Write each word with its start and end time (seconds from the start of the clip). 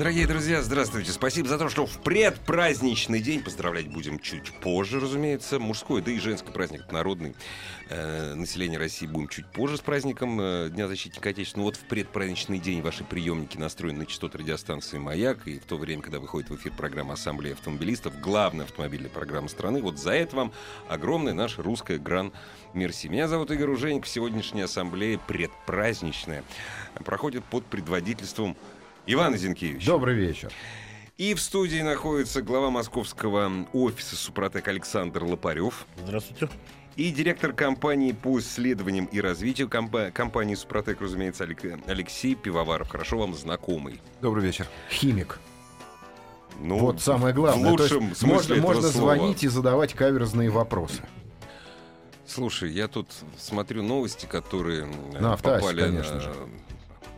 Дорогие 0.00 0.26
друзья, 0.26 0.62
здравствуйте. 0.62 1.12
Спасибо 1.12 1.46
за 1.46 1.58
то, 1.58 1.68
что 1.68 1.84
в 1.84 1.98
предпраздничный 1.98 3.20
день 3.20 3.42
поздравлять 3.42 3.86
будем 3.88 4.18
чуть 4.18 4.50
позже, 4.50 4.98
разумеется. 4.98 5.58
Мужской, 5.58 6.00
да 6.00 6.10
и 6.10 6.18
женский 6.18 6.50
праздник 6.50 6.90
народный. 6.90 7.36
Э, 7.90 8.32
население 8.32 8.78
России 8.78 9.06
будем 9.06 9.28
чуть 9.28 9.44
позже 9.44 9.76
с 9.76 9.80
праздником 9.80 10.40
э, 10.40 10.70
Дня 10.70 10.88
защитника 10.88 11.28
Отечества. 11.28 11.58
Но 11.58 11.64
вот 11.64 11.76
в 11.76 11.80
предпраздничный 11.80 12.58
день 12.58 12.80
ваши 12.80 13.04
приемники 13.04 13.58
настроены 13.58 13.98
на 13.98 14.06
частоты 14.06 14.38
радиостанции 14.38 14.96
«Маяк». 14.96 15.46
И 15.46 15.58
в 15.58 15.66
то 15.66 15.76
время, 15.76 16.00
когда 16.00 16.18
выходит 16.18 16.48
в 16.48 16.56
эфир 16.56 16.72
программа 16.72 17.12
Ассамблея 17.12 17.52
автомобилистов, 17.52 18.18
главная 18.20 18.64
автомобильная 18.64 19.10
программа 19.10 19.48
страны, 19.48 19.82
вот 19.82 19.98
за 19.98 20.12
это 20.12 20.34
вам 20.34 20.52
огромная 20.88 21.34
наша 21.34 21.62
русская 21.62 21.98
гран 21.98 22.32
Мерси. 22.72 23.10
Меня 23.10 23.28
зовут 23.28 23.50
Игорь 23.50 23.68
Уженик. 23.68 24.06
Сегодняшняя 24.06 24.64
ассамблея 24.64 25.18
предпраздничная 25.18 26.42
проходит 27.04 27.44
под 27.44 27.66
предводительством 27.66 28.56
Ивана 29.06 29.36
Зинкевича. 29.36 29.86
Добрый 29.86 30.14
вечер. 30.14 30.52
И 31.16 31.34
в 31.34 31.40
студии 31.40 31.80
находится 31.82 32.40
глава 32.42 32.70
московского 32.70 33.50
офиса 33.72 34.16
«Супротек» 34.16 34.66
Александр 34.68 35.24
Лопарев. 35.24 35.86
Здравствуйте. 36.04 36.48
И 36.96 37.10
директор 37.10 37.52
компании 37.52 38.12
по 38.12 38.38
исследованиям 38.40 39.04
и 39.06 39.20
развитию 39.20 39.68
комп- 39.68 40.12
компании 40.12 40.54
«Супротек», 40.54 41.00
разумеется, 41.00 41.46
Алексей 41.86 42.34
Пивоваров. 42.34 42.88
Хорошо 42.88 43.18
вам 43.18 43.34
знакомый. 43.34 44.00
Добрый 44.22 44.44
вечер. 44.44 44.66
Химик. 44.90 45.38
Ну, 46.58 46.78
вот 46.78 47.00
самое 47.00 47.34
главное. 47.34 47.68
В 47.68 47.72
лучшем 47.80 48.08
есть 48.08 48.20
смысле 48.20 48.34
можно, 48.34 48.52
этого 48.54 48.66
можно 48.74 48.88
слова. 48.90 49.14
звонить 49.16 49.44
и 49.44 49.48
задавать 49.48 49.94
каверзные 49.94 50.50
вопросы. 50.50 51.02
Слушай, 52.26 52.70
я 52.70 52.86
тут 52.88 53.08
смотрю 53.38 53.82
новости, 53.82 54.26
которые 54.26 54.82
э, 55.14 55.20
На 55.20 55.32
автоассе, 55.34 55.60
попали 55.66 55.80
конечно 55.82 56.14
на- 56.14 56.20
же. 56.20 56.34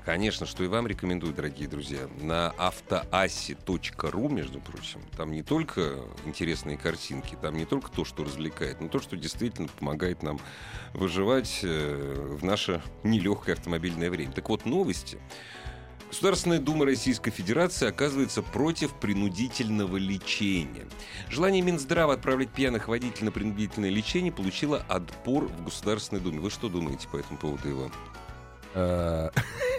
Конечно, 0.05 0.47
что 0.47 0.65
и 0.65 0.67
вам 0.67 0.89
рекомендую, 0.89 1.33
дорогие 1.33 1.69
друзья. 1.69 2.09
На 2.21 2.51
автоассе.ру, 2.59 4.29
между 4.29 4.61
прочим, 4.61 5.01
там 5.17 5.31
не 5.31 5.45
только 5.45 6.01
интересные 6.25 6.77
картинки, 6.77 7.39
там 7.41 7.57
не 7.57 7.67
только 7.67 7.89
то, 7.89 8.05
что 8.05 8.25
развлекает, 8.25 8.81
но 8.81 8.89
то, 8.89 8.99
что 8.99 9.17
действительно 9.17 9.69
помогает 9.69 10.25
нам 10.25 10.41
выживать 10.93 11.61
э, 11.63 12.37
в 12.37 12.45
наше 12.45 12.83
нелегкое 13.05 13.55
автомобильное 13.55 14.11
время. 14.11 14.33
Так 14.33 14.49
вот, 14.49 14.67
новости. 14.67 15.21
Государственная 16.09 16.59
Дума 16.59 16.85
Российской 16.85 17.31
Федерации 17.31 17.89
оказывается 17.89 18.43
против 18.43 18.93
принудительного 18.95 19.97
лечения. 19.97 20.87
Желание 21.31 21.63
Минздрава 21.63 22.15
отправлять 22.15 22.51
пьяных 22.51 22.89
водителей 22.89 23.27
на 23.27 23.33
принудительное 23.33 23.89
лечение 23.89 24.33
получило 24.33 24.85
отпор 24.89 25.47
в 25.47 25.65
Государственной 25.65 26.21
Думе. 26.21 26.41
Вы 26.41 26.51
что 26.51 26.69
думаете 26.69 27.09
по 27.09 27.17
этому 27.17 27.39
поводу, 27.39 27.71
Иван? 27.71 27.93
Э, 28.75 29.31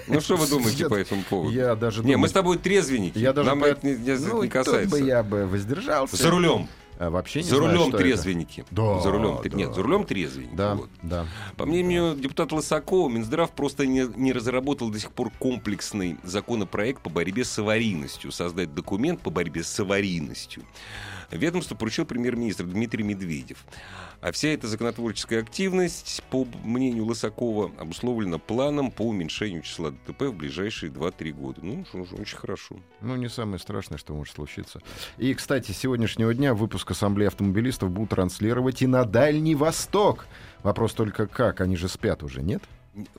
Ну 0.07 0.19
что 0.21 0.35
вы 0.35 0.47
думаете 0.47 0.87
по 0.89 0.95
этому 0.95 1.23
поводу? 1.23 1.51
Я 1.55 1.75
даже 1.75 2.03
Не, 2.03 2.17
мы 2.17 2.27
с 2.27 2.31
тобой 2.31 2.57
трезвенники. 2.57 3.17
Я 3.17 3.33
даже 3.33 3.49
Нам 3.49 3.63
это 3.63 3.85
не, 3.87 3.95
ну, 4.17 4.47
касается. 4.49 4.97
я 4.97 5.23
бы 5.23 5.45
воздержался. 5.47 6.15
За 6.17 6.29
рулем. 6.29 6.67
А, 6.99 7.09
вообще 7.09 7.39
не 7.41 7.49
За 7.49 7.55
знаю, 7.57 7.71
рулем 7.73 7.89
это. 7.89 7.97
трезвенники. 7.97 8.65
Да, 8.69 8.99
за 8.99 9.11
рулем. 9.11 9.39
да. 9.43 9.49
Нет, 9.57 9.73
за 9.73 9.81
рулем 9.81 10.05
трезвенники. 10.05 10.55
Да, 10.55 10.75
вот. 10.75 10.89
да. 11.01 11.25
По 11.57 11.65
мнению 11.65 12.15
депутата 12.15 12.53
Лысакова, 12.55 13.09
Минздрав 13.09 13.49
просто 13.51 13.87
не, 13.87 14.07
не 14.15 14.31
разработал 14.31 14.89
до 14.91 14.99
сих 14.99 15.11
пор 15.11 15.31
комплексный 15.39 16.17
законопроект 16.23 17.01
по 17.01 17.09
борьбе 17.09 17.45
с 17.45 17.57
аварийностью, 17.57 18.31
создать 18.31 18.73
документ 18.75 19.21
по 19.21 19.31
борьбе 19.31 19.63
с 19.63 19.79
аварийностью. 19.79 20.63
Ведомство 21.31 21.75
поручил 21.75 22.05
премьер-министр 22.05 22.65
Дмитрий 22.65 23.03
Медведев. 23.03 23.65
А 24.21 24.31
вся 24.31 24.49
эта 24.49 24.67
законотворческая 24.67 25.41
активность, 25.41 26.23
по 26.29 26.47
мнению 26.63 27.05
Лысакова, 27.05 27.71
обусловлена 27.77 28.37
планом 28.37 28.91
по 28.91 29.03
уменьшению 29.03 29.61
числа 29.61 29.91
ДТП 29.91 30.23
в 30.23 30.33
ближайшие 30.33 30.91
2-3 30.91 31.31
года. 31.33 31.59
Ну, 31.61 31.85
очень 31.93 32.37
хорошо. 32.37 32.77
Ну, 33.01 33.15
не 33.17 33.29
самое 33.29 33.59
страшное, 33.59 33.97
что 33.97 34.13
может 34.13 34.35
случиться. 34.35 34.81
И, 35.17 35.33
кстати, 35.33 35.71
с 35.71 35.77
сегодняшнего 35.77 36.33
дня 36.33 36.53
выпуск 36.53 36.91
Ассамблеи 36.91 37.27
автомобилистов 37.27 37.91
будут 37.91 38.11
транслировать 38.11 38.81
и 38.81 38.87
на 38.87 39.03
Дальний 39.03 39.55
Восток. 39.55 40.25
Вопрос 40.61 40.93
только 40.93 41.27
как? 41.27 41.59
Они 41.59 41.75
же 41.75 41.89
спят 41.89 42.23
уже, 42.23 42.41
нет? 42.41 42.63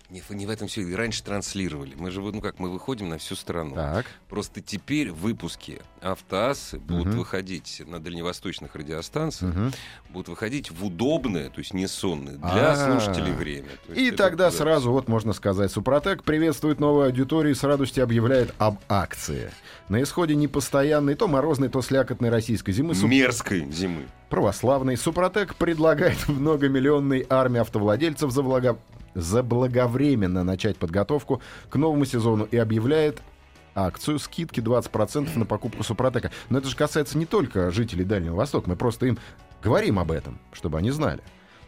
Не, 0.08 0.22
не 0.30 0.46
в 0.46 0.50
этом 0.50 0.68
все. 0.68 0.82
Раньше 0.94 1.24
транслировали. 1.24 1.94
Мы 1.96 2.12
же, 2.12 2.20
ну 2.20 2.40
как, 2.40 2.60
мы 2.60 2.70
выходим 2.70 3.08
на 3.08 3.18
всю 3.18 3.34
страну. 3.34 3.74
Так. 3.74 4.06
Просто 4.28 4.60
теперь 4.60 5.10
выпуски 5.10 5.82
автоассы 6.00 6.78
будут 6.78 7.06
Мгм. 7.08 7.18
выходить 7.18 7.82
на 7.84 7.98
дальневосточных 7.98 8.76
радиостанциях, 8.76 9.52
Мгм. 9.52 9.72
будут 10.10 10.28
выходить 10.28 10.70
в 10.70 10.84
удобное, 10.84 11.48
то 11.50 11.58
есть 11.58 11.74
не 11.74 11.88
сонное, 11.88 12.36
для 12.36 12.72
А. 12.72 12.76
слушателей 12.76 13.32
время. 13.32 13.68
То 13.86 13.92
есть 13.92 14.00
И 14.00 14.08
это, 14.08 14.18
тогда 14.18 14.50
да. 14.50 14.56
сразу, 14.56 14.92
вот 14.92 15.08
можно 15.08 15.32
сказать, 15.32 15.72
Супротек 15.72 16.22
приветствует 16.22 16.78
новую 16.78 17.06
аудиторию 17.06 17.52
и 17.52 17.56
с 17.56 17.64
радостью 17.64 18.04
объявляет 18.04 18.54
об 18.58 18.78
акции. 18.88 19.50
На 19.88 20.00
исходе 20.02 20.36
непостоянной, 20.36 21.16
то 21.16 21.26
морозной, 21.26 21.68
то 21.68 21.82
слякотной 21.82 22.30
российской 22.30 22.70
зимы 22.72 22.94
Суп- 22.94 23.10
мерзкой 23.10 23.68
зимы. 23.72 24.04
православный 24.30 24.96
Супротек 24.96 25.56
предлагает 25.56 26.18
многомиллионной 26.28 27.26
армии 27.28 27.58
автовладельцев 27.60 28.30
заблаго- 28.30 28.78
заблаговременно 29.14 30.44
начать 30.44 30.76
подготовку 30.76 31.40
к 31.70 31.76
новому 31.76 32.04
сезону 32.04 32.46
и 32.50 32.56
объявляет 32.56 33.22
акцию 33.74 34.18
скидки 34.18 34.60
20% 34.60 35.38
на 35.38 35.46
покупку 35.46 35.82
Супротека. 35.82 36.30
Но 36.48 36.58
это 36.58 36.68
же 36.68 36.76
касается 36.76 37.18
не 37.18 37.26
только 37.26 37.70
жителей 37.70 38.04
Дальнего 38.04 38.36
Востока. 38.36 38.68
Мы 38.68 38.76
просто 38.76 39.06
им 39.06 39.18
говорим 39.62 39.98
об 39.98 40.12
этом, 40.12 40.38
чтобы 40.52 40.78
они 40.78 40.90
знали. 40.90 41.22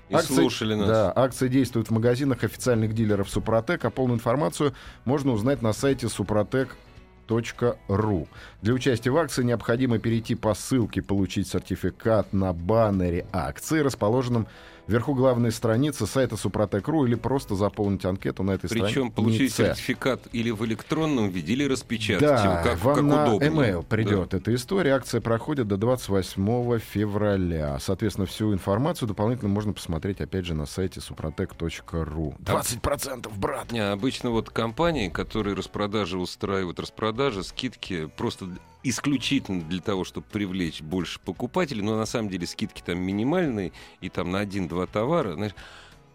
И 0.09 0.17
слушали 0.19 0.75
нас. 0.75 0.87
Да, 0.87 1.13
акция 1.17 1.49
действует 1.49 1.89
в 1.89 1.91
магазинах 1.91 2.45
официальных 2.45 2.95
дилеров 2.95 3.29
Супротек, 3.29 3.85
а 3.85 3.91
полную 3.91 4.19
информацию 4.19 4.73
можно 5.05 5.33
узнать 5.33 5.63
на 5.63 5.73
сайте 5.73 6.09
супротек.ру. 6.09 8.29
Для 8.63 8.75
участия 8.75 9.11
в 9.11 9.17
акции 9.17 9.43
необходимо 9.43 9.99
перейти 9.99 10.37
по 10.37 10.55
ссылке 10.55 11.03
«Получить 11.03 11.49
сертификат» 11.49 12.33
на 12.33 12.53
баннере 12.53 13.27
акции, 13.33 13.81
расположенном 13.81 14.47
вверху 14.87 15.15
главной 15.15 15.53
страницы 15.53 16.07
сайта 16.07 16.37
Супротек.ру 16.37 17.07
или 17.07 17.15
просто 17.15 17.55
заполнить 17.55 18.05
анкету 18.05 18.43
на 18.43 18.53
этой 18.53 18.69
Причем 18.69 19.11
получить 19.11 19.53
странице. 19.53 19.77
сертификат 19.77 20.29
или 20.33 20.51
в 20.51 20.65
электронном 20.65 21.29
виде, 21.31 21.53
или 21.53 21.65
распечатать 21.65 22.21
Да, 22.29 22.45
его, 22.45 22.63
как, 22.65 22.85
вам 22.85 22.95
как 22.95 23.05
на 23.05 23.27
удобнее. 23.35 23.51
email 23.51 23.83
придет 23.85 24.35
эта 24.35 24.55
история. 24.55 24.93
Акция 24.95 25.21
проходит 25.21 25.69
до 25.69 25.77
28 25.77 26.79
февраля. 26.79 27.79
Соответственно, 27.81 28.27
всю 28.27 28.53
информацию 28.53 29.09
дополнительно 29.09 29.49
можно 29.51 29.73
посмотреть, 29.73 30.21
опять 30.21 30.45
же, 30.47 30.55
на 30.55 30.67
сайте 30.67 31.01
suprotec.ru. 31.01 32.35
20% 32.43 33.31
брат! 33.39 33.73
Не, 33.73 33.91
обычно 33.91 34.31
вот 34.31 34.51
компании, 34.51 35.09
которые 35.09 35.55
распродажи 35.55 36.19
устраивают, 36.19 36.79
распродажи, 36.81 37.43
скидки 37.43 38.07
просто 38.17 38.47
исключительно 38.83 39.63
для 39.63 39.81
того, 39.81 40.05
чтобы 40.05 40.27
привлечь 40.31 40.81
больше 40.81 41.21
покупателей, 41.21 41.83
но 41.83 41.97
на 41.97 42.07
самом 42.07 42.29
деле 42.29 42.47
скидки 42.47 42.83
там 42.85 42.99
минимальные, 42.99 43.73
и 44.01 44.09
там 44.09 44.31
на 44.31 44.41
один-два 44.41 44.87
товара, 44.87 45.35
знаешь, 45.35 45.55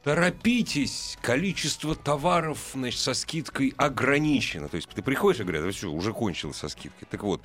торопитесь, 0.03 1.17
количество 1.21 1.95
товаров, 1.95 2.71
значит, 2.73 2.99
со 2.99 3.13
скидкой 3.13 3.73
ограничено. 3.77 4.67
То 4.67 4.75
есть 4.75 4.89
ты 4.89 5.01
приходишь 5.01 5.41
и 5.41 5.43
говорят, 5.43 5.63
«Да 5.63 5.71
все, 5.71 5.91
уже 5.91 6.13
кончилось 6.13 6.57
со 6.57 6.69
скидкой. 6.69 7.07
Так 7.09 7.23
вот, 7.23 7.41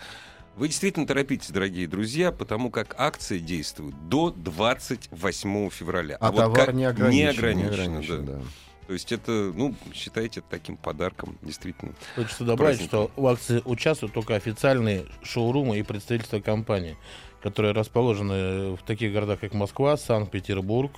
вы 0.56 0.68
действительно 0.68 1.06
торопитесь, 1.06 1.50
дорогие 1.50 1.86
друзья, 1.86 2.32
потому 2.32 2.70
как 2.70 2.94
акция 2.98 3.38
действует 3.40 4.08
до 4.08 4.30
28 4.30 5.70
февраля. 5.70 6.16
А, 6.18 6.32
вот 6.32 6.38
товар 6.38 6.66
как- 6.66 6.74
не 6.74 6.84
ограничен. 6.86 7.18
Не 7.18 7.30
ограничено, 7.30 7.68
не 7.68 7.74
ограничен, 7.74 8.24
да. 8.24 8.32
да. 8.34 8.42
То 8.86 8.92
есть 8.92 9.10
это, 9.10 9.52
ну, 9.54 9.74
считайте 9.92 10.40
это 10.40 10.48
таким 10.48 10.76
подарком, 10.76 11.36
действительно. 11.42 11.92
Хочется 12.14 12.44
добавить, 12.44 12.78
Праздники. 12.78 12.88
что 12.88 13.10
в 13.16 13.26
акции 13.26 13.62
участвуют 13.64 14.14
только 14.14 14.36
официальные 14.36 15.06
шоурумы 15.22 15.78
и 15.78 15.82
представительства 15.82 16.38
компании, 16.40 16.96
которые 17.42 17.72
расположены 17.72 18.76
в 18.76 18.82
таких 18.86 19.12
городах, 19.12 19.40
как 19.40 19.54
Москва, 19.54 19.96
Санкт-Петербург, 19.96 20.92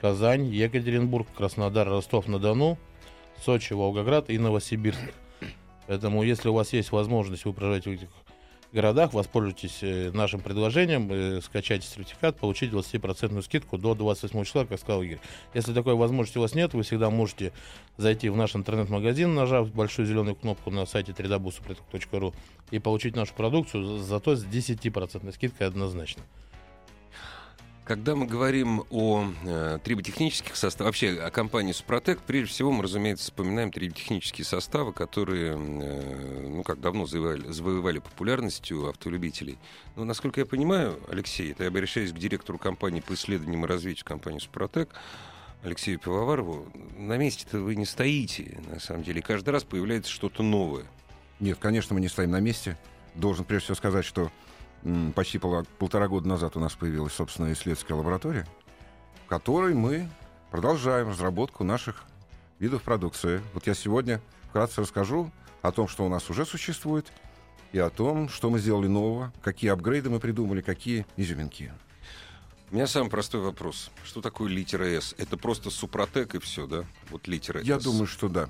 Казань, 0.00 0.46
Екатеринбург, 0.46 1.26
Краснодар, 1.36 1.88
Ростов-на-Дону, 1.88 2.78
Сочи, 3.44 3.74
Волгоград 3.74 4.30
и 4.30 4.38
Новосибирск. 4.38 5.00
Поэтому, 5.86 6.22
если 6.22 6.48
у 6.48 6.54
вас 6.54 6.72
есть 6.72 6.92
возможность, 6.92 7.44
вы 7.44 7.52
проживаете 7.52 7.90
в 7.90 7.92
этих 7.94 8.08
городах, 8.72 9.12
воспользуйтесь 9.14 9.78
э, 9.82 10.10
нашим 10.12 10.40
предложением, 10.40 11.10
э, 11.10 11.40
скачайте 11.40 11.86
сертификат, 11.86 12.36
получите 12.36 12.74
20% 12.74 13.42
скидку 13.42 13.78
до 13.78 13.94
28 13.94 14.44
числа, 14.44 14.64
как 14.64 14.78
сказал 14.78 15.02
Игорь. 15.02 15.20
Если 15.54 15.72
такой 15.72 15.94
возможности 15.94 16.38
у 16.38 16.42
вас 16.42 16.54
нет, 16.54 16.74
вы 16.74 16.82
всегда 16.82 17.10
можете 17.10 17.52
зайти 17.96 18.28
в 18.28 18.36
наш 18.36 18.54
интернет-магазин, 18.54 19.34
нажав 19.34 19.72
большую 19.72 20.06
зеленую 20.06 20.36
кнопку 20.36 20.70
на 20.70 20.86
сайте 20.86 21.12
www.suprotec.ru 21.12 22.34
и 22.70 22.78
получить 22.78 23.16
нашу 23.16 23.34
продукцию, 23.34 23.98
зато 23.98 24.36
с 24.36 24.44
10% 24.44 25.32
скидкой 25.32 25.66
однозначно. 25.66 26.22
Когда 27.88 28.14
мы 28.14 28.26
говорим 28.26 28.84
о 28.90 29.24
э, 29.44 29.78
триботехнических 29.82 30.56
составах, 30.56 30.88
вообще 30.88 31.18
о 31.22 31.30
компании 31.30 31.72
Супротек, 31.72 32.20
прежде 32.20 32.52
всего 32.52 32.70
мы, 32.70 32.82
разумеется, 32.82 33.24
вспоминаем 33.24 33.72
триботехнические 33.72 34.44
составы, 34.44 34.92
которые, 34.92 35.54
э, 35.54 36.48
ну, 36.50 36.62
как 36.64 36.82
давно 36.82 37.06
завоевали, 37.06 37.50
завоевали 37.50 37.98
популярность 38.00 38.70
у 38.72 38.88
автолюбителей. 38.88 39.56
Но, 39.96 40.04
насколько 40.04 40.38
я 40.38 40.44
понимаю, 40.44 41.00
Алексей, 41.08 41.52
это 41.52 41.62
я 41.62 41.70
обращаюсь 41.70 42.12
к 42.12 42.18
директору 42.18 42.58
компании 42.58 43.00
по 43.00 43.14
исследованиям 43.14 43.64
и 43.64 43.68
развитию 43.68 44.04
компании 44.04 44.40
Супротек, 44.40 44.90
Алексею 45.62 45.98
Пивоварову, 45.98 46.70
на 46.94 47.16
месте-то 47.16 47.58
вы 47.58 47.74
не 47.74 47.86
стоите, 47.86 48.60
на 48.70 48.80
самом 48.80 49.02
деле. 49.02 49.22
Каждый 49.22 49.48
раз 49.48 49.64
появляется 49.64 50.12
что-то 50.12 50.42
новое. 50.42 50.84
Нет, 51.40 51.56
конечно, 51.58 51.94
мы 51.94 52.02
не 52.02 52.08
стоим 52.08 52.32
на 52.32 52.40
месте. 52.40 52.76
Должен 53.14 53.46
прежде 53.46 53.64
всего 53.64 53.76
сказать, 53.76 54.04
что 54.04 54.30
почти 55.14 55.38
пол, 55.38 55.64
полтора 55.78 56.08
года 56.08 56.28
назад 56.28 56.56
у 56.56 56.60
нас 56.60 56.74
появилась 56.74 57.12
собственная 57.12 57.52
исследовательская 57.52 57.96
лаборатория, 57.96 58.46
в 59.24 59.28
которой 59.28 59.74
мы 59.74 60.08
продолжаем 60.50 61.08
разработку 61.08 61.64
наших 61.64 62.04
видов 62.58 62.82
продукции. 62.82 63.42
Вот 63.54 63.66
я 63.66 63.74
сегодня 63.74 64.20
вкратце 64.48 64.80
расскажу 64.80 65.30
о 65.62 65.72
том, 65.72 65.88
что 65.88 66.04
у 66.06 66.08
нас 66.08 66.30
уже 66.30 66.46
существует, 66.46 67.06
и 67.72 67.78
о 67.78 67.90
том, 67.90 68.28
что 68.28 68.50
мы 68.50 68.58
сделали 68.58 68.86
нового, 68.86 69.32
какие 69.42 69.70
апгрейды 69.70 70.08
мы 70.08 70.20
придумали, 70.20 70.62
какие 70.62 71.06
изюминки. 71.16 71.72
У 72.70 72.74
меня 72.74 72.86
самый 72.86 73.08
простой 73.10 73.40
вопрос. 73.40 73.90
Что 74.04 74.20
такое 74.20 74.48
литера 74.48 74.84
«С»? 74.84 75.14
Это 75.18 75.36
просто 75.36 75.70
супротек 75.70 76.34
и 76.34 76.38
все, 76.38 76.66
да? 76.66 76.84
Вот 77.10 77.26
литера 77.26 77.62
Я 77.62 77.80
«С». 77.80 77.84
думаю, 77.84 78.06
что 78.06 78.28
да. 78.28 78.48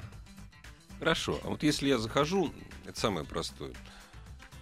Хорошо. 0.99 1.39
А 1.45 1.49
вот 1.49 1.63
если 1.63 1.89
я 1.89 1.99
захожу, 1.99 2.53
это 2.85 2.99
самое 2.99 3.25
простое. 3.25 3.73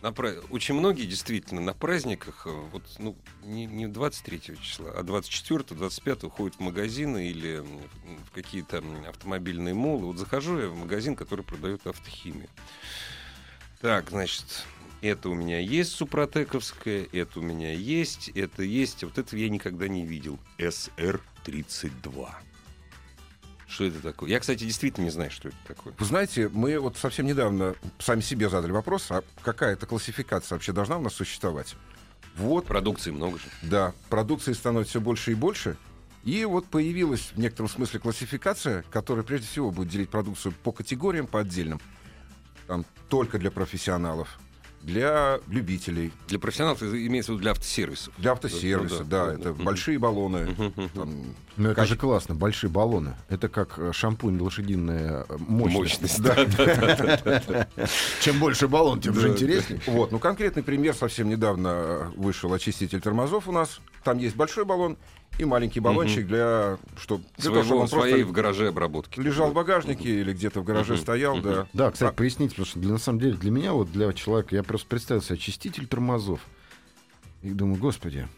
На. 0.03 0.15
Очень 0.51 0.75
многие 0.75 1.07
действительно 1.07 1.61
на 1.61 1.73
праздниках, 1.73 2.47
э, 2.47 2.51
вот, 2.51 2.83
ну, 2.99 3.17
не, 3.43 3.67
не 3.67 3.87
23 3.87 4.41
числа, 4.61 4.93
а 4.95 5.03
24-25 5.03 6.31
ходят 6.31 6.57
в 6.57 6.61
магазины 6.61 7.29
или 7.29 7.63
в 8.27 8.31
какие-то 8.33 8.83
автомобильные 9.09 9.75
молы. 9.75 10.07
Вот 10.07 10.19
захожу 10.19 10.59
я 10.59 10.69
в 10.69 10.77
магазин, 10.77 11.17
который 11.17 11.45
продает 11.45 11.87
автохимию. 11.87 12.49
Так, 13.81 14.11
значит, 14.11 14.67
это 15.03 15.29
у 15.29 15.35
меня 15.35 15.61
есть 15.61 15.93
супротековское, 15.93 17.07
это 17.13 17.41
у 17.41 17.43
меня 17.43 17.73
есть, 17.73 18.29
это 18.31 18.63
есть, 18.63 19.05
а 19.05 19.07
вот 19.07 19.19
этого 19.19 19.39
я 19.39 19.49
никогда 19.49 19.89
не 19.89 20.07
видел. 20.07 20.39
СР-32. 20.59 22.29
Что 23.69 23.85
это 23.85 24.01
такое? 24.01 24.31
Я, 24.31 24.39
кстати, 24.39 24.65
действительно 24.65 25.05
не 25.05 25.11
знаю, 25.11 25.31
что 25.31 25.49
это 25.49 25.57
такое. 25.67 25.93
Вы 25.99 26.05
знаете, 26.05 26.49
мы 26.53 26.79
вот 26.79 26.97
совсем 26.97 27.27
недавно 27.27 27.75
сами 27.99 28.21
себе 28.21 28.49
задали 28.49 28.71
вопрос, 28.71 29.07
а 29.11 29.25
какая-то 29.43 29.87
классификация 29.87 30.57
вообще 30.57 30.73
должна 30.73 30.99
у 30.99 31.03
нас 31.03 31.15
существовать? 31.15 31.75
Вот. 32.37 32.67
Продукции 32.67 33.11
много 33.11 33.39
же. 33.39 33.45
Да, 33.63 33.93
продукции 34.09 34.53
становится 34.53 34.91
все 34.91 35.01
больше 35.01 35.33
и 35.33 35.35
больше. 35.35 35.77
И 36.23 36.45
вот 36.45 36.67
появилась 36.67 37.33
в 37.35 37.39
некотором 37.39 37.69
смысле 37.69 38.01
классификация, 38.01 38.85
которая 38.91 39.25
прежде 39.25 39.47
всего 39.47 39.71
будет 39.71 39.89
делить 39.89 40.11
продукцию 40.11 40.53
по 40.63 40.73
категориям, 40.73 41.27
по 41.27 41.41
отдельным. 41.41 41.81
Там 42.67 42.85
только 43.09 43.39
для 43.39 43.51
профессионалов, 43.51 44.39
для 44.87 45.41
любителей. 45.49 46.13
Для 46.29 46.39
профессионалов 46.39 46.81
имеется 46.83 47.33
в 47.33 47.35
виду 47.35 47.43
для 47.43 47.51
автосервисов. 47.51 48.15
Для 48.19 48.33
автосервиса, 48.33 49.03
да. 49.05 49.27
да, 49.27 49.27
да 49.27 49.35
это 49.35 49.53
да. 49.53 49.65
большие 49.65 49.99
баллоны. 49.99 50.55
Там, 50.95 51.35
ну, 51.57 51.71
это 51.71 51.85
же 51.87 51.97
классно, 51.97 52.37
большие 52.37 52.71
баллоны. 52.71 53.17
Это 53.29 53.49
как 53.49 53.79
э, 53.79 53.93
шампунь 53.93 54.41
лошадиная 54.41 55.27
э, 55.29 55.37
мощность. 55.39 56.23
Да. 56.23 56.37
Чем 58.21 58.39
больше 58.39 58.69
баллон, 58.69 59.01
тем 59.01 59.15
же 59.15 59.29
интереснее. 59.29 59.81
Вот, 59.87 60.13
ну 60.13 60.21
конкретный 60.21 60.63
пример. 60.63 60.95
Совсем 60.95 61.29
недавно 61.29 61.69
э, 61.69 62.11
вышел 62.17 62.53
очиститель 62.53 63.01
тормозов 63.01 63.49
у 63.49 63.53
нас. 63.53 63.81
Там 64.05 64.19
есть 64.19 64.37
большой 64.37 64.65
баллон, 64.65 64.97
и 65.39 65.45
маленький 65.45 65.81
баллончик 65.81 66.25
угу. 66.25 66.29
для, 66.29 66.79
что, 66.97 67.21
для 67.37 67.45
Своего, 67.45 67.55
того, 67.55 67.65
чтобы 67.65 67.81
он 67.83 67.89
своей 67.89 68.23
в 68.23 68.33
гараже 68.33 68.69
обработки. 68.69 69.21
Лежал 69.21 69.51
в 69.51 69.55
багажнике 69.55 70.09
угу. 70.09 70.19
или 70.21 70.33
где-то 70.33 70.61
в 70.61 70.65
гараже 70.65 70.95
угу. 70.95 71.03
стоял, 71.03 71.35
угу. 71.35 71.43
да. 71.43 71.67
Да, 71.73 71.91
кстати, 71.91 72.11
а... 72.11 72.15
поясните, 72.15 72.51
потому 72.51 72.67
что 72.67 72.79
для, 72.79 72.93
на 72.93 72.99
самом 72.99 73.21
деле 73.21 73.37
для 73.37 73.51
меня, 73.51 73.73
вот 73.73 73.93
для 73.93 74.13
человека, 74.13 74.55
я 74.55 74.63
просто 74.63 74.89
представил 74.89 75.23
себе 75.23 75.35
очиститель 75.35 75.87
тормозов. 75.87 76.41
И 77.43 77.51
думаю, 77.51 77.79
господи. 77.79 78.29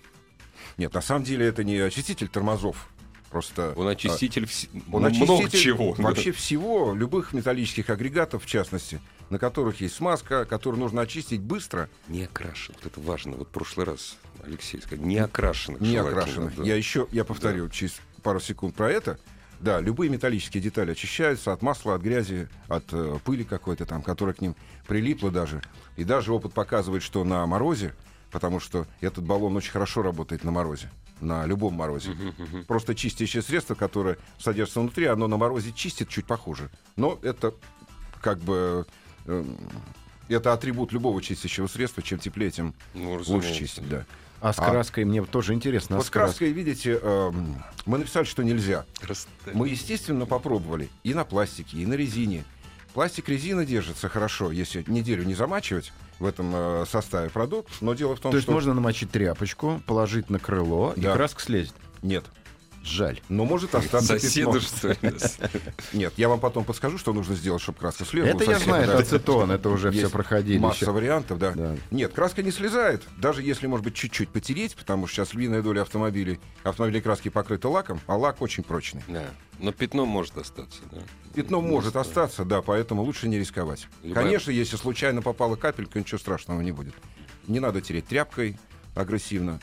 Нет, 0.77 0.93
на 0.93 1.01
самом 1.01 1.25
деле 1.25 1.47
это 1.47 1.65
не 1.65 1.77
очиститель 1.79 2.29
тормозов. 2.29 2.89
Просто 3.31 3.75
он 3.77 3.89
очиститель, 3.89 4.45
а, 4.45 4.47
вс... 4.47 4.67
он 4.91 5.05
очиститель 5.05 5.33
много 5.33 5.51
чего. 5.51 5.93
Вообще 5.99 6.33
всего, 6.33 6.95
любых 6.95 7.33
металлических 7.33 7.91
агрегатов, 7.91 8.45
в 8.45 8.47
частности, 8.47 9.01
на 9.31 9.39
которых 9.39 9.81
есть 9.81 9.97
смазка, 9.97 10.45
которую 10.45 10.81
нужно 10.81 11.03
очистить 11.03 11.41
быстро. 11.41 11.91
Не 12.09 12.25
окрашен. 12.25 12.75
Вот 12.77 12.91
это 12.91 13.01
важно. 13.01 13.37
Вот 13.37 13.49
в 13.49 13.51
прошлый 13.51 13.87
раз 13.87 14.17
Алексей 14.43 14.81
сказал, 14.81 15.05
не 15.05 15.19
окрашенных. 15.19 15.81
Не 15.81 15.97
окрашенных. 15.97 16.57
Да. 16.57 16.63
Я 16.65 16.75
еще, 16.75 17.07
я 17.13 17.25
повторю 17.25 17.67
да. 17.67 17.71
через 17.71 18.01
пару 18.23 18.41
секунд 18.41 18.75
про 18.75 18.91
это. 18.91 19.19
Да, 19.61 19.81
любые 19.81 20.09
металлические 20.09 20.63
детали 20.63 20.93
очищаются 20.93 21.53
от 21.53 21.63
масла, 21.63 21.97
от 21.97 22.03
грязи, 22.03 22.49
от 22.69 22.85
э, 22.93 23.19
пыли 23.25 23.43
какой-то 23.43 23.87
там, 23.87 24.03
которая 24.03 24.35
к 24.35 24.41
ним 24.41 24.55
прилипла 24.87 25.31
даже. 25.31 25.63
И 25.97 26.05
даже 26.05 26.33
опыт 26.33 26.53
показывает, 26.53 27.03
что 27.03 27.25
на 27.25 27.45
морозе, 27.45 27.93
потому 28.31 28.61
что 28.61 28.87
этот 29.01 29.25
баллон 29.25 29.57
очень 29.57 29.73
хорошо 29.73 30.03
работает 30.03 30.45
на 30.45 30.53
морозе, 30.53 30.91
на 31.21 31.47
любом 31.47 31.75
морозе. 31.75 32.11
Просто 32.67 32.95
чистящее 32.95 33.43
средство, 33.43 33.75
которое 33.75 34.19
содержится 34.39 34.81
внутри, 34.81 35.07
оно 35.07 35.27
на 35.27 35.37
морозе 35.37 35.73
чистит 35.73 36.09
чуть 36.09 36.27
похуже. 36.27 36.71
Но 36.97 37.19
это 37.23 37.55
как 38.21 38.39
бы 38.39 38.87
э, 39.27 39.45
это 40.29 40.53
атрибут 40.53 40.93
любого 40.93 41.23
чистящего 41.23 41.67
средства. 41.67 42.03
Чем 42.03 42.19
теплее, 42.19 42.51
тем 42.51 42.75
ну, 42.95 43.21
лучше 43.27 43.55
чистить. 43.55 43.89
Да. 43.89 44.05
А 44.41 44.53
с 44.53 44.59
а 44.59 44.71
краской 44.71 45.03
а, 45.03 45.07
мне 45.07 45.25
тоже 45.25 45.55
интересно. 45.55 45.97
Вот 45.97 46.05
а 46.05 46.07
с 46.07 46.11
краской, 46.11 46.53
видите, 46.53 46.99
э, 47.03 47.33
мы 47.87 47.99
написали, 47.99 48.25
что 48.25 48.45
нельзя. 48.45 48.87
Мы, 49.53 49.69
естественно, 49.69 50.27
попробовали 50.27 50.91
и 51.03 51.13
на 51.13 51.25
пластике, 51.25 51.79
и 51.79 51.87
на 51.87 51.95
резине. 51.95 52.45
Пластик, 52.95 53.29
резина 53.29 53.65
держится 53.65 54.09
хорошо, 54.09 54.53
если 54.53 54.85
неделю 54.87 55.25
не 55.25 55.35
замачивать 55.35 55.93
в 56.19 56.27
этом 56.27 56.51
э, 56.55 56.85
составе 56.91 57.31
продукт. 57.31 57.71
Но 57.81 57.95
дело 57.95 58.17
в 58.17 58.21
том, 58.21 58.33
То 58.33 58.39
что... 58.39 58.39
есть 58.39 58.49
можно 58.49 58.75
намочить 58.75 59.11
тряпочку, 59.11 59.81
положить 59.87 60.31
на 60.31 60.39
крыло, 60.39 60.93
да. 60.97 61.11
и 61.11 61.15
краска 61.15 61.41
слезет? 61.43 61.75
Нет. 62.03 62.25
Жаль. 62.89 63.21
Но 63.29 63.45
может 63.45 63.75
остаться 63.75 64.19
Соседу, 64.19 64.61
что 64.61 64.89
ли? 64.89 64.99
Нет, 65.93 66.15
я 66.17 66.29
вам 66.29 66.41
потом 66.41 66.65
подскажу, 66.65 66.99
что 66.99 67.13
нужно 67.13 67.35
сделать, 67.35 67.63
чтобы 67.63 67.79
краска 67.79 68.05
слезла. 68.05 68.31
Это 68.31 68.45
я 68.45 68.59
знаю, 68.59 68.85
это 68.85 68.99
ацетон, 68.99 69.51
это 69.51 69.69
уже 69.69 69.91
все 69.91 70.09
проходили. 70.09 70.59
Масса 70.59 70.91
вариантов, 70.93 71.39
да. 71.39 71.77
Нет, 71.91 72.13
краска 72.13 72.43
не 72.43 72.51
слезает, 72.51 73.03
даже 73.17 73.43
если, 73.43 73.67
может 73.67 73.85
быть, 73.85 73.95
чуть-чуть 73.95 74.31
потереть, 74.31 74.75
потому 74.75 75.07
что 75.07 75.17
сейчас 75.17 75.35
львиная 75.35 75.63
доля 75.63 75.83
автомобилей, 75.83 76.41
автомобилей 76.65 77.01
краски 77.01 77.29
покрыта 77.29 77.69
лаком, 77.69 78.01
а 78.07 78.17
лак 78.17 78.41
очень 78.41 78.63
прочный. 78.63 79.03
Да. 79.09 79.25
Но 79.59 79.73
пятно 79.73 80.07
может 80.07 80.39
остаться, 80.39 80.81
да? 80.91 80.99
Пятно 81.35 81.61
может 81.61 81.97
остаться, 81.97 82.45
да, 82.45 82.63
поэтому 82.63 83.03
лучше 83.03 83.29
не 83.29 83.39
рисковать. 83.39 83.89
Конечно, 84.15 84.51
если 84.51 84.77
случайно 84.77 85.21
попала 85.21 85.57
капелька, 85.57 85.99
ничего 85.99 86.19
страшного 86.19 86.61
не 86.61 86.73
будет. 86.73 86.95
Не 87.47 87.61
надо 87.61 87.81
тереть 87.81 88.07
тряпкой 88.07 88.59
агрессивно 88.95 89.61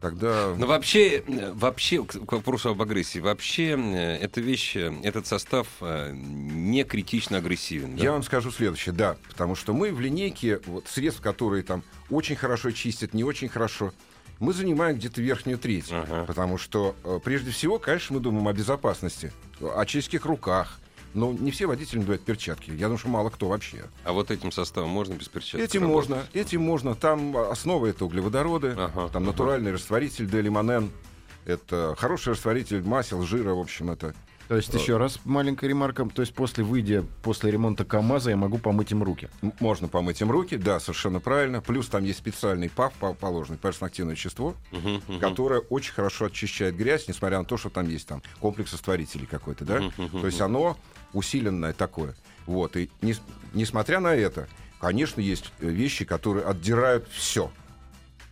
тогда... 0.00 0.54
Но 0.56 0.66
вообще, 0.66 1.22
вообще, 1.26 2.04
к 2.04 2.32
вопросу 2.32 2.70
об 2.70 2.82
агрессии, 2.82 3.18
вообще 3.18 3.76
э, 3.76 4.16
эта 4.16 4.40
вещь, 4.40 4.76
э, 4.76 4.92
этот 5.02 5.26
состав 5.26 5.66
э, 5.80 6.12
не 6.14 6.84
критично 6.84 7.38
агрессивен. 7.38 7.96
Да? 7.96 8.02
Я 8.02 8.12
вам 8.12 8.22
скажу 8.22 8.50
следующее, 8.50 8.94
да, 8.94 9.16
потому 9.28 9.54
что 9.54 9.72
мы 9.72 9.92
в 9.92 10.00
линейке 10.00 10.60
вот, 10.66 10.86
средств, 10.88 11.20
которые 11.20 11.62
там 11.62 11.82
очень 12.10 12.36
хорошо 12.36 12.70
чистят, 12.70 13.14
не 13.14 13.24
очень 13.24 13.48
хорошо, 13.48 13.92
мы 14.38 14.52
занимаем 14.52 14.96
где-то 14.96 15.20
верхнюю 15.20 15.58
треть. 15.58 15.88
Ага. 15.90 16.24
Потому 16.24 16.58
что, 16.58 16.94
прежде 17.24 17.50
всего, 17.50 17.78
конечно, 17.78 18.14
мы 18.14 18.20
думаем 18.20 18.46
о 18.46 18.52
безопасности, 18.52 19.32
о 19.60 19.84
чистых 19.84 20.24
руках, 20.26 20.78
но 21.14 21.32
не 21.32 21.50
все 21.50 21.66
водители 21.66 21.98
надевают 21.98 22.22
перчатки. 22.22 22.70
Я 22.70 22.86
думаю, 22.86 22.98
что 22.98 23.08
мало 23.08 23.30
кто 23.30 23.48
вообще. 23.48 23.84
А 24.04 24.12
вот 24.12 24.30
этим 24.30 24.52
составом 24.52 24.90
можно 24.90 25.14
без 25.14 25.28
перчаток? 25.28 25.60
Этим 25.60 25.82
работать? 25.82 26.08
можно, 26.10 26.26
этим 26.32 26.62
можно. 26.62 26.94
Там 26.94 27.36
основа 27.36 27.86
это 27.86 28.04
углеводороды, 28.04 28.70
ага, 28.72 29.08
там 29.08 29.08
ага. 29.08 29.20
натуральный 29.20 29.72
растворитель 29.72 30.28
делимонен. 30.28 30.90
Это 31.44 31.94
хороший 31.98 32.34
растворитель 32.34 32.82
масел, 32.82 33.22
жира, 33.22 33.54
в 33.54 33.60
общем, 33.60 33.90
это 33.90 34.14
то 34.48 34.56
есть, 34.56 34.72
еще 34.72 34.96
раз 34.96 35.20
маленькая 35.26 35.68
ремарка. 35.68 36.08
То 36.08 36.22
есть, 36.22 36.34
после 36.34 36.64
выйдя, 36.64 37.04
после 37.22 37.50
ремонта 37.50 37.84
КАМАЗа, 37.84 38.30
я 38.30 38.36
могу 38.36 38.56
помыть 38.56 38.90
им 38.90 39.02
руки? 39.02 39.28
Можно 39.60 39.88
помыть 39.88 40.22
им 40.22 40.30
руки, 40.30 40.56
да, 40.56 40.80
совершенно 40.80 41.20
правильно. 41.20 41.60
Плюс 41.60 41.88
там 41.88 42.02
есть 42.02 42.18
специальный 42.18 42.70
ПАВ, 42.70 42.94
положенный, 43.20 43.58
персональное 43.58 44.14
вещество, 44.14 44.54
uh-huh, 44.72 45.02
uh-huh. 45.06 45.20
которое 45.20 45.60
очень 45.60 45.92
хорошо 45.92 46.26
очищает 46.26 46.76
грязь, 46.76 47.08
несмотря 47.08 47.38
на 47.38 47.44
то, 47.44 47.58
что 47.58 47.68
там 47.68 47.88
есть 47.88 48.08
там 48.08 48.22
комплекс 48.40 48.72
растворителей 48.72 49.26
какой-то, 49.26 49.66
да. 49.66 49.78
Uh-huh, 49.78 49.92
uh-huh. 49.98 50.20
То 50.20 50.26
есть, 50.26 50.40
оно 50.40 50.78
усиленное 51.12 51.72
такое. 51.72 52.14
Вот, 52.46 52.76
и 52.76 52.90
не, 53.02 53.14
несмотря 53.52 54.00
на 54.00 54.14
это, 54.14 54.48
Конечно, 54.80 55.20
есть 55.20 55.50
вещи, 55.58 56.04
которые 56.04 56.46
отдирают 56.46 57.08
все. 57.10 57.50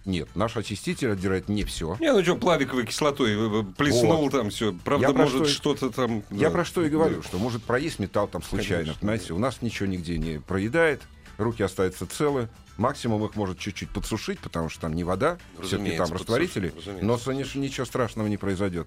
Нет, 0.04 0.28
наш 0.36 0.56
очиститель 0.56 1.10
отдирает 1.10 1.48
не 1.48 1.64
все. 1.64 1.96
Не, 1.98 2.12
ну 2.12 2.22
что, 2.22 2.36
плавиковой 2.36 2.86
кислотой 2.86 3.64
плеснул 3.76 4.22
вот. 4.22 4.32
там 4.32 4.50
все. 4.50 4.72
Правда, 4.84 5.08
я 5.08 5.12
может 5.12 5.48
что-то 5.48 5.90
там... 5.90 6.22
Я 6.30 6.48
да. 6.48 6.50
про 6.50 6.64
что 6.64 6.84
и 6.84 6.88
говорю, 6.88 7.22
что 7.24 7.38
может 7.38 7.64
проесть 7.64 7.98
металл 7.98 8.28
там 8.28 8.40
случайно. 8.42 8.84
Конечно, 8.84 9.00
понимаете, 9.00 9.28
да. 9.30 9.34
у 9.34 9.38
нас 9.38 9.62
ничего 9.62 9.88
нигде 9.88 10.16
не 10.18 10.38
проедает, 10.38 11.02
руки 11.38 11.64
остаются 11.64 12.06
целы. 12.06 12.48
Максимум 12.76 13.24
их 13.24 13.34
может 13.34 13.58
чуть-чуть 13.58 13.90
подсушить, 13.90 14.38
потому 14.38 14.68
что 14.68 14.82
там 14.82 14.94
не 14.94 15.02
вода, 15.02 15.38
все-таки 15.60 15.96
там 15.96 16.12
растворители. 16.12 16.72
Но 17.02 17.18
ничего 17.26 17.84
страшного 17.84 18.28
не 18.28 18.36
произойдет. 18.36 18.86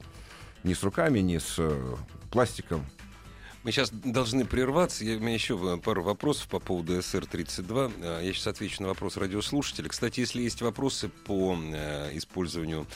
Ни 0.64 0.74
с 0.74 0.84
руками, 0.84 1.20
ни 1.20 1.38
с 1.38 1.56
э, 1.58 1.96
пластиком. 2.32 2.86
Мы 3.64 3.74
сейчас 3.74 3.92
должны 3.92 4.46
прерваться. 4.46 5.04
Я, 5.04 5.18
у 5.18 5.20
меня 5.20 5.34
еще 5.34 5.78
пару 5.80 6.02
вопросов 6.02 6.48
по 6.48 6.60
поводу 6.60 6.94
СР-32. 7.02 7.94
А, 8.02 8.22
я 8.22 8.34
сейчас 8.34 8.48
отвечу 8.48 8.82
на 8.82 8.88
вопрос 8.88 9.18
радиослушателя. 9.18 9.90
Кстати, 9.90 10.22
если 10.22 10.42
есть 10.42 10.62
вопросы 10.62 11.10
по 11.10 11.58
э, 11.60 12.18
использованию 12.18 12.88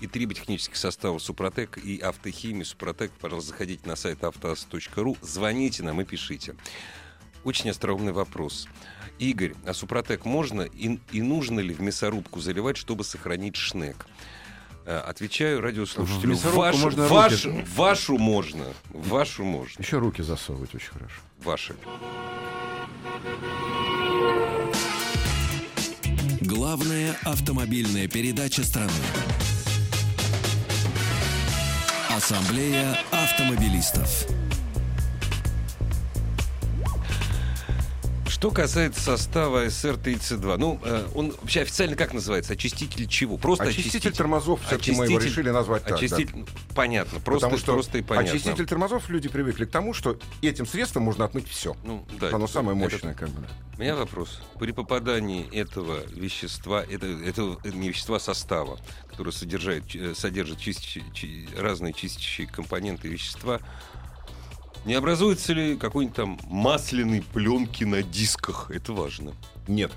и 0.00 0.06
триботехнических 0.06 0.76
составов 0.76 1.22
Супротек 1.22 1.76
и 1.76 1.98
автохимии 1.98 2.62
Супротек, 2.62 3.10
пожалуйста, 3.20 3.50
заходите 3.50 3.88
на 3.88 3.96
сайт 3.96 4.22
автоаз.ру, 4.22 5.16
звоните 5.22 5.82
нам 5.82 6.00
и 6.00 6.04
пишите. 6.04 6.54
Очень 7.42 7.70
остроумный 7.70 8.12
вопрос. 8.12 8.68
Игорь, 9.18 9.54
а 9.66 9.74
Супротек 9.74 10.24
можно 10.24 10.62
и, 10.62 11.00
и 11.10 11.20
нужно 11.20 11.58
ли 11.58 11.74
в 11.74 11.80
мясорубку 11.80 12.40
заливать, 12.40 12.76
чтобы 12.76 13.02
сохранить 13.02 13.56
шнек? 13.56 14.06
Э, 14.84 14.98
отвечаю 14.98 15.60
радиослушателю. 15.60 16.36
Вашу, 16.36 16.78
можно 16.78 17.06
ваш, 17.06 17.44
руки... 17.44 17.66
вашу 17.76 18.18
можно. 18.18 18.64
Вашу 18.90 19.44
можно. 19.44 19.80
Еще 19.80 19.98
руки 19.98 20.22
засовывать 20.22 20.74
очень 20.74 20.90
хорошо. 20.90 21.20
Ваши. 21.42 21.74
Главная 26.40 27.16
автомобильная 27.24 28.08
передача 28.08 28.64
страны. 28.64 28.90
Ассамблея 32.10 32.98
автомобилистов. 33.10 34.26
Что 38.42 38.50
касается 38.50 39.00
состава 39.00 39.66
СР-32, 39.66 40.56
ну, 40.56 40.80
э, 40.82 41.06
он 41.14 41.30
вообще 41.30 41.60
официально 41.60 41.94
как 41.94 42.12
называется? 42.12 42.54
Очиститель 42.54 43.06
чего? 43.06 43.36
Просто 43.36 43.62
очиститель, 43.62 43.90
очиститель 43.90 44.16
тормозов, 44.16 44.60
все-таки 44.66 44.90
мы 44.90 45.04
его 45.04 45.20
решили 45.20 45.50
назвать 45.50 45.84
так. 45.84 45.92
Очиститель, 45.92 46.42
да. 46.44 46.52
Понятно, 46.74 47.20
просто, 47.20 47.46
Потому 47.46 47.60
что 47.60 47.72
просто 47.74 47.98
и 47.98 48.02
понятно. 48.02 48.32
Очиститель 48.32 48.66
тормозов 48.66 49.08
люди 49.10 49.28
привыкли 49.28 49.64
к 49.64 49.70
тому, 49.70 49.94
что 49.94 50.18
этим 50.42 50.66
средством 50.66 51.04
можно 51.04 51.24
отмыть 51.24 51.46
все. 51.46 51.76
Ну, 51.84 52.04
да, 52.18 52.30
Оно 52.30 52.46
это, 52.46 52.52
самое 52.52 52.76
мощное, 52.76 53.12
это, 53.12 53.14
как 53.14 53.28
бы. 53.28 53.46
У 53.78 53.80
меня 53.80 53.94
вопрос. 53.94 54.40
При 54.58 54.72
попадании 54.72 55.48
этого 55.56 56.00
вещества, 56.08 56.82
это, 56.82 57.06
этого 57.06 57.60
не 57.62 57.90
вещества, 57.90 58.16
а 58.16 58.18
состава, 58.18 58.80
который 59.08 59.32
содержит, 59.32 59.94
э, 59.94 60.16
содержит 60.16 60.58
чистящие, 60.58 61.46
разные 61.56 61.92
чистящие 61.92 62.48
компоненты 62.48 63.06
вещества, 63.06 63.60
не 64.84 64.94
образуется 64.94 65.52
ли 65.52 65.76
какой-нибудь 65.76 66.16
там 66.16 66.38
масляной 66.48 67.22
пленки 67.22 67.84
на 67.84 68.02
дисках? 68.02 68.70
Это 68.70 68.92
важно. 68.92 69.32
Нет. 69.68 69.92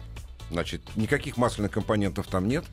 Значит, 0.51 0.82
никаких 0.96 1.38
масляных 1.38 1.72
компонентов 1.72 2.27
там 2.27 2.48
нет. 2.48 2.65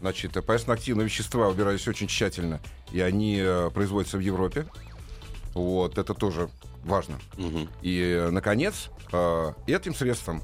Значит, 0.00 0.32
поясно-активные 0.44 1.04
вещества 1.04 1.48
убирались 1.48 1.86
очень 1.86 2.08
тщательно, 2.08 2.60
и 2.90 3.00
они 3.00 3.38
э, 3.40 3.70
производятся 3.72 4.16
в 4.16 4.20
Европе. 4.20 4.66
Вот, 5.54 5.98
это 5.98 6.14
тоже 6.14 6.48
важно. 6.84 7.18
Угу. 7.36 7.68
И, 7.82 8.00
э, 8.00 8.30
наконец, 8.30 8.88
э, 9.12 9.52
этим 9.66 9.94
средством 9.94 10.42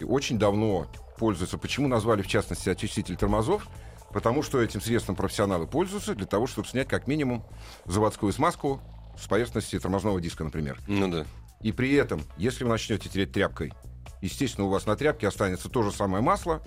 очень 0.00 0.38
давно 0.38 0.86
пользуются. 1.18 1.58
Почему 1.58 1.88
назвали, 1.88 2.22
в 2.22 2.26
частности, 2.28 2.68
очиститель 2.68 3.16
тормозов? 3.16 3.66
Потому 4.12 4.42
что 4.42 4.60
этим 4.60 4.80
средством 4.80 5.16
профессионалы 5.16 5.66
пользуются 5.66 6.14
для 6.14 6.26
того, 6.26 6.46
чтобы 6.46 6.68
снять 6.68 6.86
как 6.86 7.06
минимум 7.06 7.44
заводскую 7.86 8.32
смазку 8.32 8.82
с 9.18 9.26
поверхности 9.26 9.78
тормозного 9.78 10.20
диска, 10.20 10.44
например. 10.44 10.78
Ну 10.86 11.08
да. 11.08 11.26
И 11.60 11.72
при 11.72 11.94
этом, 11.94 12.22
если 12.36 12.64
вы 12.64 12.70
начнете 12.70 13.08
тереть 13.08 13.32
тряпкой, 13.32 13.72
естественно, 14.20 14.66
у 14.66 14.70
вас 14.70 14.86
на 14.86 14.96
тряпке 14.96 15.28
останется 15.28 15.68
то 15.68 15.82
же 15.82 15.92
самое 15.92 16.22
масло, 16.22 16.62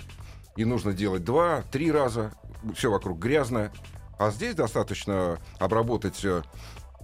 и 0.56 0.64
нужно 0.64 0.94
делать 0.94 1.24
два-три 1.24 1.92
раза, 1.92 2.34
все 2.76 2.90
вокруг 2.90 3.20
грязное. 3.20 3.72
А 4.18 4.32
здесь 4.32 4.56
достаточно 4.56 5.40
обработать 5.60 6.24
э, 6.24 6.42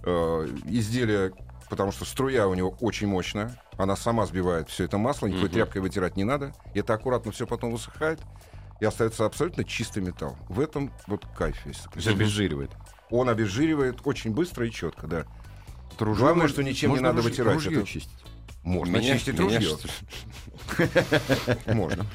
э, 0.04 0.48
изделие, 0.64 1.32
потому 1.68 1.92
что 1.92 2.06
струя 2.06 2.46
у 2.48 2.54
него 2.54 2.74
очень 2.80 3.06
мощная, 3.06 3.60
она 3.76 3.96
сама 3.96 4.24
сбивает 4.24 4.70
все 4.70 4.84
это 4.84 4.96
масло, 4.96 5.26
никакой 5.26 5.48
угу. 5.48 5.54
тряпкой 5.54 5.82
вытирать 5.82 6.16
не 6.16 6.24
надо. 6.24 6.54
Это 6.74 6.94
аккуратно 6.94 7.32
все 7.32 7.46
потом 7.46 7.72
высыхает, 7.72 8.20
и 8.80 8.84
остается 8.84 9.26
абсолютно 9.26 9.64
чистый 9.64 10.02
металл. 10.02 10.36
В 10.48 10.60
этом 10.60 10.90
вот 11.06 11.26
кайф 11.36 11.66
есть 11.66 11.86
обезжиривает. 12.06 12.70
Он 13.12 13.28
обезжиривает 13.28 14.00
очень 14.04 14.30
быстро 14.30 14.66
и 14.66 14.70
четко, 14.70 15.06
да. 15.06 15.26
Ружье 15.98 16.24
Главное, 16.24 16.48
что 16.48 16.62
ничем 16.62 16.94
не 16.94 17.00
надо 17.00 17.18
ружье, 17.18 17.30
вытирать. 17.30 17.54
Ружье 17.54 17.78
это... 17.78 17.86
чистить. 17.86 18.10
Можно 18.64 18.96
меня, 18.96 19.14
чистить 19.14 19.38
меня 19.38 19.58
ружье. 19.58 19.76
Можно. 21.74 22.06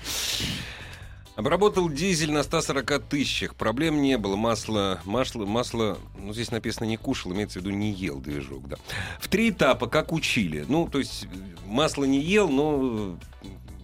Обработал 1.36 1.88
дизель 1.88 2.32
на 2.32 2.42
140 2.42 3.04
тысячах. 3.04 3.54
Проблем 3.54 4.02
не 4.02 4.18
было. 4.18 4.36
Масло, 4.36 5.00
масло, 5.06 5.46
масло, 5.46 6.00
ну, 6.18 6.34
здесь 6.34 6.50
написано 6.50 6.88
не 6.88 6.98
кушал, 6.98 7.32
имеется 7.32 7.60
в 7.60 7.62
виду 7.62 7.76
не 7.76 7.92
ел 7.92 8.20
движок, 8.20 8.68
да. 8.68 8.78
В 9.20 9.28
три 9.28 9.52
этапа, 9.52 9.86
как 9.86 10.12
учили. 10.12 10.66
Ну, 10.68 10.88
то 10.88 10.98
есть 10.98 11.28
масло 11.68 12.06
не 12.06 12.20
ел, 12.20 12.50
но 12.50 13.20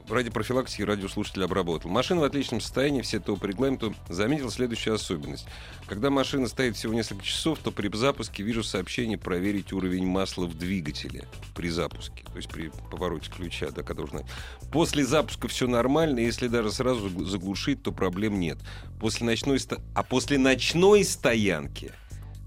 ради 0.09 0.29
профилактики 0.29 0.81
радиослушатель 0.81 1.43
обработал. 1.43 1.89
Машина 1.89 2.21
в 2.21 2.23
отличном 2.23 2.61
состоянии, 2.61 3.01
все 3.01 3.19
то 3.19 3.35
по 3.35 3.45
регламенту. 3.45 3.95
Заметил 4.09 4.49
следующую 4.51 4.95
особенность. 4.95 5.45
Когда 5.87 6.09
машина 6.09 6.47
стоит 6.47 6.75
всего 6.75 6.93
несколько 6.93 7.23
часов, 7.23 7.59
то 7.59 7.71
при 7.71 7.93
запуске 7.95 8.43
вижу 8.43 8.63
сообщение 8.63 9.17
проверить 9.17 9.73
уровень 9.73 10.05
масла 10.05 10.45
в 10.45 10.57
двигателе 10.57 11.27
при 11.55 11.69
запуске. 11.69 12.23
То 12.25 12.37
есть 12.37 12.49
при 12.49 12.71
повороте 12.91 13.29
ключа, 13.29 13.69
да, 13.71 13.83
уже... 14.03 14.25
После 14.71 15.05
запуска 15.05 15.47
все 15.47 15.67
нормально, 15.67 16.19
если 16.19 16.47
даже 16.47 16.71
сразу 16.71 17.09
заглушить, 17.25 17.83
то 17.83 17.91
проблем 17.91 18.39
нет. 18.39 18.57
После 18.99 19.25
ночной... 19.25 19.59
А 19.93 20.03
после 20.03 20.37
ночной 20.37 21.03
стоянки 21.03 21.91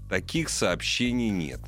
таких 0.09 0.49
сообщений 0.49 1.29
нет. 1.29 1.61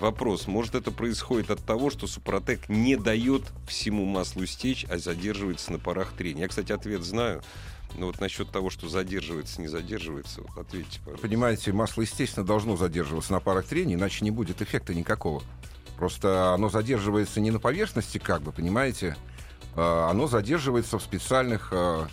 Вопрос, 0.00 0.46
может 0.46 0.74
это 0.74 0.90
происходит 0.90 1.50
от 1.50 1.64
того, 1.64 1.90
что 1.90 2.06
Супротек 2.06 2.68
не 2.68 2.96
дает 2.96 3.42
всему 3.66 4.04
маслу 4.04 4.44
стечь, 4.46 4.84
а 4.90 4.98
задерживается 4.98 5.72
на 5.72 5.78
парах 5.78 6.12
трения? 6.12 6.42
Я, 6.42 6.48
кстати, 6.48 6.72
ответ 6.72 7.02
знаю. 7.02 7.42
Но 7.96 8.06
вот 8.06 8.20
насчет 8.20 8.50
того, 8.50 8.70
что 8.70 8.88
задерживается, 8.88 9.60
не 9.60 9.68
задерживается, 9.68 10.42
вот 10.42 10.58
ответьте, 10.58 10.98
пожалуйста. 11.00 11.28
Понимаете, 11.28 11.72
масло, 11.72 12.02
естественно, 12.02 12.44
должно 12.44 12.76
задерживаться 12.76 13.32
на 13.32 13.40
парах 13.40 13.66
трения, 13.66 13.94
иначе 13.94 14.24
не 14.24 14.32
будет 14.32 14.60
эффекта 14.62 14.94
никакого. 14.94 15.42
Просто 15.96 16.52
оно 16.52 16.68
задерживается 16.68 17.40
не 17.40 17.52
на 17.52 17.60
поверхности, 17.60 18.18
как 18.18 18.42
бы, 18.42 18.50
понимаете, 18.50 19.16
а 19.76 20.10
оно 20.10 20.26
задерживается 20.26 20.98
в 20.98 21.02
специальных 21.02 21.68
а, 21.72 22.08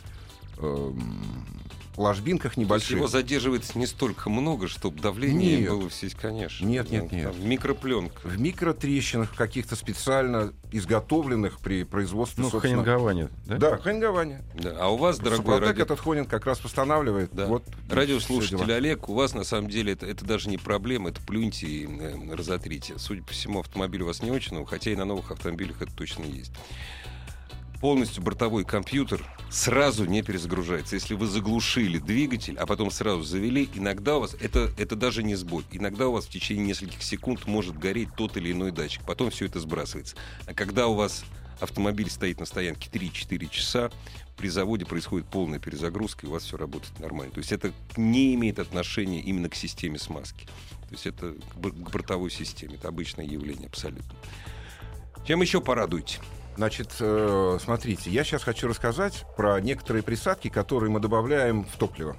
эм, 0.57 1.60
ложбинках 1.97 2.57
небольших. 2.57 2.91
его 2.91 3.07
задерживается 3.07 3.77
не 3.77 3.85
столько 3.85 4.29
много, 4.29 4.67
чтобы 4.67 4.99
давление 4.99 5.59
нет. 5.59 5.69
было 5.69 5.89
здесь, 5.89 6.15
конечно. 6.15 6.65
Нет, 6.65 6.89
нет, 6.89 7.11
нет. 7.11 7.31
Там, 7.31 7.49
микропленка. 7.49 8.27
В 8.27 8.39
микротрещинах 8.39 9.33
каких-то 9.35 9.75
специально 9.75 10.53
изготовленных 10.71 11.59
при 11.59 11.83
производстве, 11.83 12.43
ну, 12.43 12.49
собственно... 12.49 12.83
хонингование, 12.83 13.29
да? 13.45 13.57
Да, 13.57 13.77
хонингование. 13.77 14.43
Да. 14.53 14.77
А 14.79 14.87
у 14.89 14.97
вас, 14.97 15.17
дорогой 15.17 15.37
Супротек 15.37 15.67
ради... 15.67 15.81
этот 15.81 15.99
хонинг 15.99 16.29
как 16.29 16.45
раз 16.45 16.63
восстанавливает. 16.63 17.29
Да. 17.33 17.47
Вот 17.47 17.63
Радиослушатель 17.89 18.71
Олег, 18.71 19.09
у 19.09 19.13
вас 19.13 19.33
на 19.33 19.43
самом 19.43 19.69
деле 19.69 19.93
это, 19.93 20.05
это 20.05 20.25
даже 20.25 20.49
не 20.49 20.57
проблема, 20.57 21.09
это 21.09 21.21
плюньте 21.21 21.67
и 21.67 21.87
э, 21.87 22.35
разотрите. 22.35 22.97
Судя 22.97 23.23
по 23.23 23.33
всему, 23.33 23.59
автомобиль 23.59 24.01
у 24.01 24.05
вас 24.05 24.21
не 24.21 24.31
очень, 24.31 24.65
хотя 24.65 24.91
и 24.91 24.95
на 24.95 25.05
новых 25.05 25.31
автомобилях 25.31 25.81
это 25.81 25.93
точно 25.93 26.23
есть 26.23 26.51
полностью 27.81 28.23
бортовой 28.23 28.63
компьютер 28.63 29.25
сразу 29.49 30.05
не 30.05 30.21
перезагружается. 30.21 30.95
Если 30.95 31.15
вы 31.15 31.27
заглушили 31.27 31.97
двигатель, 31.97 32.55
а 32.57 32.65
потом 32.65 32.91
сразу 32.91 33.23
завели, 33.23 33.67
иногда 33.73 34.17
у 34.17 34.21
вас, 34.21 34.35
это, 34.39 34.71
это 34.77 34.95
даже 34.95 35.23
не 35.23 35.35
сбой, 35.35 35.65
иногда 35.71 36.07
у 36.07 36.13
вас 36.13 36.25
в 36.25 36.29
течение 36.29 36.67
нескольких 36.67 37.01
секунд 37.01 37.47
может 37.47 37.77
гореть 37.77 38.09
тот 38.15 38.37
или 38.37 38.51
иной 38.51 38.71
датчик, 38.71 39.03
потом 39.05 39.31
все 39.31 39.47
это 39.47 39.59
сбрасывается. 39.59 40.15
А 40.45 40.53
когда 40.53 40.87
у 40.87 40.93
вас 40.93 41.25
автомобиль 41.59 42.09
стоит 42.09 42.39
на 42.39 42.45
стоянке 42.45 42.89
3-4 42.89 43.49
часа, 43.49 43.91
при 44.37 44.47
заводе 44.47 44.85
происходит 44.85 45.27
полная 45.27 45.59
перезагрузка, 45.59 46.25
и 46.25 46.29
у 46.29 46.33
вас 46.33 46.43
все 46.43 46.57
работает 46.57 46.99
нормально. 46.99 47.33
То 47.33 47.39
есть 47.39 47.51
это 47.51 47.73
не 47.97 48.33
имеет 48.35 48.59
отношения 48.59 49.21
именно 49.21 49.49
к 49.49 49.55
системе 49.55 49.99
смазки. 49.99 50.45
То 50.45 50.95
есть 50.95 51.05
это 51.05 51.33
к 51.33 51.57
бортовой 51.57 52.31
системе. 52.31 52.75
Это 52.75 52.87
обычное 52.87 53.25
явление 53.25 53.67
абсолютно. 53.67 54.13
Чем 55.27 55.41
еще 55.41 55.61
порадуйте? 55.61 56.19
Значит, 56.57 56.95
э, 56.99 57.57
смотрите, 57.63 58.09
я 58.09 58.23
сейчас 58.23 58.43
хочу 58.43 58.67
рассказать 58.67 59.25
про 59.37 59.59
некоторые 59.61 60.03
присадки, 60.03 60.49
которые 60.49 60.89
мы 60.89 60.99
добавляем 60.99 61.63
в 61.63 61.77
топливо. 61.77 62.15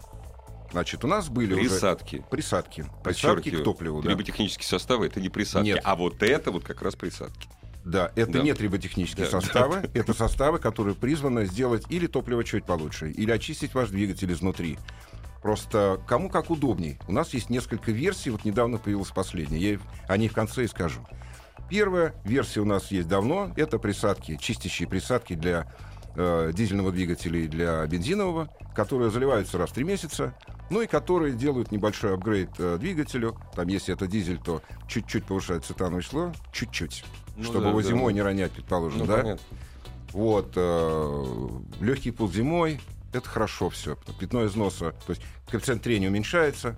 Значит, 0.73 1.05
у 1.05 1.07
нас 1.07 1.29
были 1.29 1.55
присадки. 1.55 2.17
уже... 2.17 2.25
Присадки. 2.31 2.87
Присадки 3.05 3.51
к 3.51 3.63
топливу, 3.63 4.03
да. 4.03 4.11
Либо 4.11 4.25
составы, 4.63 5.07
это 5.07 5.21
не 5.21 5.29
присадки. 5.29 5.67
Нет. 5.67 5.81
А 5.85 5.97
вот 5.97 6.23
это 6.23 6.51
вот 6.51 6.65
как 6.65 6.81
раз 6.81 6.97
присадки. 6.97 7.49
Да, 7.85 8.11
это 8.17 8.33
Да. 8.33 8.43
не 8.43 8.55
триботехнические 8.55 9.27
Да, 9.27 9.41
составы, 9.41 9.91
это 9.95 10.15
составы, 10.15 10.59
которые 10.59 10.95
призваны 10.95 11.45
сделать 11.47 11.85
или 11.91 12.07
топливо 12.07 12.43
чуть 12.43 12.65
получше, 12.65 13.11
или 13.11 13.31
очистить 13.31 13.75
ваш 13.75 13.91
двигатель 13.91 14.33
изнутри. 14.33 14.79
Просто 15.43 16.01
кому 16.07 16.31
как 16.31 16.51
удобней. 16.51 16.99
У 17.09 17.13
нас 17.13 17.35
есть 17.35 17.51
несколько 17.51 17.91
версий, 17.91 18.31
вот 18.31 18.45
недавно 18.45 18.79
появилась 18.79 19.11
последняя, 19.11 19.59
я 19.59 19.79
о 20.09 20.17
ней 20.17 20.29
в 20.29 20.33
конце 20.33 20.65
и 20.65 20.69
скажу. 20.69 21.05
Первая 21.73 22.15
версия 22.25 22.61
у 22.61 22.67
нас 22.67 22.91
есть 22.91 23.09
давно, 23.09 23.51
это 23.57 23.79
присадки, 23.79 24.37
чистящие 24.37 24.87
присадки 24.87 25.33
для 25.33 25.73
э, 26.17 26.51
дизельного 26.53 26.93
двигателя 26.93 27.41
и 27.41 27.49
для 27.49 27.87
бензинового, 27.87 28.51
которые 28.75 29.11
заливаются 29.11 29.57
раз 29.57 29.71
в 29.71 29.73
три 29.73 29.85
месяца, 29.85 30.35
ну 30.69 30.83
и 30.83 30.87
которые 30.87 31.33
делают 31.33 31.73
небольшой 31.73 32.13
апгрейд 32.13 32.51
э, 32.59 32.77
двигателю. 32.79 33.39
Там, 33.57 33.69
если 33.69 33.95
это 33.95 34.07
дизель, 34.07 34.37
то 34.37 34.61
чуть-чуть 34.87 35.25
повышает 35.25 35.65
цетановое 35.65 36.03
число, 36.03 36.35
чуть-чуть, 36.53 37.07
Ну 37.39 37.45
чтобы 37.45 37.63
да, 37.63 37.69
его 37.71 37.81
да. 37.81 37.89
зимой 37.89 38.13
не 38.13 38.21
ронять, 38.21 38.53
предположим, 38.53 38.99
Ну, 38.99 39.07
да? 39.07 39.17
понятно. 39.17 39.47
Вот, 40.13 40.55
легкий 41.81 42.11
пул 42.11 42.31
зимой, 42.31 42.83
это 43.15 43.27
хорошо 43.27 43.71
все. 43.71 43.97
Пятно 44.21 44.45
износа, 44.45 44.91
то 45.07 45.13
есть 45.13 45.23
коэффициент 45.51 45.83
трения 45.83 46.11
уменьшается. 46.11 46.77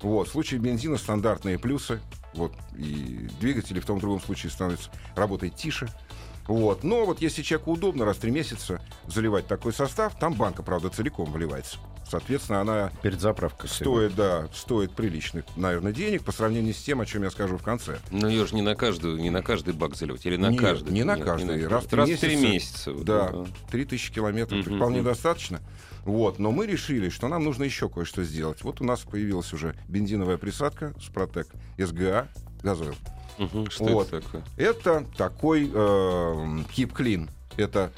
Вот, 0.00 0.28
в 0.28 0.30
случае 0.30 0.60
бензина 0.60 0.96
стандартные 0.96 1.58
плюсы. 1.58 2.00
Вот, 2.38 2.52
и 2.76 3.28
двигатели 3.40 3.80
в 3.80 3.84
том 3.84 3.98
и 3.98 4.00
другом 4.00 4.20
случае 4.20 4.50
становятся, 4.52 4.90
работает 5.16 5.56
тише. 5.56 5.88
Вот. 6.46 6.84
Но 6.84 7.04
вот 7.04 7.20
если 7.20 7.42
человеку 7.42 7.72
удобно 7.72 8.04
раз 8.04 8.16
в 8.16 8.20
три 8.20 8.30
месяца 8.30 8.80
заливать 9.06 9.46
такой 9.48 9.72
состав, 9.74 10.16
там 10.18 10.34
банка, 10.34 10.62
правда, 10.62 10.88
целиком 10.88 11.30
выливается. 11.32 11.78
Соответственно, 12.08 12.62
она 12.62 12.90
Перед 13.02 13.20
заправкой. 13.20 13.68
всегда. 13.68 13.84
стоит, 13.90 14.14
да, 14.14 14.48
стоит 14.54 14.92
приличных, 14.92 15.44
наверное, 15.56 15.92
денег 15.92 16.24
по 16.24 16.32
сравнению 16.32 16.72
с 16.72 16.78
тем, 16.78 17.02
о 17.02 17.06
чем 17.06 17.24
я 17.24 17.30
скажу 17.30 17.58
в 17.58 17.62
конце. 17.62 17.98
Но 18.10 18.28
ее 18.28 18.46
же 18.46 18.54
не 18.54 18.62
на 18.62 18.74
каждую, 18.76 19.18
не 19.20 19.28
на 19.28 19.42
каждый 19.42 19.74
бак 19.74 19.94
заливать, 19.94 20.24
или 20.24 20.36
на 20.36 20.48
Нет, 20.48 20.58
каждый. 20.60 20.90
не 20.92 21.04
на 21.04 21.18
каждый. 21.18 21.66
Раз 21.66 21.84
в 21.84 21.88
три 21.88 21.98
Раз 21.98 22.08
в 22.08 22.18
три 22.20 22.36
месяца. 22.36 22.46
месяца. 22.52 22.92
вот, 22.92 23.04
Да, 23.04 23.28
да. 23.30 23.44
3000 23.70 24.10
километров 24.12 24.64
Мгм, 24.66 24.76
вполне 24.76 24.98
мгм. 25.02 25.04
достаточно. 25.08 25.60
Вот, 26.08 26.38
но 26.38 26.52
мы 26.52 26.66
решили, 26.66 27.10
что 27.10 27.28
нам 27.28 27.44
нужно 27.44 27.64
еще 27.64 27.90
кое-что 27.90 28.24
сделать. 28.24 28.62
Вот 28.62 28.80
у 28.80 28.84
нас 28.84 29.00
появилась 29.00 29.52
уже 29.52 29.74
бензиновая 29.88 30.38
присадка 30.38 30.94
Спротек 30.98 31.48
СГА 31.76 32.28
газойл. 32.62 32.94
Мгм, 33.36 33.70
Что 33.70 33.84
Вот. 33.84 34.08
это 34.08 34.22
такое? 34.22 34.42
Это 34.56 35.04
такой 35.18 35.66
э, 35.66 35.68
Clean. 35.68 37.28
Это 37.58 37.92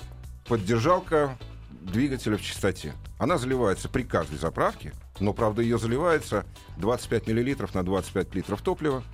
поддержалка 0.48 1.38
двигателя 1.70 2.36
в 2.36 2.42
чистоте. 2.42 2.94
Она 3.16 3.38
заливается 3.38 3.88
при 3.88 4.02
каждой 4.02 4.38
заправке, 4.38 4.92
но, 5.20 5.32
правда, 5.32 5.62
ее 5.62 5.78
заливается 5.78 6.44
25 6.78 7.28
миллилитров 7.28 7.76
на 7.76 7.84
25 7.84 8.34
литров 8.34 8.60
топлива. 8.60 9.04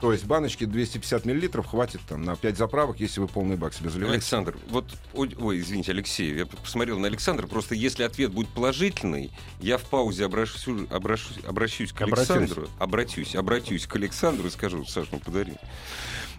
То 0.00 0.12
есть 0.12 0.26
баночки 0.26 0.64
250 0.64 1.24
миллилитров 1.24 1.66
хватит 1.66 2.00
там 2.06 2.22
на 2.22 2.36
5 2.36 2.56
заправок, 2.58 3.00
если 3.00 3.20
вы 3.20 3.28
полный 3.28 3.56
бак 3.56 3.72
себе 3.72 3.88
заливаете. 3.88 4.16
Александр, 4.16 4.58
вот, 4.68 4.84
ой, 5.14 5.34
ой, 5.38 5.60
извините, 5.60 5.92
Алексей, 5.92 6.36
я 6.36 6.44
посмотрел 6.44 6.98
на 6.98 7.06
Александра, 7.06 7.46
просто 7.46 7.74
если 7.74 8.02
ответ 8.02 8.30
будет 8.30 8.48
положительный, 8.48 9.30
я 9.58 9.78
в 9.78 9.84
паузе 9.84 10.26
обращусь, 10.26 10.66
обращусь, 10.90 11.38
обращусь 11.46 11.92
к. 11.92 12.02
Александру, 12.02 12.68
обратюсь, 12.78 13.34
обратюсь 13.34 13.86
к 13.86 13.96
Александру 13.96 14.48
и 14.48 14.50
скажу, 14.50 14.84
Саш, 14.84 15.08
ну 15.12 15.18
подари. 15.18 15.54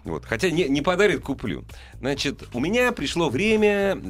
Вот. 0.04 0.24
Хотя 0.24 0.50
не, 0.50 0.68
не 0.68 0.80
подарит, 0.80 1.22
куплю. 1.22 1.64
Значит, 1.94 2.44
у 2.54 2.60
меня 2.60 2.92
пришло 2.92 3.28
время, 3.28 4.00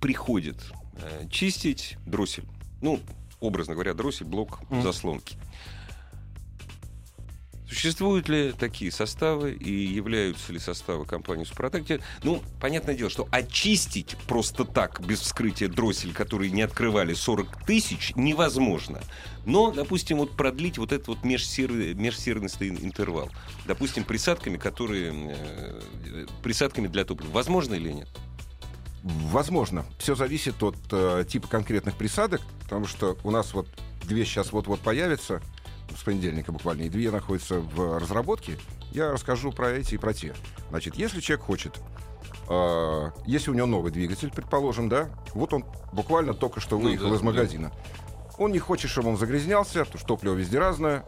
приходит 0.00 0.56
э, 0.96 1.28
чистить 1.30 1.96
дроссель. 2.06 2.44
Ну, 2.80 3.00
образно 3.38 3.74
говоря, 3.74 3.92
дроссель, 3.94 4.26
блок 4.26 4.60
Мгм. 4.70 4.82
заслонки. 4.82 5.36
Существуют 7.70 8.28
ли 8.28 8.52
такие 8.52 8.90
составы 8.90 9.52
и 9.52 9.70
являются 9.70 10.52
ли 10.52 10.58
составы 10.58 11.04
компании 11.04 11.44
Супротек? 11.44 12.02
Ну, 12.24 12.42
понятное 12.60 12.96
дело, 12.96 13.10
что 13.10 13.28
очистить 13.30 14.16
просто 14.26 14.64
так, 14.64 15.00
без 15.06 15.20
вскрытия 15.20 15.68
дроссель, 15.68 16.12
которые 16.12 16.50
не 16.50 16.62
открывали 16.62 17.14
40 17.14 17.64
тысяч, 17.64 18.12
невозможно. 18.16 19.00
Но, 19.46 19.70
допустим, 19.70 20.18
вот 20.18 20.36
продлить 20.36 20.78
вот 20.78 20.90
этот 20.90 21.06
вот 21.08 21.24
межсерый, 21.24 21.94
межсерностный 21.94 22.70
интервал. 22.70 23.30
Допустим, 23.66 24.02
присадками, 24.02 24.56
которые... 24.56 25.36
э, 25.36 26.26
присадками 26.42 26.88
для 26.88 27.04
топлива. 27.04 27.30
Возможно 27.30 27.74
или 27.74 27.92
нет? 27.92 28.08
Возможно. 29.04 29.86
Все 29.98 30.16
зависит 30.16 30.60
от 30.64 30.76
э, 30.90 31.24
типа 31.26 31.46
конкретных 31.46 31.94
присадок, 31.94 32.40
потому 32.64 32.86
что 32.86 33.16
у 33.22 33.30
нас 33.30 33.54
вот 33.54 33.68
две 34.04 34.24
сейчас 34.24 34.50
вот-вот 34.50 34.80
появятся, 34.80 35.40
с 35.96 36.02
понедельника 36.02 36.52
буквально, 36.52 36.82
и 36.82 36.88
две 36.88 37.10
находятся 37.10 37.60
в 37.60 37.98
разработке. 37.98 38.58
Я 38.92 39.12
расскажу 39.12 39.52
про 39.52 39.70
эти 39.70 39.94
и 39.94 39.98
про 39.98 40.12
те. 40.12 40.34
Значит, 40.70 40.96
если 40.96 41.20
человек 41.20 41.44
хочет, 41.44 41.78
э, 42.48 43.10
если 43.26 43.50
у 43.50 43.54
него 43.54 43.66
новый 43.66 43.92
двигатель, 43.92 44.30
предположим, 44.30 44.88
да, 44.88 45.10
вот 45.34 45.52
он 45.52 45.64
буквально 45.92 46.34
только 46.34 46.60
что 46.60 46.78
Ну 46.78 46.84
выехал 46.84 47.08
да, 47.10 47.14
из 47.14 47.20
да. 47.20 47.26
магазина. 47.26 47.72
Он 48.38 48.52
не 48.52 48.58
хочет, 48.58 48.90
чтобы 48.90 49.10
он 49.10 49.16
загрязнялся, 49.16 49.84
потому 49.84 49.98
что 49.98 50.06
топливо 50.08 50.34
везде 50.34 50.58
разное. 50.58 51.04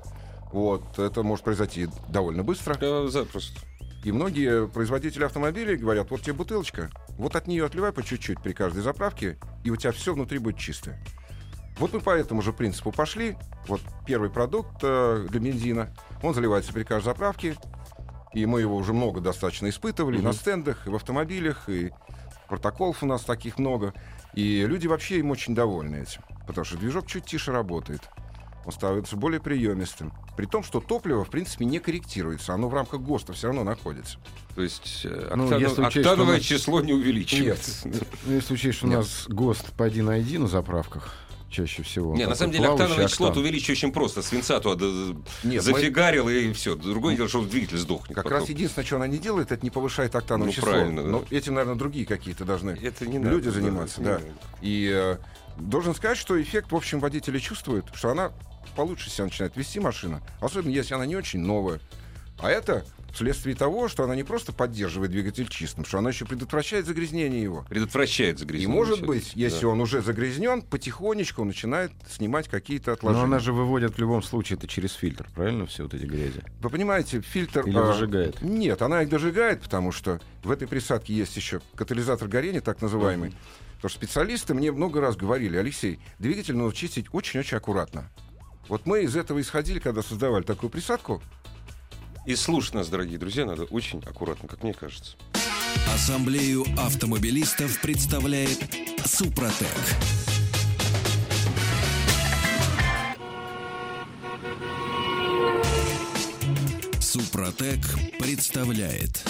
Вот, 0.52 0.98
это 0.98 1.22
может 1.22 1.44
произойти 1.44 1.88
довольно 2.08 2.44
быстро. 2.44 2.74
Да, 2.74 3.08
запросто. 3.08 3.60
И 4.04 4.10
многие 4.10 4.66
производители 4.66 5.24
автомобилей 5.24 5.76
говорят, 5.76 6.10
вот 6.10 6.22
тебе 6.22 6.32
бутылочка, 6.32 6.90
вот 7.16 7.36
от 7.36 7.46
нее 7.46 7.64
отливай 7.64 7.92
по 7.92 8.02
чуть-чуть 8.02 8.42
при 8.42 8.52
каждой 8.52 8.82
заправке, 8.82 9.38
и 9.64 9.70
у 9.70 9.76
тебя 9.76 9.92
все 9.92 10.12
внутри 10.12 10.38
будет 10.38 10.58
чистое. 10.58 11.02
Вот 11.78 11.92
мы 11.92 12.00
по 12.00 12.10
этому 12.10 12.42
же 12.42 12.52
принципу 12.52 12.92
пошли. 12.92 13.36
Вот 13.66 13.80
первый 14.06 14.30
продукт 14.30 14.76
э, 14.82 15.26
для 15.30 15.40
бензина, 15.40 15.94
он 16.22 16.34
заливается 16.34 16.72
при 16.72 16.84
каждой 16.84 17.06
заправке, 17.06 17.56
и 18.34 18.46
мы 18.46 18.60
его 18.60 18.76
уже 18.76 18.92
много 18.92 19.20
достаточно 19.20 19.68
испытывали 19.68 20.16
Мгм. 20.16 20.24
на 20.26 20.32
стендах, 20.32 20.86
и 20.86 20.90
в 20.90 20.94
автомобилях, 20.94 21.68
и 21.68 21.90
протоколов 22.48 23.02
у 23.02 23.06
нас 23.06 23.22
таких 23.22 23.58
много. 23.58 23.94
И 24.34 24.64
люди 24.66 24.86
вообще 24.86 25.18
им 25.18 25.30
очень 25.30 25.54
довольны 25.54 25.96
этим, 25.96 26.22
потому 26.46 26.64
что 26.64 26.76
движок 26.76 27.06
чуть 27.06 27.24
тише 27.24 27.52
работает. 27.52 28.02
Он 28.64 28.70
становится 28.72 29.16
более 29.16 29.40
приемистым. 29.40 30.12
При 30.36 30.46
том, 30.46 30.62
что 30.62 30.80
топливо, 30.80 31.24
в 31.24 31.30
принципе, 31.30 31.64
не 31.64 31.80
корректируется. 31.80 32.54
Оно 32.54 32.68
в 32.68 32.74
рамках 32.74 33.00
ГОСТа 33.00 33.32
все 33.32 33.48
равно 33.48 33.64
находится. 33.64 34.18
То 34.54 34.62
есть 34.62 35.02
э, 35.04 35.32
Ну, 35.34 35.44
если 35.58 35.82
учесть, 35.82 35.96
октановое 36.06 36.36
нас- 36.36 36.44
число 36.44 36.80
не 36.80 36.92
увеличивается. 36.92 37.88
Ну, 38.24 38.32
если 38.34 38.54
учесть, 38.54 38.78
что 38.78 38.86
у 38.86 38.90
Нет. 38.90 38.98
нас 39.00 39.24
ГОСТ 39.28 39.72
по 39.72 39.82
1.1 39.88 40.38
на 40.38 40.46
заправках 40.46 41.12
чаще 41.52 41.82
всего. 41.82 42.16
Не, 42.16 42.26
на 42.26 42.34
самом 42.34 42.52
деле 42.52 42.68
октановое 42.68 43.06
число 43.08 43.28
октан. 43.28 43.42
увеличить 43.42 43.70
очень 43.70 43.92
просто. 43.92 44.22
Свинца 44.22 44.58
туда 44.58 44.86
Нет, 44.86 45.16
мы- 45.44 45.60
зафигарил 45.60 46.28
и 46.28 46.52
все. 46.52 46.74
Другое 46.74 47.14
дело, 47.16 47.28
что 47.28 47.44
двигатель 47.44 47.78
сдохнет. 47.78 48.14
Как 48.16 48.24
потом. 48.24 48.40
раз 48.40 48.48
единственное, 48.48 48.84
что 48.86 48.96
она 48.96 49.06
не 49.06 49.18
делает, 49.18 49.52
это 49.52 49.62
не 49.64 49.70
повышает 49.70 50.14
октановое 50.16 50.46
Ну, 50.48 50.52
число. 50.52 50.70
правильно, 50.70 51.02
да. 51.02 51.08
Но 51.08 51.24
этим, 51.30 51.54
наверное, 51.54 51.76
другие 51.78 52.06
какие-то 52.06 52.44
должны 52.44 52.70
Это 52.70 53.06
не 53.06 53.18
люди 53.18 53.46
надо, 53.46 53.50
заниматься, 53.60 54.00
да. 54.00 54.10
надо. 54.14 54.24
И 54.62 54.90
э, 54.92 55.18
должен 55.58 55.94
сказать, 55.94 56.18
что 56.18 56.40
эффект, 56.40 56.72
в 56.72 56.76
общем, 56.76 56.98
водители 56.98 57.38
чувствуют, 57.38 57.86
что 57.94 58.10
она 58.10 58.32
получше 58.74 59.10
себя 59.10 59.24
начинает 59.26 59.54
вести 59.56 59.78
машина, 59.80 60.22
особенно 60.40 60.72
если 60.72 60.94
она 60.94 61.04
не 61.06 61.14
очень 61.16 61.40
новая. 61.40 61.80
А 62.38 62.50
это 62.50 62.84
вследствие 63.12 63.54
того, 63.54 63.88
что 63.88 64.04
она 64.04 64.16
не 64.16 64.22
просто 64.24 64.52
поддерживает 64.52 65.10
двигатель 65.10 65.48
чистым, 65.48 65.84
что 65.84 65.98
она 65.98 66.10
еще 66.10 66.24
предотвращает 66.24 66.86
загрязнение 66.86 67.42
его. 67.42 67.64
Предотвращает 67.68 68.36
И 68.36 68.38
загрязнение. 68.40 68.74
может 68.74 68.96
всё-таки. 68.98 69.06
быть, 69.18 69.32
если 69.34 69.62
Да. 69.62 69.68
он 69.68 69.80
уже 69.80 70.00
загрязнен, 70.02 70.62
потихонечку 70.62 71.42
он 71.42 71.48
начинает 71.48 71.92
снимать 72.10 72.48
какие-то 72.48 72.90
Но 72.90 72.94
отложения. 72.94 73.24
она 73.24 73.38
же 73.38 73.52
выводит 73.52 73.94
в 73.94 73.98
любом 73.98 74.22
случае 74.22 74.56
это 74.58 74.66
через 74.66 74.92
фильтр, 74.92 75.28
правильно, 75.34 75.66
все 75.66 75.82
вот 75.84 75.94
эти 75.94 76.04
грязи? 76.06 76.42
Вы 76.60 76.70
понимаете, 76.70 77.20
фильтр... 77.20 77.66
Или 77.66 77.76
а, 77.76 77.82
выжигает? 77.82 78.40
Нет, 78.42 78.80
она 78.82 79.02
их 79.02 79.08
дожигает, 79.08 79.60
потому 79.60 79.92
что 79.92 80.20
в 80.42 80.50
этой 80.50 80.66
присадке 80.66 81.14
есть 81.14 81.36
еще 81.36 81.60
катализатор 81.76 82.28
горения, 82.28 82.60
так 82.60 82.80
называемый. 82.82 83.34
Потому 83.76 83.90
что 83.90 83.98
специалисты 83.98 84.54
мне 84.54 84.70
много 84.70 85.00
раз 85.00 85.16
говорили, 85.16 85.56
Алексей, 85.56 85.98
двигатель 86.20 86.56
нужно 86.56 86.76
чистить 86.76 87.06
очень-очень 87.12 87.56
аккуратно. 87.56 88.08
Вот 88.68 88.86
мы 88.86 89.02
из 89.02 89.16
этого 89.16 89.40
исходили, 89.40 89.80
когда 89.80 90.02
создавали 90.02 90.44
такую 90.44 90.70
присадку. 90.70 91.20
И 92.24 92.36
слушать 92.36 92.74
нас, 92.74 92.88
дорогие 92.88 93.18
друзья, 93.18 93.44
надо 93.44 93.64
очень 93.64 94.00
аккуратно, 94.06 94.48
как 94.48 94.62
мне 94.62 94.72
кажется. 94.72 95.16
Ассамблею 95.92 96.64
автомобилистов 96.78 97.80
представляет 97.80 98.58
Супротек. 99.04 99.66
Супротек 107.00 107.80
представляет 108.20 109.24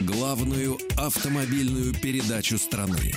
главную 0.00 0.78
автомобильную 0.98 1.94
передачу 1.94 2.58
страны. 2.58 3.14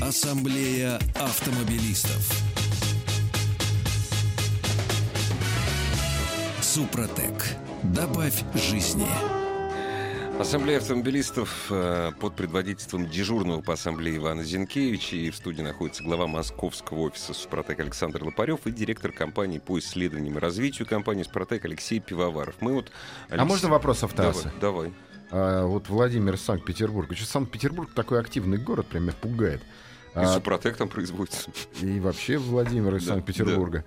Ассамблея 0.00 0.98
автомобилистов. 1.14 2.51
Супротек. 6.72 7.34
Добавь 7.82 8.44
жизни. 8.54 9.06
Ассамблея 10.40 10.78
автомобилистов 10.78 11.66
э, 11.68 12.12
под 12.18 12.34
предводительством 12.34 13.10
дежурного 13.10 13.60
по 13.60 13.74
ассамблее 13.74 14.16
Ивана 14.16 14.42
Зинкевича. 14.42 15.16
И 15.16 15.28
в 15.28 15.36
студии 15.36 15.60
находится 15.60 16.02
глава 16.02 16.26
московского 16.26 17.00
офиса 17.00 17.34
«Супротек» 17.34 17.78
Александр 17.80 18.24
Лопарев 18.24 18.66
и 18.66 18.70
директор 18.70 19.12
компании 19.12 19.58
по 19.58 19.78
исследованиям 19.80 20.38
и 20.38 20.40
развитию 20.40 20.88
компании 20.88 21.24
«Супротек» 21.24 21.62
Алексей 21.66 22.00
Пивоваров. 22.00 22.54
Мы 22.60 22.72
вот, 22.72 22.90
А 23.28 23.44
можно 23.44 23.68
вопрос 23.68 24.02
автоассы? 24.02 24.50
Давай, 24.58 24.88
давай. 24.88 24.92
А, 25.30 25.66
вот 25.66 25.90
Владимир 25.90 26.36
из 26.36 26.40
Санкт-Петербурга. 26.40 27.14
Что 27.14 27.26
Санкт-Петербург 27.26 27.90
такой 27.94 28.18
активный 28.18 28.56
город, 28.56 28.86
прям 28.86 29.02
меня 29.02 29.14
пугает. 29.20 29.60
И 30.14 30.18
А, 30.18 30.34
«Супротек» 30.34 30.76
там 30.76 30.88
производится. 30.88 31.50
и 31.80 31.98
вообще 31.98 32.36
Владимир 32.36 32.94
из 32.96 33.04
Да, 33.06 33.14
Санкт-Петербурга. 33.14 33.84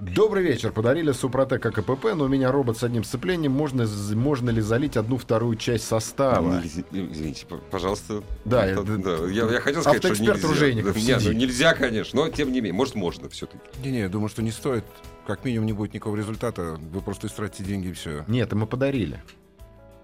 Добрый 0.00 0.42
вечер. 0.42 0.72
Подарили 0.72 1.12
Супротек 1.12 1.64
АКПП, 1.64 2.14
но 2.16 2.24
у 2.24 2.28
меня 2.28 2.50
робот 2.50 2.76
с 2.78 2.82
одним 2.82 3.04
сцеплением. 3.04 3.52
Можно, 3.52 3.86
можно 4.16 4.50
ли 4.50 4.60
залить 4.60 4.96
одну-вторую 4.96 5.54
часть 5.56 5.86
состава? 5.86 6.60
Нельзя- 6.60 6.82
Извините, 6.90 7.46
пожалуйста. 7.70 8.24
Да, 8.44 8.66
Это- 8.66 8.80
это- 8.82 8.98
да. 8.98 9.26
Я, 9.28 9.44
я 9.48 9.60
хотел 9.60 9.82
сказать, 9.82 10.02
что 10.04 10.10
нельзя. 10.20 10.48
Ружейников, 10.48 10.96
нет, 10.96 11.22
ну 11.24 11.32
нельзя, 11.32 11.74
конечно, 11.74 12.22
но 12.22 12.28
тем 12.30 12.48
не 12.50 12.56
менее, 12.60 12.72
может, 12.72 12.96
можно 12.96 13.28
все-таки. 13.28 13.62
Не-не, 13.84 14.00
я 14.00 14.08
думаю, 14.08 14.28
что 14.30 14.42
не 14.42 14.50
стоит. 14.50 14.84
Как 15.24 15.44
минимум 15.44 15.66
не 15.66 15.72
будет 15.72 15.94
никакого 15.94 16.16
результата. 16.16 16.78
Вы 16.92 17.00
просто 17.00 17.28
истратите 17.28 17.62
деньги 17.62 17.88
и 17.88 17.92
все. 17.92 18.24
Нет, 18.26 18.52
мы 18.54 18.66
подарили. 18.66 19.22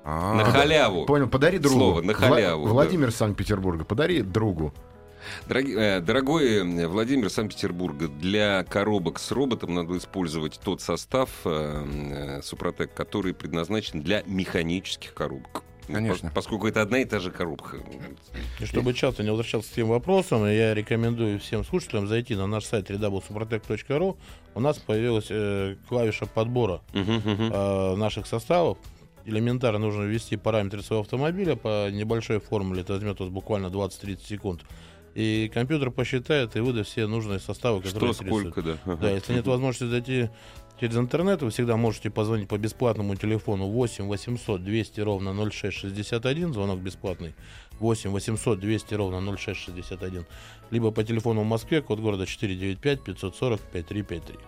На 0.04 0.44
халяву. 0.44 1.04
Понял, 1.06 1.28
подари 1.28 1.58
другу. 1.58 1.76
Слово, 1.76 2.00
на 2.02 2.12
Вла- 2.12 2.14
халяву, 2.14 2.66
да. 2.66 2.72
Владимир 2.72 3.08
из 3.08 3.16
Санкт-Петербурга, 3.16 3.84
подари 3.84 4.22
другу. 4.22 4.72
Дороги- 5.48 5.74
э, 5.76 6.00
дорогой 6.00 6.56
э, 6.56 6.87
Владимир 6.88 7.30
Санкт-Петербурга, 7.30 8.09
для 8.09 8.64
коробок 8.64 9.18
с 9.18 9.30
роботом 9.30 9.74
надо 9.74 9.96
использовать 9.98 10.61
тот 10.62 10.80
состав 10.80 11.30
э, 11.44 12.38
э, 12.38 12.42
Супротек, 12.42 12.94
который 12.94 13.35
предназначен 13.35 14.02
для 14.02 14.22
механических 14.26 15.14
коробок. 15.14 15.62
Конечно. 15.87 16.28
пос- 16.28 16.33
Поскольку 16.35 16.68
это 16.68 16.83
одна 16.83 16.98
и 17.00 17.04
та 17.04 17.18
же 17.18 17.33
коробка. 17.33 17.78
И 18.61 18.64
чтобы 18.64 18.94
часто 18.94 19.24
не 19.24 19.30
возвращаться 19.30 19.70
к 19.72 19.74
тем 19.74 19.88
вопросам, 19.88 20.46
я 20.46 20.72
рекомендую 20.72 21.40
всем 21.40 21.64
слушателям 21.64 22.06
зайти 22.06 22.37
на 22.37 22.46
наш 22.46 22.64
сайт 22.64 22.88
www.suprotec.ru. 22.90 24.16
У 24.54 24.61
нас 24.61 24.78
появилась 24.78 25.26
э, 25.30 25.76
клавиша 25.88 26.26
подбора 26.26 26.80
э, 26.94 27.96
наших 27.96 28.26
составов. 28.26 28.78
Элементарно 29.26 29.78
нужно 29.80 30.04
ввести 30.04 30.37
параметры 30.37 30.83
своего 30.83 31.02
автомобиля 31.02 31.54
по 31.56 31.90
небольшой 31.90 32.38
формуле. 32.40 32.83
Это 32.83 32.94
возьмет 32.94 33.20
у 33.20 33.24
вас 33.24 33.33
буквально 33.33 33.66
20-30 33.66 34.26
секунд. 34.26 34.62
И 35.14 35.51
компьютер 35.53 35.90
посчитает 35.90 36.57
и 36.57 36.61
выдаст 36.61 36.90
все 36.90 37.07
нужные 37.07 37.40
составы, 37.40 37.83
которые 37.83 38.12
Что, 38.12 38.25
интересуют. 38.25 38.53
сколько, 38.53 38.62
да. 38.62 38.79
Ага. 38.85 38.96
Да, 39.03 39.11
если 39.11 39.35
нет 39.35 39.46
возможности 39.46 39.85
зайти 39.90 40.31
через 40.81 40.96
интернет, 40.96 41.42
вы 41.42 41.51
всегда 41.51 41.77
можете 41.77 42.11
позвонить 42.11 42.49
по 42.49 42.57
бесплатному 42.57 43.14
телефону 43.16 43.66
8 43.66 44.07
800 44.07 44.62
200 44.64 45.01
ровно 45.01 45.35
0661, 45.51 46.53
звонок 46.55 46.81
бесплатный, 46.81 47.35
8 47.81 48.11
800 48.11 48.61
200 48.61 48.95
ровно 48.95 49.37
0661, 49.37 50.27
либо 50.71 50.90
по 50.90 51.03
телефону 51.03 51.43
в 51.43 51.47
Москве, 51.47 51.83
код 51.83 51.99
города 52.01 52.27
495 52.27 53.03
540 53.03 53.61
5353. 53.61 54.38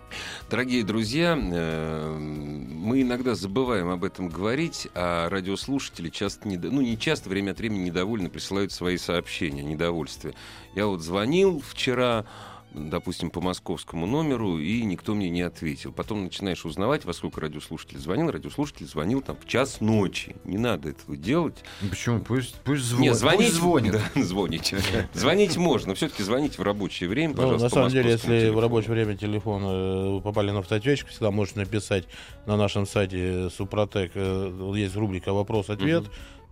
Дорогие 0.49 0.83
друзья, 0.83 1.37
э, 1.37 2.17
мы 2.17 3.01
иногда 3.01 3.35
забываем 3.35 3.89
об 3.89 4.03
этом 4.03 4.29
говорить, 4.29 4.87
а 4.95 5.29
радиослушатели 5.29 6.09
часто, 6.09 6.47
недо- 6.47 6.69
ну 6.71 6.81
не 6.81 6.97
часто, 6.97 7.29
время 7.29 7.51
от 7.51 7.59
времени 7.59 7.85
недовольны, 7.85 8.29
присылают 8.29 8.71
свои 8.71 8.97
сообщения, 8.97 9.63
недовольствие. 9.63 10.35
Я 10.75 10.87
вот 10.87 11.01
звонил 11.01 11.61
вчера, 11.67 12.25
допустим, 12.73 13.29
по 13.29 13.41
московскому 13.41 14.05
номеру, 14.05 14.57
и 14.59 14.83
никто 14.83 15.13
мне 15.15 15.29
не 15.29 15.41
ответил. 15.41 15.91
Потом 15.91 16.23
начинаешь 16.23 16.65
узнавать, 16.65 17.05
во 17.05 17.13
сколько 17.13 17.41
радиослушатель 17.41 17.97
звонил. 17.99 18.31
Радиослушатель 18.31 18.85
звонил 18.87 19.21
там 19.21 19.37
в 19.37 19.47
час 19.47 19.79
ночи. 19.81 20.35
Не 20.43 20.57
надо 20.57 20.89
этого 20.89 21.15
делать. 21.15 21.63
Ну, 21.81 21.89
Почему? 21.89 22.19
Пусть, 22.19 22.55
пусть, 22.63 22.83
звон- 22.83 23.01
Нет, 23.01 23.15
звонить, 23.15 23.47
пусть 23.49 23.55
звонит. 23.59 23.93
Да, 24.15 24.21
звоните. 24.23 24.77
Звонить 25.13 25.57
можно, 25.57 25.89
но 25.89 25.95
все-таки 25.95 26.23
звоните 26.23 26.57
в 26.57 26.61
рабочее 26.63 27.09
время, 27.09 27.29
Ну, 27.35 27.35
пожалуйста. 27.37 27.63
на 27.65 27.69
по 27.69 27.75
самом 27.75 27.89
деле, 27.91 28.11
если 28.11 28.27
в 28.27 28.39
телефону. 28.41 28.61
рабочее 28.61 28.91
время 28.91 29.17
телефона 29.17 30.17
э, 30.17 30.21
попали 30.21 30.51
на 30.51 30.59
автоответчик, 30.59 31.07
всегда 31.09 31.31
можете 31.31 31.59
написать 31.59 32.05
на 32.45 32.57
нашем 32.57 32.85
сайте 32.87 33.49
Супротек. 33.49 34.11
э, 34.15 34.73
Есть 34.75 34.95
рубрика 34.95 35.33
«Вопрос-ответ». 35.33 36.05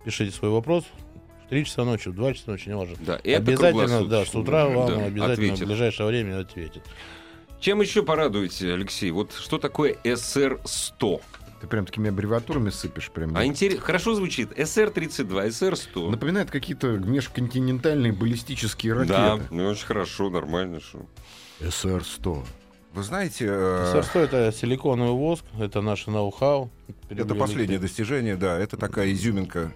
Пишите 0.04 0.32
свой 0.36 0.50
вопрос. 0.50 0.84
В 1.52 1.54
3 1.54 1.64
часа 1.66 1.84
ночи, 1.84 2.08
в 2.08 2.14
2 2.14 2.32
часа 2.32 2.50
ночи, 2.50 2.70
неважно. 2.70 2.96
Да, 3.00 3.16
и 3.16 3.28
это 3.28 3.42
обязательно, 3.50 4.06
да, 4.06 4.24
с 4.24 4.34
утра 4.34 4.66
вам 4.68 4.86
Да, 4.86 5.04
обязательно 5.04 5.32
ответит. 5.34 5.58
в 5.60 5.66
ближайшее 5.66 6.06
время 6.06 6.40
ответит. 6.40 6.82
Чем 7.60 7.82
еще 7.82 8.02
порадуете, 8.02 8.72
Алексей? 8.72 9.10
Вот 9.10 9.34
что 9.34 9.58
такое 9.58 9.98
СР-100? 10.02 11.20
Ты 11.60 11.66
прям 11.66 11.84
такими 11.84 12.08
аббревиатурами 12.08 12.70
сыпешь. 12.70 13.10
Прям. 13.10 13.36
А 13.36 13.44
интерес... 13.44 13.80
Хорошо 13.80 14.14
звучит. 14.14 14.50
СР-32, 14.58 15.50
СР-100. 15.50 16.10
Напоминает 16.10 16.50
какие-то 16.50 16.86
межконтинентальные 16.86 18.12
баллистические 18.14 19.04
Да, 19.04 19.32
ракеты. 19.34 19.54
ну 19.54 19.66
очень 19.66 19.84
хорошо, 19.84 20.30
нормально. 20.30 20.80
Что. 20.80 21.04
СР-100. 21.60 22.46
Вы 22.94 23.02
знаете, 23.02 23.46
э, 23.50 23.90
Сорство 23.92 24.20
это 24.20 24.52
силиконовый 24.52 25.12
воск, 25.12 25.44
это 25.60 25.82
наше 25.82 26.10
ноу-хау. 26.10 26.70
это 27.10 27.34
последнее 27.34 27.78
достижение, 27.78 28.36
да. 28.36 28.58
Это 28.58 28.78
такая 28.78 29.12
изюминка 29.12 29.70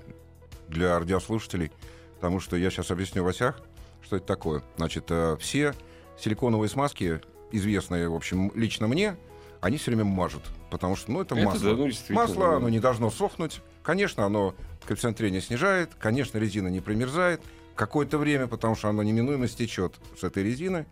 для 0.68 0.98
радиослушателей. 0.98 1.70
Потому 2.16 2.40
что 2.40 2.56
я 2.56 2.70
сейчас 2.70 2.90
объясню 2.90 3.24
в 3.24 3.28
осях, 3.28 3.60
что 4.02 4.16
это 4.16 4.26
такое. 4.26 4.62
Значит, 4.76 5.04
э, 5.10 5.36
все 5.38 5.74
силиконовые 6.18 6.68
смазки, 6.68 7.20
известные, 7.52 8.08
в 8.08 8.14
общем, 8.14 8.50
лично 8.54 8.86
мне, 8.86 9.16
они 9.60 9.76
все 9.76 9.90
время 9.90 10.04
мажут. 10.04 10.42
Потому 10.70 10.96
что, 10.96 11.10
ну, 11.10 11.20
это, 11.22 11.34
Это 11.34 11.44
масло. 11.44 11.70
да, 11.70 11.76
ну, 11.76 11.90
масло, 12.10 12.50
да. 12.50 12.56
оно 12.56 12.68
не 12.68 12.80
должно 12.80 13.10
сохнуть. 13.10 13.60
Конечно, 13.82 14.24
оно 14.24 14.54
коэффициент 14.86 15.16
трения 15.16 15.40
снижает. 15.40 15.90
Конечно, 15.98 16.38
резина 16.38 16.68
не 16.68 16.80
примерзает. 16.80 17.40
Какое-то 17.74 18.18
время, 18.18 18.46
потому 18.46 18.74
что 18.74 18.88
оно 18.88 19.02
неминуемо 19.02 19.48
стечет 19.48 19.94
с 20.18 20.24
этой 20.24 20.42
резины. 20.42 20.86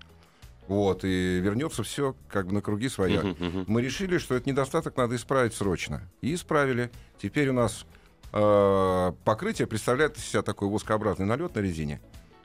Вот, 0.68 1.04
и 1.04 1.40
вернется 1.40 1.82
все 1.82 2.14
как 2.28 2.46
бы 2.46 2.54
на 2.54 2.62
круги 2.62 2.88
своя. 2.88 3.22
Мгм, 3.22 3.46
мгм. 3.46 3.64
Мы 3.66 3.82
решили, 3.82 4.18
что 4.18 4.34
этот 4.34 4.46
недостаток 4.46 4.96
надо 4.96 5.16
исправить 5.16 5.54
срочно. 5.54 6.08
И 6.22 6.34
исправили. 6.34 6.90
Теперь 7.20 7.48
у 7.50 7.52
нас 7.52 7.84
покрытие 9.24 9.66
представляет 9.66 10.16
из 10.18 10.24
себя 10.24 10.42
такой 10.42 10.68
воскообразный 10.68 11.26
налет 11.26 11.54
на 11.54 11.60
резине. 11.60 12.00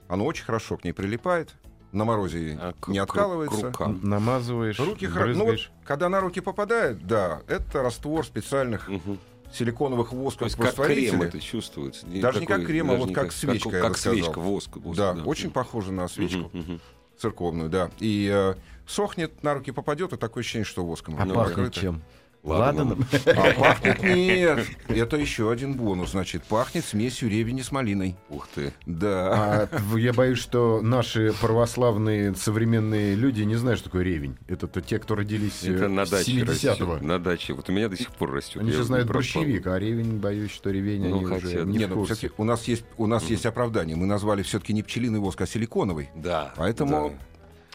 Оно 0.08 0.25
очень 0.25 0.45
хорошо 0.45 0.78
к 0.78 0.84
ней 0.84 0.93
прилипает. 0.93 1.54
На 1.91 2.06
морозе 2.06 2.56
А 2.62 2.73
к- 2.80 2.89
не 2.89 2.99
откалывается. 2.99 3.62
к 3.62 3.63
рукам. 3.63 3.99
Намазываешь, 4.04 4.80
Руки 4.80 5.08
хоро- 5.08 5.34
Ну, 5.34 5.45
вот, 5.45 5.60
когда 5.84 6.08
на 6.10 6.21
руки 6.21 6.39
попадает, 6.39 7.08
да, 7.08 7.41
это 7.47 7.82
раствор 7.82 8.23
специальных 8.23 8.88
Мгм. 8.88 9.17
силиконовых 9.52 10.12
То 10.12 10.15
восков 10.15 10.43
есть 10.43 10.56
как 10.58 10.75
крем 10.86 11.23
это 11.23 11.39
чувствуется. 11.41 12.06
Даже 12.06 12.41
не 12.41 12.45
как 12.45 12.63
крем, 12.67 12.91
а 12.91 12.95
вот 12.95 13.08
не 13.10 13.13
как 13.15 13.32
свечка, 13.32 13.75
я 13.78 13.82
Как, 13.82 13.97
сказал. 13.97 14.13
свечка, 14.19 14.39
воск. 14.39 14.78
воск, 14.78 14.97
Да, 14.99 15.13
очень 15.25 15.49
похоже 15.49 15.91
на 15.91 16.08
свечку 16.08 16.52
мгм. 16.54 16.80
церковную, 17.17 17.69
да. 17.71 17.89
И 17.99 18.30
э, 18.32 18.54
сохнет, 18.86 19.41
на 19.41 19.56
руки 19.56 19.71
попадет, 19.71 20.13
и 20.13 20.17
такое 20.17 20.41
ощущение, 20.43 20.65
что 20.65 20.86
воском. 20.86 21.15
А 21.19 21.25
пахнет 21.25 21.73
чем? 21.73 22.04
Ладаном. 22.43 23.06
А 23.25 23.54
пахнет 23.54 24.02
нет. 24.02 24.65
Это 24.88 25.17
еще 25.17 25.52
один 25.52 25.73
бонус. 25.73 26.12
Значит, 26.12 26.43
пахнет 26.43 26.86
смесью 26.86 27.30
ревени 27.30 27.62
с 27.62 27.71
малиной. 27.71 28.15
Ух 28.30 28.47
ты. 28.54 28.73
Да. 28.86 29.67
А 29.71 29.97
я 29.97 30.13
боюсь, 30.13 30.39
что 30.39 30.82
наши 30.82 31.34
православные 31.41 32.34
современные 32.36 33.15
люди 33.15 33.41
не 33.41 33.56
знают, 33.56 33.80
что 33.80 33.89
такое 33.89 34.04
ревень. 34.04 34.38
Это-то 34.47 34.82
те, 34.82 34.99
кто 34.99 35.15
родились 35.15 35.63
э, 35.63 35.75
Это 35.75 35.88
на 35.89 36.06
с 36.06 36.10
даче 36.12 36.32
70-го. 36.32 36.52
растет. 36.93 37.02
На 37.02 37.19
даче. 37.19 37.54
Вот 37.54 37.69
у 37.69 37.73
меня 37.73 37.89
до 37.89 37.97
сих 37.97 38.10
пор 38.12 38.32
растет. 38.32 38.62
Они 38.62 38.71
Я 38.71 38.78
же 38.78 38.84
знают 38.84 39.08
борщевик, 39.12 39.67
а 39.67 39.78
ревень, 39.78 40.17
боюсь, 40.19 40.52
что 40.52 40.69
ревень 40.71 41.08
Ну, 41.08 41.17
они 41.17 41.25
хотя, 41.25 41.47
уже 41.47 41.60
да. 41.60 41.65
не 41.65 41.78
Не, 41.78 41.86
в 41.86 41.89
ну, 41.89 41.95
курсе. 41.95 42.13
всё-таки 42.15 42.34
у 42.41 42.45
нас 42.45 42.63
есть 42.67 42.86
у 42.97 43.06
нас 43.06 43.23
есть 43.25 43.45
оправдание. 43.45 43.95
Мы 43.95 44.06
назвали 44.06 44.43
все-таки 44.43 44.73
не 44.73 44.82
пчелиный 44.84 45.19
воск, 45.19 45.41
а 45.41 45.45
силиконовый. 45.45 46.10
Да. 46.15 46.54
Поэтому 46.56 47.10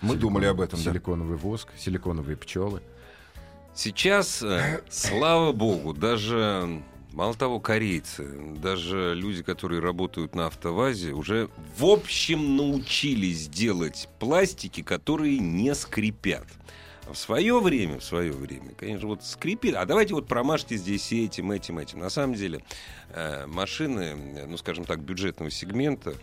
да. 0.01 0.07
мы 0.09 0.17
думали 0.17 0.47
об 0.47 0.61
этом. 0.61 0.79
да. 0.83 0.91
Силиконовый 0.91 1.37
воск, 1.37 1.69
силиконовые 1.79 2.37
пчелы. 2.37 2.81
Сейчас, 3.75 4.43
э, 4.43 4.83
слава 4.89 5.53
богу, 5.53 5.93
даже 5.93 6.83
мало 7.13 7.35
того, 7.35 7.59
корейцы, 7.59 8.25
даже 8.57 9.15
люди, 9.15 9.43
которые 9.43 9.81
работают 9.81 10.35
на 10.35 10.47
автовазе, 10.47 11.13
уже 11.13 11.49
в 11.77 11.85
общем 11.85 12.57
научились 12.57 13.49
делать 13.49 14.09
пластики, 14.19 14.83
которые 14.83 15.39
не 15.39 15.75
скрипят. 15.75 16.47
А 17.07 17.13
в 17.13 17.19
свое 17.19 17.61
время, 17.61 17.99
в 17.99 18.05
свое 18.05 18.33
время, 18.33 18.73
конечно, 18.79 19.09
вот 19.09 19.25
скрипит. 19.25 19.75
А 19.75 19.85
давайте 19.85 20.15
вот 20.15 20.27
промажьте 20.27 20.77
здесь 20.77 21.13
этим, 21.13 21.51
этим, 21.51 21.79
этим. 21.79 21.99
На 21.99 22.11
самом 22.11 22.35
деле 22.35 22.63
э, 23.11 23.47
машины, 23.47 24.17
э, 24.37 24.47
ну, 24.47 24.57
скажем 24.57 24.85
так, 24.85 25.01
бюджетного 25.01 25.51
сегмента, 25.51 26.15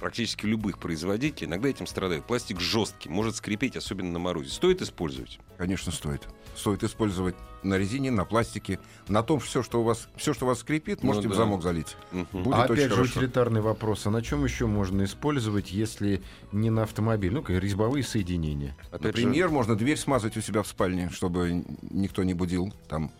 практически 0.00 0.46
любых 0.46 0.78
производителей, 0.78 1.48
иногда 1.48 1.68
этим 1.68 1.86
страдают. 1.86 2.26
Пластик 2.26 2.60
жесткий, 2.60 3.08
может 3.08 3.36
скрипеть, 3.36 3.76
особенно 3.76 4.12
на 4.12 4.18
морозе. 4.18 4.50
Стоит 4.50 4.82
использовать? 4.82 5.38
Конечно, 5.58 5.92
стоит. 5.92 6.22
Стоит 6.54 6.82
использовать 6.84 7.34
на 7.62 7.76
резине, 7.76 8.10
на 8.10 8.24
пластике, 8.24 8.78
на 9.08 9.22
том, 9.22 9.40
все, 9.40 9.62
что 9.62 9.80
у 9.80 9.84
вас, 9.84 10.08
все, 10.16 10.32
что 10.32 10.44
у 10.44 10.48
вас 10.48 10.60
скрипит, 10.60 11.02
Ну 11.02 11.08
можете 11.08 11.28
в 11.28 11.32
да. 11.32 11.36
замок 11.38 11.62
залить. 11.62 11.96
Мгм. 12.12 12.26
Будет 12.32 12.54
а 12.54 12.64
очень 12.64 12.74
опять 12.74 12.88
же, 12.88 12.94
хорошо. 12.96 13.18
утилитарный 13.18 13.60
вопрос. 13.60 14.06
А 14.06 14.10
на 14.10 14.22
чем 14.22 14.44
еще 14.44 14.66
можно 14.66 15.04
использовать, 15.04 15.70
если 15.70 16.22
не 16.52 16.70
на 16.70 16.84
автомобиль? 16.84 17.32
Ну-ка, 17.32 17.54
резьбовые 17.54 18.04
соединения. 18.04 18.76
Опять 18.90 19.16
же, 19.16 19.26
Например, 19.26 19.48
можно 19.50 19.76
дверь 19.76 19.98
смазать 19.98 20.36
у 20.36 20.40
себя 20.40 20.62
в 20.62 20.66
спальне, 20.66 21.10
чтобы 21.10 21.64
никто 21.90 22.22
не 22.22 22.34
будил. 22.34 22.72
Там 22.88 23.10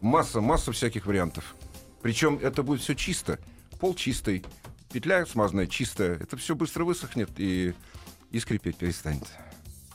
масса, 0.00 0.40
масса 0.40 0.72
всяких 0.72 1.06
вариантов. 1.06 1.54
Причем 2.02 2.38
это 2.42 2.62
будет 2.62 2.80
все 2.80 2.94
чисто. 2.94 3.38
Пол 3.78 3.94
чистый, 3.94 4.44
петля 4.92 5.24
смазанная 5.26 5.66
чистая. 5.66 6.16
Это 6.16 6.36
все 6.36 6.54
быстро 6.54 6.84
высохнет 6.84 7.30
и, 7.38 7.74
и 8.30 8.38
скрипеть 8.40 8.76
перестанет. 8.76 9.26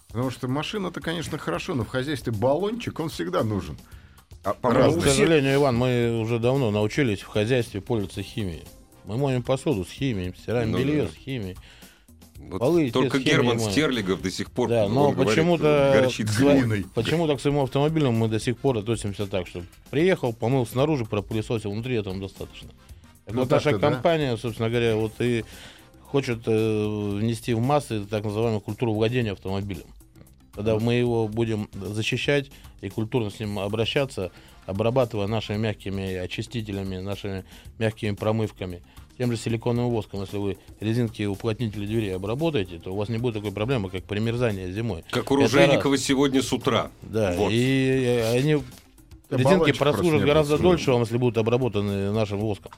Потому 0.10 0.32
что 0.32 0.48
машина-то, 0.48 1.02
конечно, 1.02 1.38
хорошо, 1.38 1.76
но 1.76 1.84
в 1.84 1.90
хозяйстве 1.90 2.32
баллончик, 2.34 3.00
он 3.00 3.10
всегда 3.10 3.44
нужен. 3.44 3.78
А, 4.44 4.56
Ну, 4.64 5.02
к 5.02 5.04
сожалению, 5.04 5.56
Иван, 5.56 5.76
мы 5.76 6.20
уже 6.22 6.40
давно 6.40 6.72
научились 6.72 7.22
в 7.22 7.28
хозяйстве 7.28 7.82
пользоваться 7.82 8.24
химией. 8.24 8.64
Мы 9.06 9.18
моем 9.18 9.44
посуду 9.44 9.86
с 9.86 9.90
химией, 9.90 10.34
стираем 10.38 10.72
Ну 10.72 10.80
белье 10.80 11.04
да. 11.04 11.10
с 11.10 11.16
химией. 11.16 11.58
Вот 12.38 12.60
Полы 12.60 12.92
только 12.92 13.20
Герман 13.20 13.58
моем. 13.58 13.72
Стерлигов 13.72 14.22
до 14.22 14.30
сих 14.30 14.52
пор 14.52 14.70
Да, 14.70 14.88
но 14.88 15.12
говорит, 15.12 15.34
почему-то 15.34 16.10
глиной. 16.18 16.86
почему-то 16.94 17.36
к 17.36 17.42
своему 17.42 17.64
автомобилю 17.64 18.12
мы 18.12 18.28
до 18.28 18.40
сих 18.40 18.58
пор 18.58 18.78
относимся 18.78 19.26
так, 19.26 19.48
что 19.48 19.64
приехал, 19.90 20.34
помыл 20.34 20.66
снаружи, 20.68 21.04
пропылесосил 21.06 21.72
внутри, 21.72 21.96
этого 21.96 22.16
достаточно. 22.18 22.70
Ну, 23.28 23.42
вот 23.42 23.50
наша 23.50 23.72
так-то 23.72 23.80
да. 23.80 23.92
компания, 23.92 24.38
собственно 24.38 24.70
говоря, 24.70 24.96
вот 24.96 25.14
и 25.20 25.44
хочет 26.02 26.40
э, 26.46 27.12
внести 27.20 27.54
в 27.54 27.60
массы 27.60 28.06
так 28.06 28.24
называемую 28.24 28.62
культуру 28.62 28.94
владения 28.94 29.32
автомобилем. 29.32 29.86
Когда 30.54 30.80
мы 30.80 30.96
его 30.96 31.28
будем 31.28 31.70
защищать 31.74 32.50
и 32.82 32.90
культурно 32.90 33.30
с 33.30 33.40
ним 33.40 33.60
обращаться, 33.60 34.32
обрабатывая 34.66 35.28
нашими 35.28 35.58
мягкими 35.58 36.16
очистителями, 36.16 36.98
нашими 36.98 37.46
мягкими 37.78 38.16
промывками, 38.16 38.82
тем 39.18 39.32
же 39.32 39.38
силиконовым 39.38 39.92
воском, 39.92 40.22
если 40.22 40.38
вы 40.38 40.58
резинки 40.80 41.24
уплотнители 41.24 41.86
дверей 41.86 42.16
обработаете, 42.16 42.80
то 42.80 42.92
у 42.92 42.96
вас 42.96 43.10
не 43.10 43.18
будет 43.18 43.36
такой 43.36 43.52
проблемы, 43.52 43.90
как 43.90 44.04
примерзание 44.04 44.72
зимой. 44.72 45.04
Как 45.10 45.30
у 45.32 45.36
Ружейникова 45.36 45.98
сегодня 45.98 46.42
с 46.42 46.54
утра. 46.54 46.92
Да, 47.02 47.34
Вот. 47.36 47.52
и 47.52 48.24
они 48.34 48.64
резинки 49.30 49.72
прослужат 49.74 50.24
гораздо 50.24 50.58
дольше 50.58 50.92
вам, 50.92 51.02
если 51.02 51.18
будут 51.18 51.38
обработаны 51.38 52.12
нашим 52.12 52.40
воском. 52.40 52.72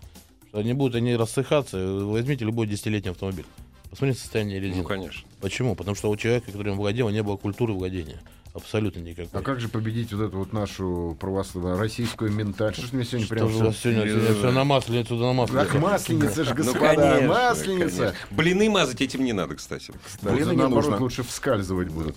Они 0.53 0.73
будут 0.73 0.95
они 0.95 1.15
рассыхаться. 1.15 1.77
Возьмите 2.05 2.45
любой 2.45 2.67
десятилетний 2.67 3.11
автомобиль. 3.11 3.45
Посмотрите 3.89 4.19
состояние 4.21 4.59
резины. 4.59 4.81
Ну, 4.81 4.87
конечно. 4.87 5.27
Почему? 5.41 5.75
Потому 5.75 5.95
что 5.95 6.09
у 6.09 6.15
человека, 6.15 6.47
который 6.51 6.71
им 6.71 6.77
владел, 6.77 7.09
не 7.09 7.23
было 7.23 7.37
культуры 7.37 7.73
владения. 7.73 8.19
Абсолютно 8.53 8.99
никакой. 8.99 9.29
А 9.39 9.43
как 9.43 9.59
же 9.59 9.69
победить 9.69 10.11
вот 10.11 10.23
эту 10.23 10.37
вот 10.39 10.53
нашу 10.53 11.15
православную 11.19 11.77
российскую 11.77 12.31
ментальность? 12.31 12.79
Что 12.79 12.87
ж 12.89 12.93
мне 12.93 13.05
сегодня 13.05 13.27
прям 13.27 13.49
Что 13.49 13.57
у 13.59 13.65
вас 13.67 13.75
всё- 13.75 13.91
сегодня, 13.93 14.11
сегодня 14.11 14.35
все 14.35 14.51
на 14.51 14.63
масленицу 14.63 15.17
да 15.19 15.25
на 15.27 15.33
масленицу. 15.33 15.67
Ах, 15.75 15.81
масленица 15.81 16.43
же, 16.43 16.49
Ну, 16.49 16.55
господа, 16.55 16.95
конечно, 16.95 17.27
масленица. 17.27 17.97
конечно. 17.97 18.15
Блины 18.31 18.69
мазать 18.71 19.01
этим 19.01 19.23
не 19.23 19.33
надо, 19.33 19.55
кстати. 19.55 19.93
Блин, 20.23 20.35
Блины 20.35 20.49
не 20.51 20.55
наоборот, 20.57 20.85
нужно. 20.89 20.99
лучше 21.03 21.23
вскальзывать 21.23 21.89
будут. 21.89 22.15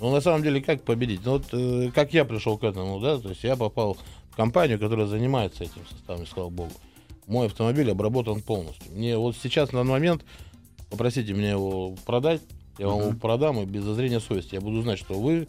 Ну, 0.00 0.10
на 0.10 0.20
самом 0.22 0.42
деле, 0.42 0.62
как 0.62 0.82
победить? 0.84 1.20
Ну, 1.24 1.32
вот 1.32 1.44
э, 1.52 1.90
как 1.94 2.14
я 2.14 2.24
пришел 2.24 2.56
к 2.56 2.64
этому, 2.64 2.98
да, 3.00 3.18
то 3.18 3.28
есть 3.28 3.44
я 3.44 3.54
попал 3.54 3.98
в 4.30 4.36
компанию, 4.36 4.78
которая 4.78 5.06
занимается 5.06 5.64
этим 5.64 5.82
составом, 5.90 6.26
слава 6.26 6.48
богу. 6.48 6.72
Мой 7.26 7.46
автомобиль 7.46 7.90
обработан 7.90 8.40
полностью. 8.40 8.92
Мне 8.92 9.16
вот 9.16 9.36
сейчас, 9.40 9.72
на 9.72 9.80
данный 9.80 9.92
момент, 9.92 10.24
попросите 10.90 11.32
меня 11.32 11.50
его 11.50 11.94
продать, 12.04 12.40
я 12.78 12.88
вам 12.88 13.00
его 13.00 13.12
продам, 13.12 13.60
и 13.60 13.64
без 13.66 13.82
зазрения 13.84 14.20
совести. 14.20 14.54
Я 14.54 14.60
буду 14.60 14.82
знать, 14.82 14.98
что 14.98 15.14
вы, 15.14 15.46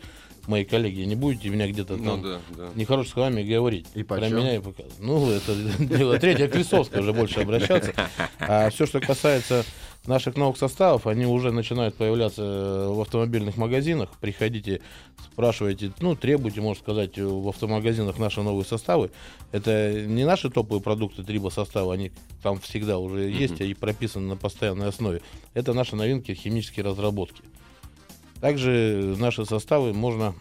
мои 0.47 0.65
коллеги, 0.65 1.01
не 1.01 1.15
будете 1.15 1.49
меня 1.49 1.67
где-то 1.67 1.95
Ну 1.95 2.03
там 2.03 2.21
да, 2.21 2.39
да. 2.57 2.69
нехорошими 2.75 3.13
словами 3.13 3.43
говорить. 3.43 3.87
И 3.95 4.03
про 4.03 4.19
почем? 4.19 4.37
меня 4.37 4.55
и 4.55 4.59
показывать. 4.59 4.99
Ну, 4.99 5.29
это 5.31 5.55
дело 5.79 6.19
третье, 6.19 6.47
к 6.47 6.55
Лисовской 6.55 6.99
уже 7.01 7.13
больше 7.13 7.39
обращаться. 7.39 7.93
А 8.39 8.69
все, 8.69 8.85
что 8.85 8.99
касается 8.99 9.63
наших 10.05 10.35
новых 10.35 10.57
составов, 10.57 11.07
они 11.07 11.25
уже 11.25 11.51
начинают 11.51 11.95
появляться 11.95 12.41
э, 12.41 12.87
в 12.89 13.01
автомобильных 13.01 13.57
магазинах. 13.57 14.09
Приходите, 14.19 14.81
спрашивайте, 15.23 15.91
ну, 15.99 16.15
требуйте, 16.15 16.61
можно 16.61 16.81
сказать, 16.81 17.17
в 17.17 17.47
автомагазинах 17.47 18.17
наши 18.17 18.41
новые 18.41 18.65
составы. 18.65 19.11
Это 19.51 20.05
не 20.05 20.25
наши 20.25 20.49
топовые 20.49 20.81
продукты 20.81 21.23
триба 21.23 21.49
состава, 21.49 21.93
они 21.93 22.11
там 22.41 22.59
всегда 22.59 22.97
уже 22.97 23.29
есть 23.29 23.61
и 23.61 23.73
прописаны 23.73 24.27
на 24.27 24.35
постоянной 24.35 24.89
основе. 24.89 25.21
Это 25.53 25.73
наши 25.73 25.95
новинки, 25.95 26.33
химические 26.33 26.85
разработки. 26.85 27.43
Также 28.41 29.15
наши 29.17 29.45
составы 29.45 29.93
можно 29.93 30.35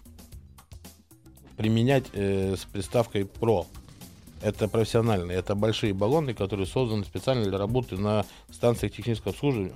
применять 1.56 2.06
э, 2.12 2.56
с 2.56 2.64
приставкой 2.64 3.22
PRO. 3.22 3.66
Это 4.42 4.68
профессиональные, 4.68 5.38
это 5.38 5.54
большие 5.54 5.94
баллоны, 5.94 6.34
которые 6.34 6.66
созданы 6.66 7.04
специально 7.04 7.44
для 7.44 7.58
работы 7.58 7.96
на 7.96 8.24
станциях 8.50 8.92
технического 8.92 9.30
обслуживания. 9.30 9.72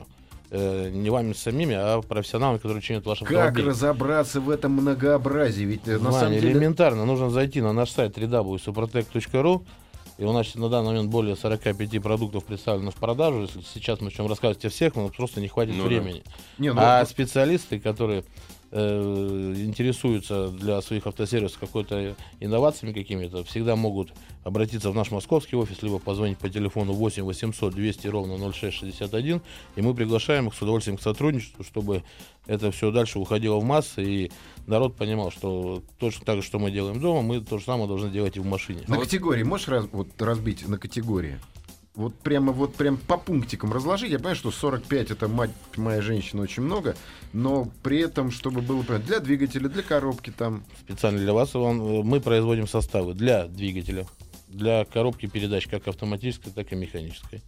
Э, 0.50 0.90
не 0.90 1.10
вами 1.10 1.32
самими, 1.32 1.74
а 1.74 2.00
профессионалами, 2.02 2.58
которые 2.58 2.82
чинят 2.82 3.04
ваши 3.04 3.24
Как 3.24 3.58
разобраться 3.58 4.40
в 4.40 4.50
этом 4.50 4.72
многообразии? 4.72 5.64
Ведь 5.64 5.86
э, 5.86 5.98
на 5.98 6.10
Ваня, 6.10 6.18
самом 6.18 6.32
деле... 6.34 6.52
элементарно. 6.52 7.04
Нужно 7.04 7.30
зайти 7.30 7.60
на 7.60 7.72
наш 7.72 7.90
сайт 7.90 8.16
www.suprotec.ru 8.16 9.62
и 10.18 10.24
у 10.24 10.32
нас 10.32 10.54
на 10.54 10.68
данный 10.68 10.88
момент 10.88 11.10
более 11.10 11.36
45 11.36 12.00
продуктов 12.02 12.44
представлено 12.44 12.90
в 12.90 12.94
продажу. 12.94 13.42
Если 13.42 13.60
сейчас 13.74 14.00
мы 14.00 14.06
начнем 14.06 14.26
рассказывать 14.26 14.64
о 14.64 14.70
всех, 14.70 14.94
нам 14.96 15.10
просто 15.10 15.40
не 15.40 15.48
хватит 15.48 15.74
Ну 15.76 15.82
да. 15.82 15.88
времени. 15.88 16.22
Не, 16.58 16.72
ну, 16.72 16.80
а 16.82 17.00
вот- 17.00 17.08
специалисты, 17.08 17.78
которые 17.78 18.24
интересуются 18.72 20.48
для 20.48 20.80
своих 20.82 21.06
автосервисов 21.06 21.58
какой-то 21.58 22.16
инновациями 22.40 22.92
какими-то, 22.92 23.44
всегда 23.44 23.76
могут 23.76 24.12
обратиться 24.44 24.90
в 24.90 24.94
наш 24.94 25.10
московский 25.10 25.56
офис, 25.56 25.82
либо 25.82 25.98
позвонить 25.98 26.38
по 26.38 26.48
телефону 26.48 26.92
8 26.92 27.22
800 27.24 27.74
200 27.74 28.06
ровно 28.08 28.36
0661, 28.52 29.40
и 29.76 29.80
мы 29.82 29.94
приглашаем 29.94 30.48
их 30.48 30.54
с 30.54 30.62
удовольствием 30.62 30.96
к 30.98 31.02
сотрудничеству, 31.02 31.64
чтобы 31.64 32.02
это 32.46 32.70
все 32.70 32.90
дальше 32.90 33.18
уходило 33.18 33.56
в 33.58 33.64
массы, 33.64 34.04
и 34.04 34.32
народ 34.66 34.96
понимал, 34.96 35.30
что 35.30 35.82
точно 35.98 36.24
так 36.24 36.36
же, 36.36 36.42
что 36.42 36.58
мы 36.58 36.70
делаем 36.70 37.00
дома, 37.00 37.22
мы 37.22 37.40
то 37.40 37.58
же 37.58 37.64
самое 37.64 37.88
должны 37.88 38.10
делать 38.10 38.36
и 38.36 38.40
в 38.40 38.46
машине. 38.46 38.80
На 38.88 38.98
категории 38.98 39.42
можешь 39.42 39.68
раз- 39.68 39.88
вот, 39.92 40.20
разбить 40.20 40.68
на 40.68 40.78
категории? 40.78 41.38
Вот 41.96 42.14
прямо 42.14 42.52
вот 42.52 42.74
прям 42.74 42.98
по 42.98 43.16
пунктикам 43.16 43.72
разложить. 43.72 44.10
Я 44.10 44.18
понимаю, 44.18 44.36
что 44.36 44.50
45 44.50 45.12
это 45.12 45.28
мать 45.28 45.50
моя 45.76 46.02
женщина 46.02 46.42
очень 46.42 46.62
много, 46.62 46.94
но 47.32 47.70
при 47.82 48.00
этом, 48.00 48.30
чтобы 48.30 48.60
было 48.60 48.82
понятно, 48.82 49.06
для 49.06 49.20
двигателя, 49.20 49.68
для 49.70 49.82
коробки 49.82 50.30
там. 50.30 50.62
специально 50.78 51.18
для 51.18 51.32
вас 51.32 51.56
Иван, 51.56 51.80
э, 51.80 52.02
мы 52.02 52.20
производим 52.20 52.68
составы 52.68 53.14
для 53.14 53.46
двигателя, 53.46 54.06
для 54.48 54.84
коробки 54.84 55.24
передач 55.24 55.66
как 55.68 55.88
автоматической, 55.88 56.52
так 56.52 56.70
и 56.70 56.76
механической, 56.76 57.40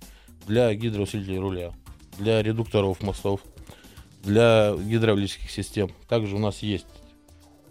для 0.46 0.74
гидроусилителей 0.74 1.38
руля, 1.38 1.74
для 2.18 2.42
редукторов 2.42 3.02
мостов, 3.02 3.42
для 4.24 4.74
гидравлических 4.74 5.50
систем. 5.50 5.90
Также 6.08 6.34
у 6.34 6.38
нас 6.38 6.62
есть 6.62 6.86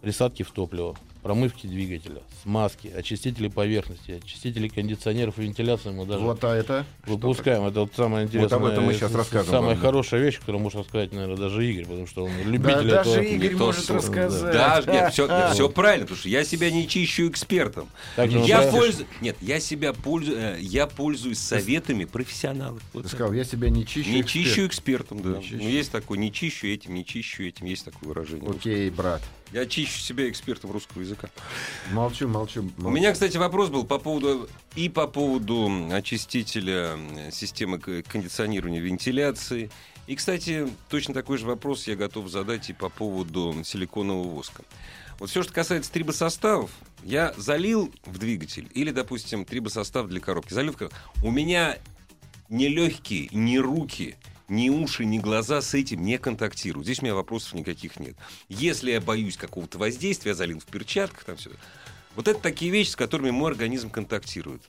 присадки 0.01 0.43
в 0.43 0.51
топливо, 0.51 0.95
промывки 1.27 1.67
двигателя, 1.67 2.21
смазки, 2.41 2.87
очистители 2.87 3.49
поверхности, 3.49 4.11
очистители 4.11 4.69
кондиционеров 4.69 5.37
и 5.37 5.41
вентиляции 5.41 5.89
мы 5.89 6.05
даже 6.05 6.23
Вот 6.23 6.41
а 6.45 6.55
это. 6.55 6.85
выпускаем. 7.05 7.65
Это 7.65 7.81
вот 7.81 7.91
самая 7.97 8.23
интересная, 8.23 8.57
об 8.59 8.65
этом 8.65 8.85
мы 8.85 8.93
сейчас 8.93 9.13
расскажем 9.13 9.51
самая 9.51 9.73
вам. 9.75 9.81
хорошая 9.81 10.21
вещь, 10.21 10.39
которую 10.39 10.61
может 10.61 10.79
рассказать, 10.79 11.11
наверное, 11.11 11.35
даже 11.35 11.69
Игорь, 11.69 11.83
потому 11.83 12.07
что 12.07 12.23
он 12.23 12.31
Да, 12.31 12.49
любитель 12.49 12.89
даже 12.89 13.09
этого. 13.11 13.23
Игорь 13.23 13.51
Не 13.51 13.57
то 13.57 13.65
может 13.65 13.89
рассказать. 13.91 14.53
Да, 14.53 14.83
нет, 14.87 15.11
все, 15.11 15.51
все 15.51 15.69
правильно, 15.69 16.05
потому 16.05 16.17
что 16.17 16.29
я 16.29 16.45
себя 16.45 16.71
не 16.71 16.87
чищу 16.87 17.27
экспертом. 17.27 17.89
Также 18.15 18.39
мы 18.39 18.45
Я 18.47 18.61
пользуюсь, 18.71 19.07
нет, 19.19 19.35
я 19.41 19.59
себя 19.59 19.91
пользую, 19.91 20.37
э, 20.37 20.57
я 20.61 20.87
пользуюсь 20.87 21.39
советами 21.39 22.05
профессионалов. 22.05 22.81
Вот 22.93 23.03
Ты 23.03 23.09
так. 23.09 23.17
сказал, 23.17 23.33
я 23.33 23.43
себя 23.43 23.69
не 23.69 23.85
чищу. 23.85 24.09
Не 24.09 24.21
эксперт. 24.21 24.45
чищу 24.45 24.65
экспертом, 24.65 25.21
да. 25.21 25.39
Не 25.39 25.43
чищу. 25.43 25.57
Ну, 25.57 25.67
есть 25.67 25.91
такое, 25.91 26.17
не 26.19 26.31
чищу 26.31 26.67
этим, 26.67 26.93
не 26.93 27.03
чищу 27.03 27.43
этим, 27.43 27.65
есть 27.65 27.83
такое 27.83 28.07
выражение. 28.07 28.49
Окей, 28.49 28.89
брат. 28.89 29.21
Я 29.51 29.65
чищу 29.65 29.99
себя 29.99 30.29
экспертом 30.29 30.71
русского 30.71 31.01
языка. 31.01 31.29
Молчу, 31.91 32.27
молчу. 32.27 32.61
У 32.61 32.81
молчу. 32.81 32.95
меня, 32.95 33.13
кстати, 33.13 33.37
вопрос 33.37 33.69
был 33.69 33.85
по 33.85 33.97
поводу 33.97 34.49
и 34.75 34.89
по 34.89 35.07
поводу 35.07 35.89
очистителя 35.91 36.97
системы 37.31 37.79
кондиционирования 37.79 38.81
вентиляции. 38.81 39.71
И, 40.05 40.15
кстати, 40.15 40.67
точно 40.89 41.13
такой 41.13 41.37
же 41.37 41.45
вопрос 41.45 41.87
я 41.87 41.95
готов 41.95 42.29
задать 42.29 42.69
и 42.69 42.73
по 42.73 42.89
поводу 42.89 43.55
силиконового 43.63 44.29
воска. 44.29 44.63
Вот 45.19 45.29
все, 45.29 45.43
что 45.43 45.53
касается 45.53 45.91
трибосоставов, 45.91 46.71
я 47.03 47.33
залил 47.37 47.93
в 48.05 48.17
двигатель 48.17 48.69
или, 48.73 48.91
допустим, 48.91 49.45
трибосостав 49.45 50.07
для 50.07 50.19
коробки. 50.19 50.53
Залил 50.53 50.73
в 50.73 50.77
коробку. 50.77 50.97
У 51.23 51.31
меня 51.31 51.77
ни 52.49 52.65
легкие, 52.65 53.29
ни 53.31 53.57
руки, 53.57 54.15
ни 54.49 54.69
уши, 54.69 55.05
ни 55.05 55.19
глаза 55.19 55.61
с 55.61 55.73
этим 55.73 56.03
не 56.03 56.17
контактируют. 56.17 56.85
Здесь 56.85 57.01
у 57.01 57.05
меня 57.05 57.15
вопросов 57.15 57.53
никаких 57.53 57.99
нет. 57.99 58.15
Если 58.49 58.91
я 58.91 59.01
боюсь 59.01 59.37
какого-то 59.37 59.77
воздействия, 59.77 60.31
я 60.31 60.35
залил 60.35 60.59
в 60.59 60.65
перчатках, 60.65 61.23
там 61.23 61.37
все. 61.37 61.51
Вот 62.15 62.27
это 62.27 62.39
такие 62.39 62.71
вещи, 62.71 62.91
с 62.91 62.95
которыми 62.95 63.31
мой 63.31 63.51
организм 63.51 63.89
контактирует. 63.89 64.61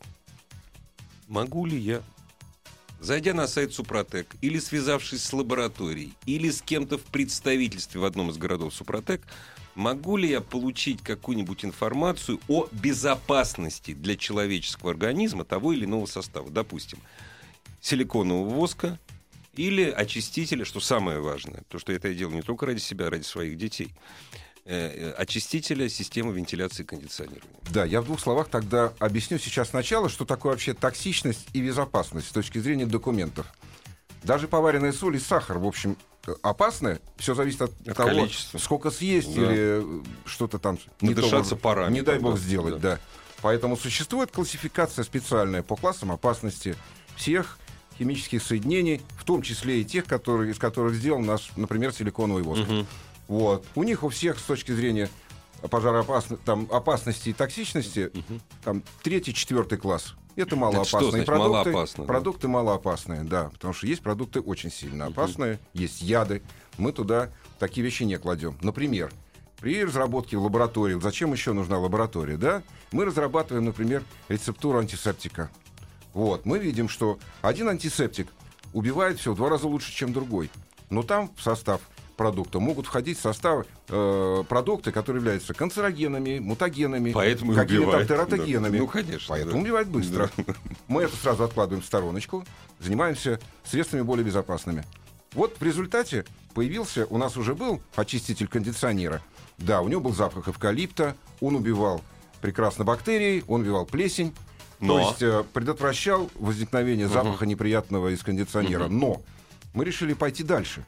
Могу 1.28 1.64
ли 1.66 1.78
я, 1.78 2.02
зайдя 3.00 3.34
на 3.34 3.46
сайт 3.46 3.72
Супротек, 3.72 4.34
или 4.40 4.58
связавшись 4.58 5.22
с 5.22 5.32
лабораторией, 5.32 6.14
или 6.26 6.50
с 6.50 6.60
кем-то 6.60 6.98
в 6.98 7.02
представительстве 7.02 8.00
в 8.00 8.04
одном 8.04 8.30
из 8.30 8.36
городов 8.36 8.74
Супротек, 8.74 9.22
могу 9.74 10.16
ли 10.16 10.28
я 10.28 10.40
получить 10.40 11.02
какую-нибудь 11.02 11.64
информацию 11.64 12.40
о 12.48 12.66
безопасности 12.72 13.94
для 13.94 14.16
человеческого 14.16 14.90
организма 14.90 15.44
того 15.44 15.72
или 15.72 15.84
иного 15.84 16.06
состава? 16.06 16.50
Допустим, 16.50 16.98
силиконового 17.80 18.48
воска 18.48 18.98
или 19.58 19.90
очистителя, 19.90 20.64
что 20.64 20.78
самое 20.78 21.18
важное, 21.20 21.62
то 21.68 21.80
что 21.80 21.92
это 21.92 22.06
я 22.08 22.14
делаю 22.14 22.36
не 22.36 22.42
только 22.42 22.64
ради 22.66 22.78
себя, 22.78 23.06
а 23.08 23.10
ради 23.10 23.24
своих 23.24 23.58
детей, 23.58 23.92
э, 24.64 25.10
очистителя 25.18 25.88
системы 25.88 26.32
вентиляции 26.32 26.84
и 26.84 26.86
кондиционирования. 26.86 27.56
Да, 27.70 27.84
я 27.84 28.00
в 28.00 28.04
двух 28.04 28.20
словах 28.20 28.48
тогда 28.48 28.92
объясню 29.00 29.38
сейчас 29.38 29.70
сначала, 29.70 30.08
что 30.08 30.24
такое 30.24 30.52
вообще 30.52 30.74
токсичность 30.74 31.48
и 31.54 31.60
безопасность 31.60 32.28
с 32.28 32.32
точки 32.32 32.58
зрения 32.58 32.86
документов. 32.86 33.46
Даже 34.22 34.46
поваренная 34.46 34.92
соль 34.92 35.16
и 35.16 35.18
сахар, 35.18 35.58
в 35.58 35.66
общем, 35.66 35.96
э, 36.28 36.34
опасны. 36.42 37.00
Все 37.16 37.34
зависит 37.34 37.62
от, 37.62 37.72
От 37.88 37.96
того, 37.96 38.10
количества. 38.10 38.58
сколько 38.58 38.92
съесть 38.92 39.34
Да. 39.34 39.40
или 39.42 39.56
э, 39.82 40.02
что-то 40.24 40.60
там 40.60 40.78
не 41.00 41.14
может- 41.14 41.60
парами, 41.60 41.94
Не 41.94 42.02
дай 42.02 42.20
бог 42.20 42.34
да, 42.34 42.40
сделать, 42.40 42.80
да. 42.80 43.00
Поэтому 43.42 43.76
существует 43.76 44.30
классификация 44.30 45.04
специальная 45.04 45.64
по 45.64 45.74
классам 45.74 46.12
опасности 46.12 46.76
всех 47.16 47.58
химических 47.98 48.42
соединений, 48.42 49.00
в 49.16 49.24
том 49.24 49.42
числе 49.42 49.80
и 49.80 49.84
тех, 49.84 50.04
которые, 50.06 50.52
из 50.52 50.58
которых 50.58 50.94
сделан 50.94 51.26
наш, 51.26 51.50
например, 51.56 51.92
силиконовый 51.92 52.42
воск. 52.42 52.62
Вот. 53.26 53.64
У 53.74 53.82
них 53.82 54.02
у 54.04 54.08
всех 54.08 54.38
с 54.38 54.42
точки 54.42 54.72
зрения 54.72 55.10
пожароопасности, 55.70 56.44
там, 56.44 56.68
опасности 56.70 57.30
и 57.30 57.32
токсичности, 57.32 58.12
там 58.64 58.82
третий, 59.02 59.34
четвертый 59.34 59.78
класс. 59.78 60.14
Это 60.36 60.54
малоопасные 60.54 61.10
значит 61.10 61.26
продукты. 61.26 61.50
малоопасно, 61.50 62.04
да? 62.04 62.06
продукты 62.06 62.48
малоопасные, 62.48 63.24
да. 63.24 63.50
Потому 63.50 63.74
что 63.74 63.88
есть 63.88 64.02
продукты 64.02 64.40
очень 64.40 64.70
сильно 64.70 65.06
опасные, 65.06 65.58
есть 65.74 66.00
яды. 66.00 66.42
Мы 66.76 66.92
туда 66.92 67.30
такие 67.58 67.84
вещи 67.84 68.04
не 68.04 68.18
кладем. 68.18 68.56
Например, 68.62 69.10
при 69.58 69.82
разработке 69.82 70.36
в 70.36 70.44
лаборатории, 70.44 70.98
зачем 71.00 71.32
еще 71.32 71.52
нужна 71.52 71.78
лаборатория, 71.78 72.36
да? 72.36 72.62
Мы 72.92 73.04
разрабатываем, 73.04 73.64
например, 73.64 74.04
рецептуру 74.28 74.78
антисептика. 74.78 75.50
Вот, 76.14 76.46
мы 76.46 76.58
видим, 76.58 76.88
что 76.88 77.18
один 77.42 77.68
антисептик 77.68 78.28
убивает 78.72 79.18
все 79.18 79.32
в 79.32 79.36
два 79.36 79.48
раза 79.48 79.66
лучше, 79.66 79.92
чем 79.92 80.12
другой. 80.12 80.50
Но 80.90 81.02
там 81.02 81.30
в 81.36 81.42
состав 81.42 81.80
продукта 82.18 82.58
могут 82.58 82.86
входить 82.86 83.18
в 83.18 83.22
состав 83.22 83.64
э, 83.88 84.44
продукты, 84.48 84.92
которые 84.92 85.20
являются 85.20 85.54
канцерогенами, 85.54 86.40
мутагенами, 86.40 87.12
Поэтому 87.12 87.54
какими-то 87.54 88.04
тератогенами. 88.04 88.72
Да. 88.72 88.78
Ну, 88.78 88.86
конечно, 88.88 89.26
Поэтому 89.28 89.54
да. 89.54 89.58
убивает 89.60 89.88
быстро. 89.88 90.30
Мы 90.88 91.04
это 91.04 91.16
сразу 91.16 91.44
откладываем 91.44 91.82
в 91.82 91.86
стороночку, 91.86 92.44
занимаемся 92.80 93.40
средствами 93.64 94.02
более 94.02 94.24
безопасными. 94.24 94.84
Вот 95.32 95.56
в 95.58 95.62
результате 95.62 96.24
появился, 96.54 97.06
у 97.06 97.18
нас 97.18 97.36
уже 97.36 97.54
был 97.54 97.80
очиститель 97.94 98.48
кондиционера. 98.48 99.22
Да, 99.58 99.80
у 99.80 99.88
него 99.88 100.00
был 100.00 100.12
запах 100.12 100.48
эвкалипта, 100.48 101.14
он 101.40 101.54
убивал 101.54 102.02
прекрасно 102.40 102.84
бактерии, 102.84 103.44
он 103.46 103.62
убивал 103.62 103.86
плесень, 103.86 104.34
Но. 104.80 104.94
то 104.94 105.08
есть 105.08 105.22
э, 105.22 105.44
предотвращал 105.52 106.30
возникновение 106.36 107.08
запаха 107.08 107.46
неприятного 107.46 108.08
из 108.08 108.22
кондиционера. 108.22 108.88
Но 108.88 109.22
мы 109.74 109.84
решили 109.84 110.14
пойти 110.14 110.42
дальше. 110.42 110.84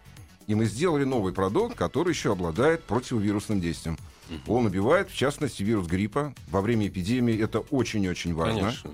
И 0.46 0.54
мы 0.54 0.64
сделали 0.64 1.04
новый 1.04 1.32
продукт, 1.32 1.76
который 1.76 2.10
еще 2.10 2.32
обладает 2.32 2.82
противовирусным 2.84 3.60
действием. 3.60 3.98
Он 4.46 4.66
убивает, 4.66 5.10
в 5.10 5.16
частности, 5.16 5.62
вирус 5.62 5.86
гриппа. 5.86 6.34
Во 6.48 6.60
время 6.60 6.86
эпидемии 6.88 7.40
это 7.40 7.60
очень-очень 7.60 8.34
важно. 8.34 8.60
Конечно. 8.60 8.90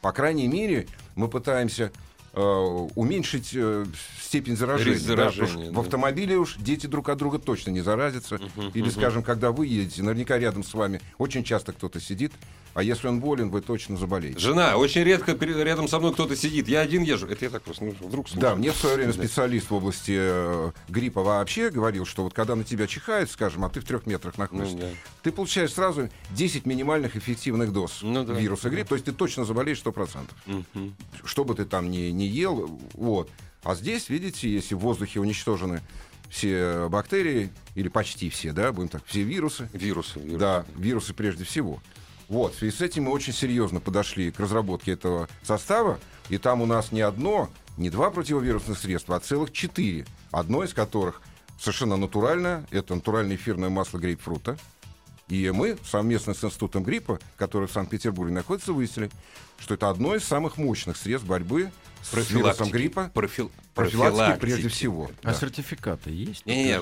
По 0.00 0.12
крайней 0.12 0.48
мере, 0.48 0.86
мы 1.16 1.28
пытаемся 1.28 1.92
э, 2.32 2.40
уменьшить 2.40 3.50
э, 3.54 3.86
степень 4.20 4.56
заражения. 4.56 4.98
Да, 4.98 5.04
заражения, 5.04 5.46
что 5.46 5.72
да. 5.72 5.72
В 5.72 5.80
автомобиле 5.80 6.36
уж 6.36 6.56
дети 6.56 6.86
друг 6.86 7.08
от 7.08 7.18
друга 7.18 7.38
точно 7.38 7.70
не 7.70 7.80
заразятся. 7.80 8.38
Или, 8.74 8.90
скажем, 8.90 9.22
когда 9.22 9.52
вы 9.52 9.66
едете, 9.66 10.02
наверняка 10.02 10.38
рядом 10.38 10.64
с 10.64 10.74
вами 10.74 11.00
очень 11.18 11.44
часто 11.44 11.72
кто-то 11.72 12.00
сидит, 12.00 12.32
а 12.74 12.82
если 12.82 13.06
он 13.08 13.20
болен, 13.20 13.50
вы 13.50 13.60
точно 13.60 13.96
заболеете. 13.96 14.38
Жена, 14.38 14.76
очень 14.76 15.02
редко 15.04 15.32
рядом 15.32 15.86
со 15.88 15.98
мной 16.00 16.12
кто-то 16.12 16.34
сидит. 16.36 16.68
Я 16.68 16.80
один 16.80 17.02
езжу. 17.02 17.26
Это 17.26 17.44
я 17.44 17.50
так 17.50 17.62
просто, 17.62 17.84
ну, 17.84 17.94
вдруг 18.00 18.28
слышу. 18.28 18.40
Да, 18.40 18.54
мне 18.56 18.72
в 18.72 18.76
свое 18.76 18.96
время 18.96 19.12
специалист 19.12 19.70
в 19.70 19.74
области 19.74 20.14
э, 20.16 20.72
гриппа 20.88 21.22
вообще 21.22 21.70
говорил, 21.70 22.04
что 22.04 22.24
вот 22.24 22.34
когда 22.34 22.56
на 22.56 22.64
тебя 22.64 22.86
чихают, 22.86 23.30
скажем, 23.30 23.64
а 23.64 23.70
ты 23.70 23.80
в 23.80 23.84
трех 23.84 24.06
метрах 24.06 24.38
находишься, 24.38 24.74
Ну 24.74 24.80
да. 24.80 24.88
ты 25.22 25.30
получаешь 25.32 25.72
сразу 25.72 26.08
10 26.32 26.66
минимальных 26.66 27.16
эффективных 27.16 27.72
доз 27.72 28.00
Ну 28.02 28.24
да. 28.24 28.34
вируса 28.34 28.68
гриппа, 28.70 28.90
то 28.90 28.94
есть 28.96 29.04
ты 29.04 29.12
точно 29.12 29.44
заболеешь 29.44 29.78
100%. 29.82 30.18
Мгм. 30.46 30.96
Что 31.24 31.44
бы 31.44 31.54
ты 31.54 31.64
там 31.64 31.90
ни, 31.90 32.10
ни 32.10 32.24
ел, 32.24 32.80
вот. 32.94 33.30
А 33.62 33.74
здесь, 33.74 34.08
видите, 34.10 34.48
если 34.52 34.74
в 34.74 34.78
воздухе 34.80 35.20
уничтожены 35.20 35.80
все 36.28 36.88
бактерии, 36.90 37.50
или 37.76 37.88
почти 37.88 38.28
все, 38.30 38.52
да, 38.52 38.72
будем 38.72 38.88
так, 38.88 39.02
все 39.06 39.22
вирусы, 39.22 39.68
Вирусы. 39.72 40.18
вирусы. 40.18 40.38
да, 40.38 40.64
вирусы 40.76 41.14
прежде 41.14 41.44
всего. 41.44 41.80
Вот, 42.28 42.54
в 42.54 42.58
связи 42.58 42.76
с 42.76 42.80
этим 42.80 43.04
мы 43.04 43.12
очень 43.12 43.32
серьезно 43.32 43.80
подошли 43.80 44.30
к 44.30 44.40
разработке 44.40 44.92
этого 44.92 45.28
состава, 45.42 45.98
и 46.30 46.38
там 46.38 46.62
у 46.62 46.66
нас 46.66 46.90
не 46.92 47.02
одно, 47.02 47.50
не 47.76 47.90
два 47.90 48.10
противовирусных 48.10 48.78
средства, 48.78 49.16
а 49.16 49.20
целых 49.20 49.52
четыре. 49.52 50.06
Одно 50.30 50.64
из 50.64 50.72
которых 50.72 51.20
совершенно 51.58 51.96
натуральное, 51.96 52.66
это 52.70 52.94
натуральное 52.94 53.36
эфирное 53.36 53.68
масло 53.68 53.98
грейпфрута. 53.98 54.58
И 55.28 55.50
мы 55.50 55.78
совместно 55.84 56.34
с 56.34 56.44
Институтом 56.44 56.82
гриппа, 56.82 57.18
который 57.36 57.66
в 57.66 57.72
Санкт-Петербурге 57.72 58.34
находится, 58.34 58.72
выяснили, 58.74 59.10
что 59.58 59.74
это 59.74 59.88
одно 59.88 60.14
из 60.14 60.24
самых 60.24 60.58
мощных 60.58 60.98
средств 60.98 61.26
борьбы 61.26 61.72
с 62.02 62.12
вирусом 62.30 62.68
гриппа. 62.70 63.10
Профил- 63.14 63.50
Профилактики 63.74 64.38
прежде 64.38 64.68
всего. 64.68 65.10
А 65.22 65.28
да. 65.28 65.34
сертификаты 65.34 66.10
есть? 66.10 66.44
Не-не, 66.44 66.78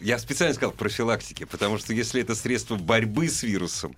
я 0.00 0.18
специально 0.18 0.54
сказал 0.54 0.72
профилактики, 0.72 1.44
потому 1.44 1.78
что 1.78 1.94
если 1.94 2.20
это 2.20 2.34
средство 2.34 2.76
борьбы 2.76 3.28
с 3.28 3.42
вирусом, 3.42 3.96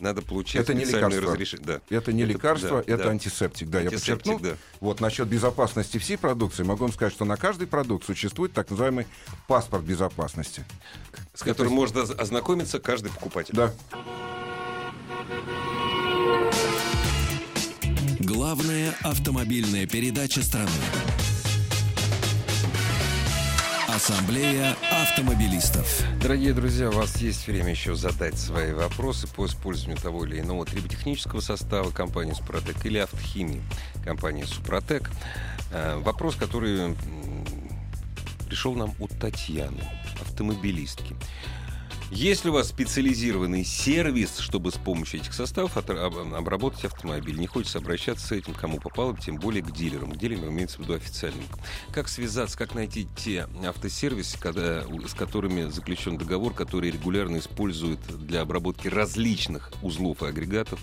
надо 0.00 0.22
получать 0.22 0.62
Это 0.62 0.74
не 0.74 0.84
лекарство. 0.84 1.22
разрешение. 1.32 1.66
Да. 1.66 1.80
Это 1.96 2.12
не 2.12 2.24
лекарство, 2.24 2.82
да, 2.86 2.92
это 2.94 3.04
да. 3.04 3.10
антисептик. 3.10 3.68
Да, 3.68 3.78
Антисептик, 3.78 4.08
я 4.08 4.16
подчеркну. 4.16 4.38
да. 4.50 4.56
Вот 4.80 5.00
насчет 5.00 5.28
безопасности 5.28 5.98
всей 5.98 6.16
продукции 6.18 6.62
могу 6.62 6.84
вам 6.84 6.92
сказать, 6.92 7.12
что 7.12 7.24
на 7.24 7.36
каждый 7.36 7.66
продукт 7.66 8.04
существует 8.06 8.52
так 8.52 8.70
называемый 8.70 9.06
паспорт 9.46 9.84
безопасности. 9.84 10.64
С 11.34 11.42
которым 11.42 11.72
можно 11.72 12.02
оз- 12.02 12.10
ознакомиться 12.10 12.78
каждый 12.78 13.10
покупатель. 13.10 13.54
Да. 13.54 13.72
Главная 18.20 18.94
автомобильная 19.02 19.86
передача 19.86 20.42
страны. 20.42 20.70
Ассамблея 23.98 24.76
автомобилистов. 24.92 26.04
Дорогие 26.22 26.54
друзья, 26.54 26.88
у 26.88 26.92
вас 26.92 27.16
есть 27.16 27.48
время 27.48 27.70
еще 27.70 27.96
задать 27.96 28.38
свои 28.38 28.72
вопросы 28.72 29.26
по 29.26 29.44
использованию 29.44 30.00
того 30.00 30.24
или 30.24 30.38
иного 30.38 30.64
триботехнического 30.64 31.40
состава 31.40 31.90
компании 31.90 32.32
«Супротек» 32.32 32.86
или 32.86 32.98
автохимии 32.98 33.60
компании 34.04 34.44
«Супротек». 34.44 35.10
Э, 35.72 35.96
Вопрос, 35.98 36.36
который 36.36 36.94
пришел 38.46 38.76
нам 38.76 38.94
от 39.00 39.18
Татьяны, 39.18 39.82
автомобилистки. 40.20 41.16
Есть 42.10 42.44
ли 42.44 42.50
у 42.50 42.54
вас 42.54 42.68
специализированный 42.68 43.64
сервис, 43.64 44.38
чтобы 44.38 44.72
с 44.72 44.76
помощью 44.76 45.20
этих 45.20 45.34
составов 45.34 45.76
обработать 45.76 46.86
автомобиль? 46.86 47.38
Не 47.38 47.46
хочется 47.46 47.78
обращаться 47.78 48.26
с 48.26 48.32
этим, 48.32 48.54
кому 48.54 48.78
попало, 48.80 49.14
тем 49.16 49.36
более 49.36 49.62
к 49.62 49.72
дилерам. 49.72 50.12
К 50.12 50.16
дилерам 50.16 50.48
имеется 50.48 50.78
в 50.78 50.80
виду 50.80 50.94
официальным. 50.94 51.44
Как 51.92 52.08
связаться, 52.08 52.56
как 52.56 52.74
найти 52.74 53.06
те 53.16 53.46
автосервисы, 53.62 54.38
когда- 54.38 54.84
с 55.06 55.12
которыми 55.12 55.68
заключен 55.68 56.16
договор, 56.16 56.54
который 56.54 56.90
регулярно 56.90 57.38
используют 57.38 58.00
для 58.26 58.40
обработки 58.40 58.88
различных 58.88 59.70
узлов 59.82 60.22
и 60.22 60.26
агрегатов 60.26 60.80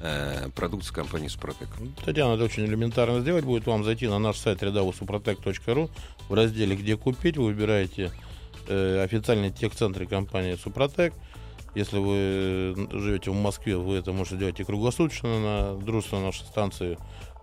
э, 0.00 0.48
продукции 0.54 0.94
компании 0.94 1.26
«Супротек»? 1.26 1.68
Татьяна, 2.04 2.34
это 2.34 2.44
очень 2.44 2.64
элементарно 2.64 3.20
сделать 3.20 3.44
будет. 3.44 3.66
Вам 3.66 3.82
зайти 3.82 4.06
на 4.06 4.20
наш 4.20 4.38
сайт 4.38 4.62
рядовуsuprotec.ru 4.62 5.90
в 6.28 6.34
разделе 6.34 6.76
«Где 6.76 6.96
купить» 6.96 7.36
вы 7.36 7.46
выбираете 7.46 8.12
э, 8.68 9.02
официальные 9.02 9.50
техцентры 9.50 10.06
компании 10.06 10.54
«Супротек». 10.54 11.14
Если 11.74 11.98
вы 11.98 12.88
живете 12.90 13.30
в 13.30 13.34
Москве, 13.34 13.76
вы 13.76 13.96
это 13.96 14.12
можете 14.12 14.36
делать 14.36 14.58
и 14.60 14.64
круглосуточно 14.64 15.38
на 15.38 15.76
дружественной 15.76 16.24
нашей 16.24 16.44
станции 16.46 16.98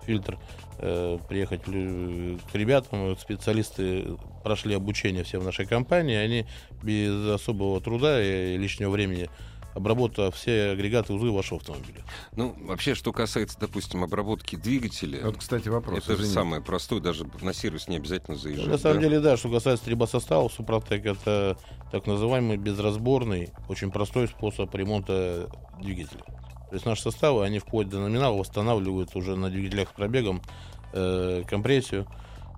«Фильтр». 0.05 0.37
Э, 0.77 1.17
приехать 1.29 1.61
э, 1.67 2.37
к 2.51 2.55
ребятам, 2.55 3.17
специалисты 3.17 4.17
прошли 4.43 4.75
обучение 4.75 5.23
все 5.23 5.39
в 5.39 5.43
нашей 5.45 5.65
компании, 5.65 6.15
они 6.15 6.45
без 6.83 7.29
особого 7.29 7.79
труда 7.79 8.21
и 8.21 8.57
лишнего 8.57 8.89
времени 8.89 9.29
обработав 9.75 10.35
все 10.35 10.71
агрегаты 10.71 11.13
узлы 11.13 11.31
вашего 11.31 11.59
автомобиля. 11.59 12.01
Ну, 12.35 12.55
вообще, 12.61 12.95
что 12.95 13.11
касается, 13.11 13.59
допустим, 13.59 14.03
обработки 14.03 14.55
двигателя, 14.55 15.25
Вот, 15.25 15.37
кстати, 15.37 15.67
вопрос. 15.67 15.99
это 15.99 16.15
же 16.15 16.25
самое 16.25 16.61
простое, 16.61 17.01
даже 17.01 17.27
на 17.41 17.53
сервис 17.53 17.87
не 17.87 17.97
обязательно 17.97 18.37
заезжать. 18.37 18.65
Ну, 18.65 18.71
на 18.71 18.77
самом 18.77 18.97
да? 18.97 19.01
деле, 19.03 19.19
да, 19.19 19.37
что 19.37 19.51
касается 19.51 19.85
трибосоставов, 19.85 20.53
Супротек 20.53 21.05
это 21.05 21.57
так 21.91 22.07
называемый 22.07 22.57
безразборный, 22.57 23.49
очень 23.67 23.91
простой 23.91 24.27
способ 24.29 24.73
ремонта 24.73 25.49
двигателя. 25.81 26.21
То 26.69 26.73
есть 26.73 26.85
наши 26.85 27.03
составы, 27.03 27.45
они 27.45 27.59
вплоть 27.59 27.89
до 27.89 27.99
номинала 27.99 28.37
восстанавливают 28.37 29.15
уже 29.15 29.35
на 29.35 29.49
двигателях 29.49 29.89
с 29.89 29.91
пробегом 29.91 30.41
э, 30.93 31.43
компрессию, 31.47 32.07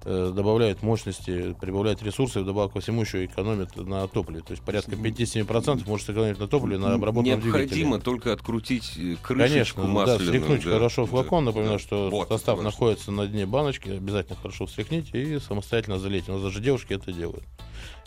добавляют 0.04 0.82
мощности, 0.84 1.56
прибавляют 1.60 2.02
ресурсы, 2.04 2.40
вдобавок 2.42 2.74
ко 2.74 2.80
всему 2.80 3.02
еще 3.02 3.26
экономят 3.26 3.76
на 3.76 4.08
топливе. 4.08 4.42
То 4.42 4.52
есть 4.52 4.64
порядка 4.64 4.92
57% 4.92 5.88
может 5.88 6.06
сэкономить 6.08 6.40
на 6.40 6.48
топливе 6.48 6.78
на 6.78 6.94
обработанном 6.94 7.40
Необходимо 7.40 7.98
двигателе. 7.98 8.00
только 8.02 8.34
открутить 8.34 8.94
э, 8.98 9.16
крышечку 9.22 9.82
Конечно, 9.82 9.84
да, 9.84 9.90
масляную. 9.90 10.26
встряхнуть 10.26 10.64
да, 10.66 10.72
хорошо 10.72 11.06
флакон. 11.06 11.46
да, 11.46 11.52
Напоминаю, 11.52 11.78
да. 11.80 11.84
что 11.84 12.10
Вот, 12.10 12.28
состав 12.30 12.58
важно. 12.58 12.70
находится 12.72 13.12
на 13.12 13.28
дне 13.28 13.46
баночки. 13.46 13.90
Обязательно 13.90 14.38
хорошо 14.42 14.66
встряхните 14.66 15.22
и 15.22 15.40
самостоятельно 15.40 16.00
залейте. 16.00 16.32
У 16.32 16.36
нас 16.36 16.44
даже 16.44 16.60
девушки 16.62 16.94
это 16.94 17.12
делают. 17.12 17.44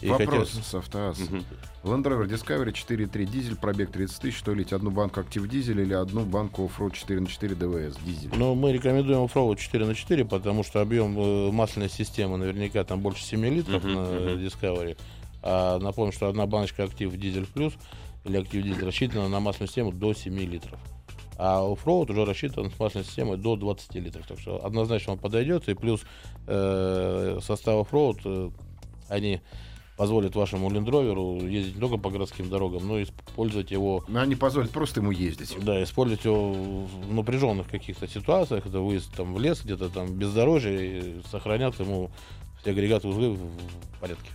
И 0.01 0.09
Вопрос 0.09 0.29
хотелось- 0.29 0.67
с 0.67 0.75
автоаз. 0.75 1.19
Land 1.83 2.05
Rover 2.05 2.27
Discovery 2.27 2.73
4.3 2.73 3.27
дизель, 3.27 3.57
пробег 3.57 3.91
30 3.91 4.21
тысяч, 4.21 4.39
что 4.39 4.55
лить 4.55 4.73
одну 4.73 4.91
банку 4.91 5.21
актив 5.21 5.47
дизель 5.49 5.81
или 5.81 5.95
одну 5.95 6.25
банку 6.25 6.63
Offroad 6.69 6.95
4 6.95 7.21
на 7.21 7.27
4 7.27 7.55
ДВС 7.55 7.97
дизель? 8.05 8.31
Ну, 8.35 8.55
мы 8.55 8.73
рекомендуем 8.73 9.21
Offroad 9.21 9.57
4 9.57 9.87
на 9.87 9.95
4, 9.95 10.25
потому 10.25 10.63
что 10.63 10.81
объем 10.81 11.19
э, 11.19 11.51
масляной 11.53 11.91
системы 11.91 12.37
наверняка 12.39 12.85
там 12.85 13.01
больше 13.01 13.23
7 13.25 13.45
литров 13.47 13.85
на. 13.85 14.31
Discovery. 14.41 14.97
А 15.43 15.79
напомню, 15.79 16.13
что 16.13 16.29
одна 16.29 16.47
баночка 16.47 16.85
актив 16.85 17.15
дизель 17.17 17.47
плюс 17.47 17.75
или 18.25 18.37
актив 18.39 18.63
дизель 18.63 18.85
рассчитана 18.85 19.29
на 19.29 19.41
масляную 19.41 19.69
систему 19.69 19.93
до 19.93 20.13
7 20.15 20.39
литров. 20.39 20.79
А 21.37 21.61
Offroad 21.63 22.13
уже 22.13 22.25
рассчитан 22.27 22.71
с 22.71 22.79
масляной 22.79 23.07
системой 23.07 23.39
до 23.39 23.57
20 23.57 23.95
литров. 23.95 24.27
Так 24.27 24.39
что 24.39 24.63
однозначно 24.65 25.15
он 25.15 25.19
подойдет. 25.19 25.69
И 25.71 25.75
плюс 25.75 26.03
э, 26.47 27.39
состав 27.43 27.91
Offroad, 27.91 28.21
э, 28.25 28.51
они 29.09 29.41
позволят 30.01 30.35
вашему 30.35 30.71
Rover 30.71 31.47
ездить 31.47 31.75
не 31.75 31.81
только 31.83 31.99
по 31.99 32.09
городским 32.09 32.49
дорогам, 32.49 32.89
но 32.89 32.99
и 32.99 33.05
использовать 33.05 33.71
его 33.71 34.03
Ну, 34.09 34.19
Они 34.19 34.35
позволят 34.35 34.71
просто 34.71 35.01
ему 35.01 35.11
ездить. 35.11 35.55
да, 35.63 35.83
использовать 35.83 36.25
его 36.25 36.55
в 36.55 37.13
напряженных 37.13 37.69
каких-то 37.69 38.09
ситуациях, 38.09 38.65
это 38.65 38.81
выезд 38.81 39.15
там, 39.15 39.35
в 39.35 39.39
лес, 39.39 39.61
где-то 39.63 39.91
там 39.91 40.15
бездорожье, 40.15 41.01
и 41.01 41.23
сохранят 41.31 41.79
ему 41.81 42.11
все 42.63 42.71
агрегаты 42.71 43.09
узлы 43.09 43.33
в, 43.33 43.41
в 43.41 44.01
порядке. 44.01 44.31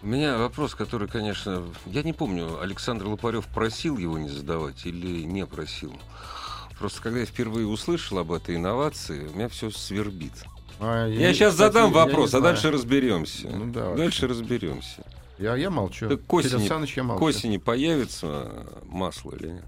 У 0.00 0.06
меня 0.06 0.38
вопрос, 0.38 0.76
который, 0.76 1.08
конечно, 1.08 1.64
я 1.86 2.04
не 2.04 2.12
помню, 2.12 2.60
Александр 2.62 3.08
Лопарев 3.08 3.48
просил 3.48 3.98
его 3.98 4.16
не 4.16 4.28
задавать 4.28 4.86
или 4.86 5.24
не 5.24 5.44
просил. 5.44 5.92
Просто 6.78 7.02
когда 7.02 7.18
я 7.18 7.26
впервые 7.26 7.66
услышал 7.66 8.18
об 8.18 8.30
этой 8.30 8.54
инновации, 8.54 9.26
у 9.26 9.34
меня 9.34 9.48
все 9.48 9.72
свербит. 9.72 10.44
А, 10.80 11.06
Я, 11.08 11.28
не- 11.28 11.34
сейчас 11.34 11.54
кстати, 11.54 11.72
задам 11.72 11.90
я 11.92 11.96
вопрос, 12.04 12.34
а 12.34 12.40
дальше 12.40 12.70
разберемся. 12.70 13.48
Ну 13.48 13.72
да, 13.72 13.94
дальше 13.94 14.26
разберемся. 14.28 15.02
Я, 15.38 15.56
я 15.56 15.70
молчу. 15.70 16.08
Так 16.08 16.24
к 16.26 16.32
осени- 16.32 16.66
Саныч, 16.66 16.96
я 16.96 17.02
К 17.02 17.06
молчу. 17.06 17.24
осени 17.24 17.56
появится 17.58 18.50
масло 18.84 19.32
или 19.32 19.48
нет? 19.48 19.64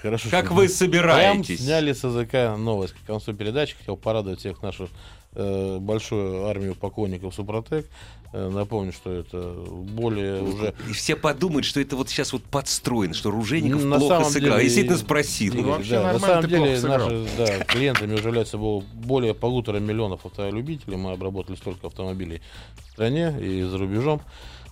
Хорошо. 0.00 0.28
Как 0.30 0.46
что 0.46 0.54
вы 0.54 0.66
Прям 0.66 0.74
собираетесь? 0.76 1.60
сняли 1.64 1.92
с 1.92 2.04
языка 2.04 2.56
новость 2.56 2.94
к 2.94 3.06
концу 3.06 3.34
передачи. 3.34 3.74
Хотел 3.76 3.96
порадовать 3.96 4.38
всех 4.38 4.62
нашу 4.62 4.88
э, 5.34 5.78
большую 5.78 6.46
армию 6.46 6.74
поклонников 6.74 7.34
Супротек. 7.34 7.86
Э, 8.32 8.48
напомню, 8.48 8.92
что 8.92 9.10
это 9.12 9.38
более 9.66 10.40
уже... 10.42 10.74
И 10.88 10.92
все 10.92 11.16
подумают, 11.16 11.64
что 11.64 11.80
это 11.80 11.96
вот 11.96 12.08
сейчас 12.08 12.32
вот 12.32 12.44
подстроено, 12.44 13.12
что 13.12 13.30
Ружейников 13.32 13.84
На 13.84 13.98
плохо 13.98 14.14
самом 14.18 14.30
сыграл. 14.30 14.52
деле- 14.58 14.64
Действительно 14.64 14.98
спросил. 14.98 15.54
Ну, 15.54 15.60
Игорь, 15.60 15.70
вообще 15.72 15.90
да, 15.94 16.12
на 16.12 16.18
самом 16.20 16.48
деле 16.48 16.80
наши 16.80 17.26
да, 17.36 17.64
клиентами 17.64 18.16
являются 18.16 18.56
бо- 18.56 18.82
более 18.94 19.34
полутора 19.34 19.78
миллионов 19.80 20.24
автолюбителей. 20.26 20.96
Мы 20.96 21.10
обработали 21.12 21.56
столько 21.56 21.88
автомобилей 21.88 22.40
в 22.86 22.92
стране 22.92 23.34
и 23.40 23.62
за 23.62 23.78
рубежом. 23.78 24.20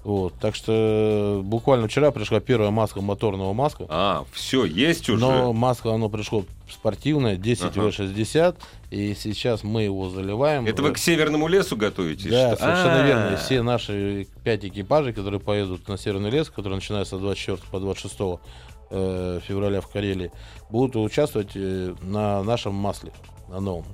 Вот, 0.04 0.34
так 0.40 0.54
что 0.54 1.40
буквально 1.44 1.88
вчера 1.88 2.10
пришла 2.12 2.40
первая 2.40 2.70
маска 2.70 3.00
моторного 3.00 3.52
маска. 3.52 3.84
А, 3.88 4.24
все, 4.32 4.64
есть 4.64 5.08
уже. 5.10 5.20
Но 5.20 5.52
масло 5.52 5.94
оно 5.94 6.08
пришло 6.08 6.44
спортивное, 6.70 7.36
10 7.36 7.64
Ага. 7.76 7.88
В60, 7.88 8.56
и 8.90 9.14
сейчас 9.14 9.64
мы 9.64 9.82
его 9.82 10.08
заливаем. 10.08 10.66
Это 10.66 10.82
вы 10.82 10.90
Э, 10.90 10.92
к 10.92 10.98
северному 10.98 11.48
лесу 11.48 11.76
готовитесь? 11.76 12.30
Да, 12.30 12.54
что? 12.54 12.64
совершенно 12.64 13.02
А, 13.02 13.06
верно. 13.06 13.34
И 13.34 13.36
все 13.36 13.62
наши 13.62 14.26
пять 14.44 14.64
экипажей, 14.64 15.12
которые 15.12 15.40
поедут 15.40 15.88
на 15.88 15.98
Северный 15.98 16.30
лес, 16.30 16.48
который 16.48 16.74
начинается 16.74 17.16
с 17.18 17.20
24 17.20 17.58
по 17.70 17.80
26 17.80 18.40
э, 18.90 19.40
февраля 19.46 19.80
в 19.80 19.88
Карелии, 19.88 20.30
будут 20.70 20.96
участвовать 20.96 21.50
э, 21.54 21.94
на 22.02 22.42
нашем 22.44 22.74
масле, 22.74 23.12
новом. 23.48 23.86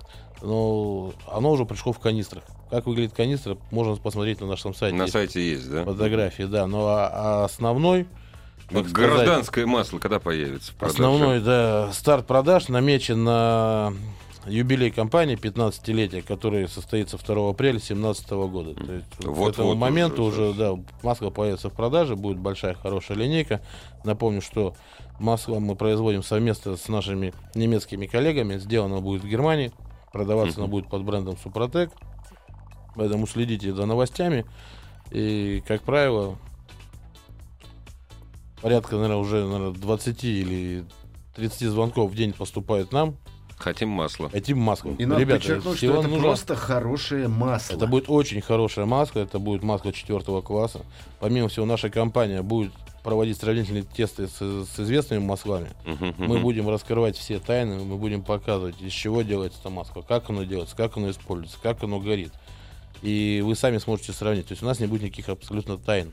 Но 0.42 1.12
оно 1.30 1.52
уже 1.52 1.64
пришло 1.64 1.92
в 1.92 1.98
канистрах. 1.98 2.44
Как 2.70 2.86
выглядит 2.86 3.14
канистра, 3.14 3.56
можно 3.70 3.96
посмотреть 3.96 4.40
на 4.40 4.46
нашем 4.46 4.74
сайте. 4.74 4.96
На 4.96 5.06
сайте 5.06 5.40
есть, 5.40 5.70
да? 5.70 5.84
Фотографии, 5.84 6.42
да. 6.42 6.66
Но 6.66 6.86
а- 6.88 7.10
а 7.12 7.44
основной 7.44 8.06
Вот 8.70 8.82
так 8.82 8.90
сказать, 8.90 9.10
гражданское 9.14 9.66
масло 9.66 9.98
когда 9.98 10.18
появится? 10.20 10.72
Основной, 10.80 11.40
да, 11.40 11.92
старт 11.92 12.26
продаж 12.26 12.68
намечен 12.68 13.24
на 13.24 13.94
юбилей 14.46 14.90
компании 14.90 15.36
15-летия, 15.36 16.22
который 16.22 16.68
состоится 16.68 17.18
2 17.18 17.50
апреля 17.50 17.78
2017 17.78 18.30
года. 18.30 18.74
То 18.74 18.92
есть 18.92 19.06
вот 19.20 19.50
к 19.50 19.54
этому 19.54 19.70
уже 19.70 19.78
моменту 19.78 20.24
уже, 20.24 20.48
совсем. 20.48 20.84
да, 20.84 20.92
масло 21.02 21.30
появится 21.30 21.70
в 21.70 21.72
продаже, 21.72 22.16
будет 22.16 22.38
большая 22.38 22.74
хорошая 22.74 23.18
линейка. 23.18 23.62
Напомню, 24.04 24.40
что 24.42 24.74
масло 25.18 25.58
мы 25.58 25.76
производим 25.76 26.22
совместно 26.22 26.76
с 26.76 26.88
нашими 26.88 27.32
немецкими 27.54 28.06
коллегами. 28.06 28.58
Сделано 28.58 29.00
будет 29.00 29.22
в 29.22 29.28
Германии, 29.28 29.72
продаваться 30.12 30.60
оно 30.60 30.68
будет 30.68 30.88
под 30.88 31.04
брендом 31.04 31.36
Супротек. 31.38 31.90
Поэтому 32.96 33.26
следите 33.26 33.72
за 33.72 33.86
новостями. 33.86 34.44
И, 35.10 35.62
как 35.66 35.82
правило, 35.82 36.38
порядка, 38.62 38.96
наверное, 38.96 39.16
уже 39.16 39.44
наверное, 39.44 39.72
20 39.72 40.24
или 40.24 40.84
30 41.34 41.68
звонков 41.68 42.10
в 42.10 42.14
день 42.14 42.32
поступает 42.32 42.92
нам. 42.92 43.16
Хотим 43.56 43.88
масло. 43.88 44.28
Хотим 44.30 44.58
маску. 44.58 44.94
И 44.98 45.06
надо 45.06 45.20
Ребята, 45.20 45.40
подчеркнуть, 45.40 45.76
что 45.76 45.86
это 45.86 46.02
нужно- 46.08 46.18
просто 46.22 46.56
хорошее 46.56 47.28
масло. 47.28 47.74
это 47.74 47.86
будет 47.86 48.10
очень 48.10 48.40
хорошая 48.40 48.84
маска, 48.84 49.20
это 49.20 49.38
будет 49.38 49.62
маска 49.62 49.92
четвертого 49.92 50.42
класса. 50.42 50.80
Помимо 51.20 51.48
всего, 51.48 51.64
наша 51.64 51.88
компания 51.88 52.42
будет 52.42 52.72
проводить 53.02 53.38
сравнительные 53.38 53.82
тесты 53.84 54.26
с, 54.28 54.38
с 54.38 54.80
известными 54.80 55.20
маслами. 55.20 55.68
Мгм, 55.86 56.14
Мы 56.18 56.38
будем 56.40 56.68
раскрывать 56.68 57.16
все 57.16 57.38
тайны, 57.38 57.76
мы 57.84 57.96
будем 57.96 58.22
показывать, 58.22 58.80
из 58.80 58.92
чего 58.92 59.22
делается 59.22 59.60
эта 59.60 59.70
маска, 59.70 60.00
как 60.02 60.30
оно 60.30 60.44
делается, 60.44 60.74
как 60.74 60.96
оно 60.96 61.10
используется, 61.10 61.58
как 61.62 61.82
оно 61.82 62.00
горит. 62.00 62.32
И 63.02 63.42
вы 63.44 63.54
сами 63.56 63.78
сможете 63.78 64.12
сравнить. 64.12 64.46
То 64.48 64.52
есть 64.52 64.62
у 64.62 64.66
нас 64.66 64.80
не 64.80 64.86
будет 64.86 65.02
никаких 65.02 65.28
абсолютно 65.28 65.76
тайн. 65.76 66.12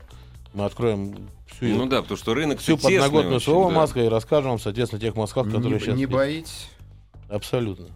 Мы 0.52 0.66
откроем 0.66 1.16
всю, 1.46 1.64
Ну 1.66 1.86
да, 1.86 2.02
потому 2.02 2.18
что 2.18 2.34
рынок 2.34 2.58
всю 2.60 2.76
подноготную 2.76 3.36
очень, 3.36 3.44
своего 3.46 3.70
да. 3.70 3.74
маска 3.76 4.00
и 4.00 4.08
расскажем 4.08 4.50
вам, 4.50 4.58
соответственно, 4.60 5.00
тех 5.00 5.16
масках, 5.16 5.46
которые 5.46 5.72
не, 5.72 5.78
сейчас 5.80 5.96
не 5.96 6.04
боитесь? 6.04 6.68
Абсолютно. 7.32 7.86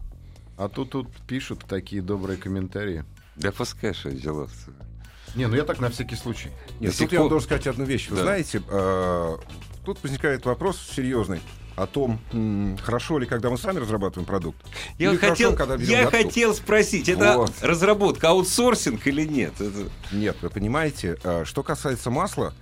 А 0.56 0.68
тут 0.68 0.90
тут 0.90 1.08
пишут 1.26 1.64
такие 1.68 2.00
добрые 2.02 2.38
комментарии. 2.38 3.04
Да 3.36 3.52
пускай 3.52 3.92
что 3.92 4.10
дела. 4.10 4.48
Не, 5.34 5.46
ну 5.48 5.56
я 5.56 5.64
так 5.64 5.78
на 5.80 5.90
всякий 5.90 6.16
случай. 6.16 6.48
Нет, 6.80 6.80
До 6.80 6.86
тут 6.88 6.96
сих 6.96 7.12
я 7.12 7.20
вам 7.20 7.28
должен 7.28 7.46
сказать 7.46 7.66
одну 7.66 7.84
вещь. 7.84 8.08
Вы 8.08 8.16
Да. 8.16 8.22
знаете, 8.22 8.62
э, 8.66 9.36
тут 9.84 10.02
возникает 10.02 10.46
вопрос 10.46 10.80
серьезный 10.80 11.40
о 11.76 11.86
том, 11.86 12.18
м, 12.32 12.78
хорошо 12.82 13.18
ли, 13.18 13.26
когда 13.26 13.50
мы 13.50 13.58
сами 13.58 13.78
разрабатываем 13.78 14.24
продукт. 14.26 14.56
Я 14.98 15.10
или 15.10 15.18
хотел, 15.18 15.50
хорошо, 15.54 15.56
когда 15.76 15.84
я 15.84 16.04
готов. 16.06 16.20
хотел 16.22 16.54
спросить, 16.54 17.10
это 17.10 17.36
Вот. 17.36 17.52
разработка, 17.60 18.30
аутсорсинг 18.30 19.06
или 19.06 19.26
нет? 19.26 19.60
Это- 19.60 19.90
Нет, 20.10 20.38
вы 20.40 20.48
понимаете, 20.48 21.18
э, 21.22 21.44
что 21.44 21.62
касается 21.62 22.08
масла, 22.10 22.54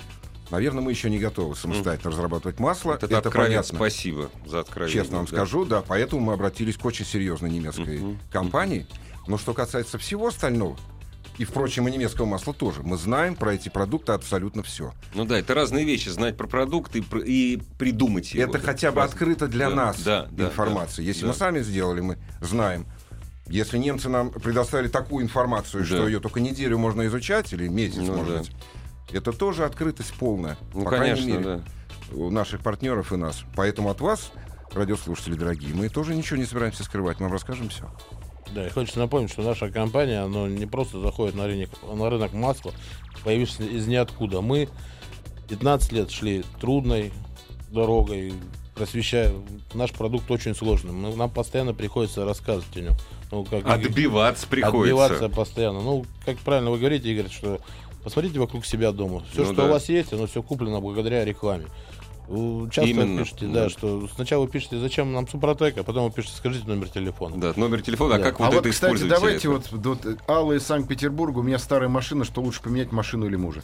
наверное, 0.51 0.83
мы 0.83 0.91
еще 0.91 1.11
не 1.11 1.19
готовы 1.19 1.57
самостоятельно 1.57 2.11
разрабатывать 2.13 2.59
масло. 2.61 2.95
Это, 2.95 3.07
Это, 3.07 3.19
откровенно. 3.19 3.49
понятно. 3.63 3.77
Спасибо 3.77 4.31
за 4.47 4.61
откровение. 4.61 5.03
Честно 5.03 5.17
вам 5.19 5.27
да. 5.27 5.33
скажу, 5.37 5.65
да, 5.65 5.83
поэтому 5.87 6.23
мы 6.23 6.33
обратились 6.35 6.77
к 6.77 6.85
очень 6.85 7.05
серьезной 7.07 7.51
немецкой 7.51 7.99
Мгм. 7.99 8.19
компании. 8.31 8.87
Но 9.27 9.39
что 9.39 9.55
касается 9.55 9.99
всего 9.99 10.27
остального, 10.29 10.77
и, 11.39 11.45
впрочем, 11.45 11.89
и 11.89 11.91
немецкого 11.91 12.27
масла 12.27 12.55
тоже, 12.55 12.83
мы 12.85 12.97
знаем 12.97 13.35
про 13.35 13.55
эти 13.55 13.69
продукты 13.69 14.13
абсолютно 14.13 14.63
все. 14.63 14.93
Ну 15.15 15.25
да, 15.25 15.39
это 15.39 15.53
разные 15.55 15.85
вещи, 15.85 16.09
знать 16.11 16.37
про 16.37 16.47
продукт 16.47 16.95
и, 16.95 17.05
и 17.25 17.61
придумать 17.79 18.33
его. 18.35 18.45
Это 18.45 18.61
хотя 18.61 18.93
бы 18.93 19.01
Разные. 19.01 19.13
открыто 19.15 19.49
для 19.49 19.71
Да, 19.71 19.75
нас 19.75 20.01
да, 20.03 20.29
да, 20.31 20.45
информация. 20.47 21.03
да, 21.03 21.09
Если 21.09 21.23
да. 21.23 21.29
мы 21.29 21.35
сами 21.35 21.61
сделали, 21.61 22.01
мы 22.03 22.19
знаем. 22.41 22.87
Если 23.49 23.79
немцы 23.79 24.09
нам 24.09 24.31
предоставили 24.31 24.89
такую 24.89 25.25
информацию, 25.25 25.81
Да. 25.83 25.87
что 25.87 26.07
ее 26.07 26.21
только 26.21 26.39
неделю 26.41 26.79
можно 26.79 27.05
изучать, 27.07 27.53
или 27.53 27.67
месяц, 27.67 27.97
Ну 27.99 28.15
может 28.15 28.43
да. 28.43 28.43
Это 29.13 29.33
тоже 29.33 29.65
открытость 29.65 30.15
полная. 30.15 30.57
Ну, 30.73 30.85
по 30.85 30.91
крайней 30.91 31.15
конечно, 31.15 31.29
мере, 31.29 31.45
да. 32.11 32.17
у 32.17 32.31
наших 32.31 32.63
партнеров 32.63 33.13
и 33.13 33.17
нас. 33.17 33.45
Поэтому 33.57 33.91
от 33.91 34.01
вас, 34.01 34.33
радиослушатели 34.73 35.35
дорогие, 35.35 35.75
мы 35.75 35.89
тоже 35.89 36.15
ничего 36.15 36.37
не 36.37 36.45
собираемся 36.45 36.85
скрывать, 36.85 37.19
мы 37.21 37.25
вам 37.25 37.33
расскажем 37.33 37.69
все. 37.69 37.91
Да, 38.55 38.67
и 38.67 38.71
хочется 38.71 39.01
напомнить, 39.01 39.31
что 39.33 39.43
наша 39.43 39.71
компания, 39.71 40.21
она 40.21 40.49
не 40.49 40.67
просто 40.67 41.01
заходит 41.01 41.35
на 41.35 41.47
рынок, 41.47 41.71
на 41.83 42.09
рынок 42.09 42.33
масла, 42.35 42.73
появившись 43.25 43.61
из 43.61 43.87
ниоткуда. 43.87 44.41
Мы 44.41 44.69
15 45.49 45.93
лет 45.93 46.11
шли 46.11 46.45
трудной 46.61 47.13
дорогой, 47.71 48.33
просвещая. 48.75 49.33
Наш 49.73 49.93
продукт 49.93 50.31
очень 50.31 50.55
сложный. 50.55 50.93
Мы- 50.93 51.15
нам 51.17 51.31
постоянно 51.31 51.75
приходится 51.75 52.25
рассказывать 52.25 52.77
о 52.77 52.81
нем. 52.81 52.95
Ну, 53.31 53.45
как, 53.45 53.67
Отбиваться 53.67 54.47
приходится. 54.47 55.05
Отбиваться 55.05 55.29
постоянно. 55.29 55.81
Ну, 55.81 56.07
как 56.25 56.39
правильно 56.39 56.71
вы 56.71 56.79
говорите, 56.79 57.11
Игорь, 57.11 57.31
что 57.31 57.61
посмотрите 58.05 58.39
вокруг 58.39 58.65
себя 58.67 58.93
дома. 58.93 59.23
Все, 59.33 59.41
Ну 59.41 59.47
что 59.47 59.55
да. 59.57 59.65
у 59.65 59.69
вас 59.71 59.89
есть, 59.89 60.13
оно 60.13 60.27
все 60.27 60.43
куплено 60.43 60.81
благодаря 60.81 61.25
рекламе. 61.25 61.67
Часто 62.71 62.89
Именно, 62.91 63.19
пишете, 63.19 63.47
да. 63.49 63.65
да, 63.65 63.69
что 63.69 64.09
сначала 64.15 64.45
вы 64.45 64.49
пишете, 64.49 64.79
зачем 64.79 65.13
нам 65.13 65.29
Супротек, 65.29 65.77
а 65.77 65.83
потом 65.83 66.07
вы 66.07 66.11
пишете, 66.11 66.35
скажите 66.37 66.67
номер 66.67 66.89
телефона. 66.89 67.37
Да, 67.37 67.53
номер 67.57 67.83
телефона, 67.83 68.15
а 68.15 68.19
Да. 68.19 68.25
как 68.25 68.41
а 68.41 68.45
вот 68.45 68.55
вот, 68.55 68.61
это 68.61 68.71
кстати, 68.71 68.95
использовать? 68.95 69.21
давайте 69.21 69.49
вот, 69.51 69.69
вот 69.73 70.07
Алла 70.27 70.53
из 70.55 70.63
Санкт-Петербурга. 70.65 71.41
У 71.41 71.43
меня 71.43 71.59
старая 71.59 71.91
машина, 71.91 72.25
что 72.25 72.41
лучше 72.41 72.63
поменять 72.63 72.93
машину 72.93 73.27
или 73.27 73.37
мужа? 73.37 73.63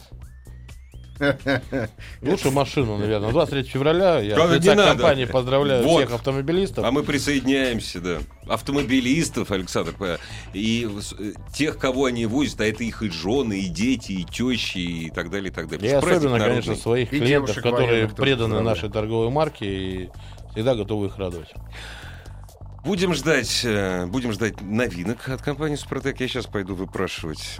Лучше 2.21 2.51
машину, 2.51 2.97
наверное. 2.97 3.29
23 3.31 3.63
февраля 3.63 4.19
я 4.19 4.35
Да, 4.35 4.45
от 4.45 4.51
лица 4.63 4.75
компании 4.75 5.25
поздравляю 5.25 5.83
Вот. 5.83 6.03
всех 6.03 6.13
автомобилистов. 6.15 6.83
А 6.85 6.91
мы 6.91 7.03
присоединяемся, 7.03 7.99
да. 8.01 8.17
Автомобилистов, 8.47 9.51
Александр, 9.51 9.93
п- 9.93 10.17
и 10.53 10.89
э, 11.19 11.31
тех, 11.53 11.77
кого 11.77 12.05
они 12.05 12.25
возят, 12.25 12.61
а 12.61 12.65
это 12.65 12.83
их 12.83 13.03
и 13.03 13.09
жены, 13.09 13.59
и 13.59 13.67
дети, 13.67 14.13
и 14.13 14.23
тещи, 14.23 14.77
и 14.79 15.09
так 15.09 15.29
далее, 15.29 15.51
и 15.51 15.53
так 15.53 15.67
далее. 15.67 15.91
И 15.91 15.93
особенно, 15.93 16.39
конечно, 16.39 16.75
своих 16.75 17.13
И 17.13 17.19
клиентов, 17.19 17.55
девушек 17.55 17.63
которые 17.63 18.07
преданы 18.09 18.61
нашей 18.61 18.89
торговой 18.89 19.29
марке 19.29 19.65
и 19.65 20.09
всегда 20.53 20.75
готовы 20.75 21.07
их 21.07 21.17
радовать. 21.17 21.49
Будем 22.83 23.13
ждать, 23.13 23.61
э, 23.63 24.07
будем 24.07 24.31
ждать 24.33 24.59
новинок 24.61 25.29
от 25.29 25.41
компании 25.43 25.75
Супротек. 25.75 26.19
Я 26.19 26.27
сейчас 26.27 26.47
пойду 26.47 26.73
выпрашивать. 26.73 27.57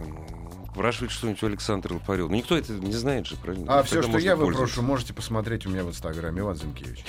М, 0.71 0.75
Выпрашивать 0.75 1.11
что-нибудь 1.11 1.43
у 1.43 1.45
Александра 1.47 1.93
Лопарева. 1.93 2.29
Ну, 2.29 2.35
никто 2.35 2.57
это 2.57 2.73
не 2.73 2.93
знает 2.93 3.27
же, 3.27 3.35
правильно? 3.35 3.79
А 3.79 3.83
все, 3.83 4.01
что 4.01 4.17
я 4.17 4.35
выпрошу, 4.35 4.81
можете 4.81 5.13
посмотреть 5.13 5.65
у 5.65 5.69
меня 5.69 5.83
в 5.83 5.89
Инстаграме. 5.89 6.39
Иван 6.41 6.55
Зинкевич. 6.55 7.03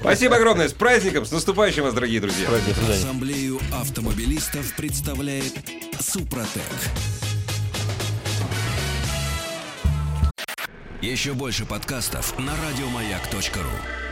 Спасибо 0.00 0.36
огромное. 0.36 0.68
С 0.68 0.72
праздником, 0.72 1.24
с 1.24 1.32
наступающим 1.32 1.82
вас, 1.84 1.94
дорогие 1.94 2.20
друзья. 2.20 2.48
Ассамблею 2.88 3.58
автомобилистов 3.72 4.74
представляет 4.76 5.54
Супротек. 6.00 6.62
Еще 11.00 11.32
больше 11.32 11.64
подкастов 11.64 12.38
на 12.38 12.52
радиомаяк.ру. 12.56 14.09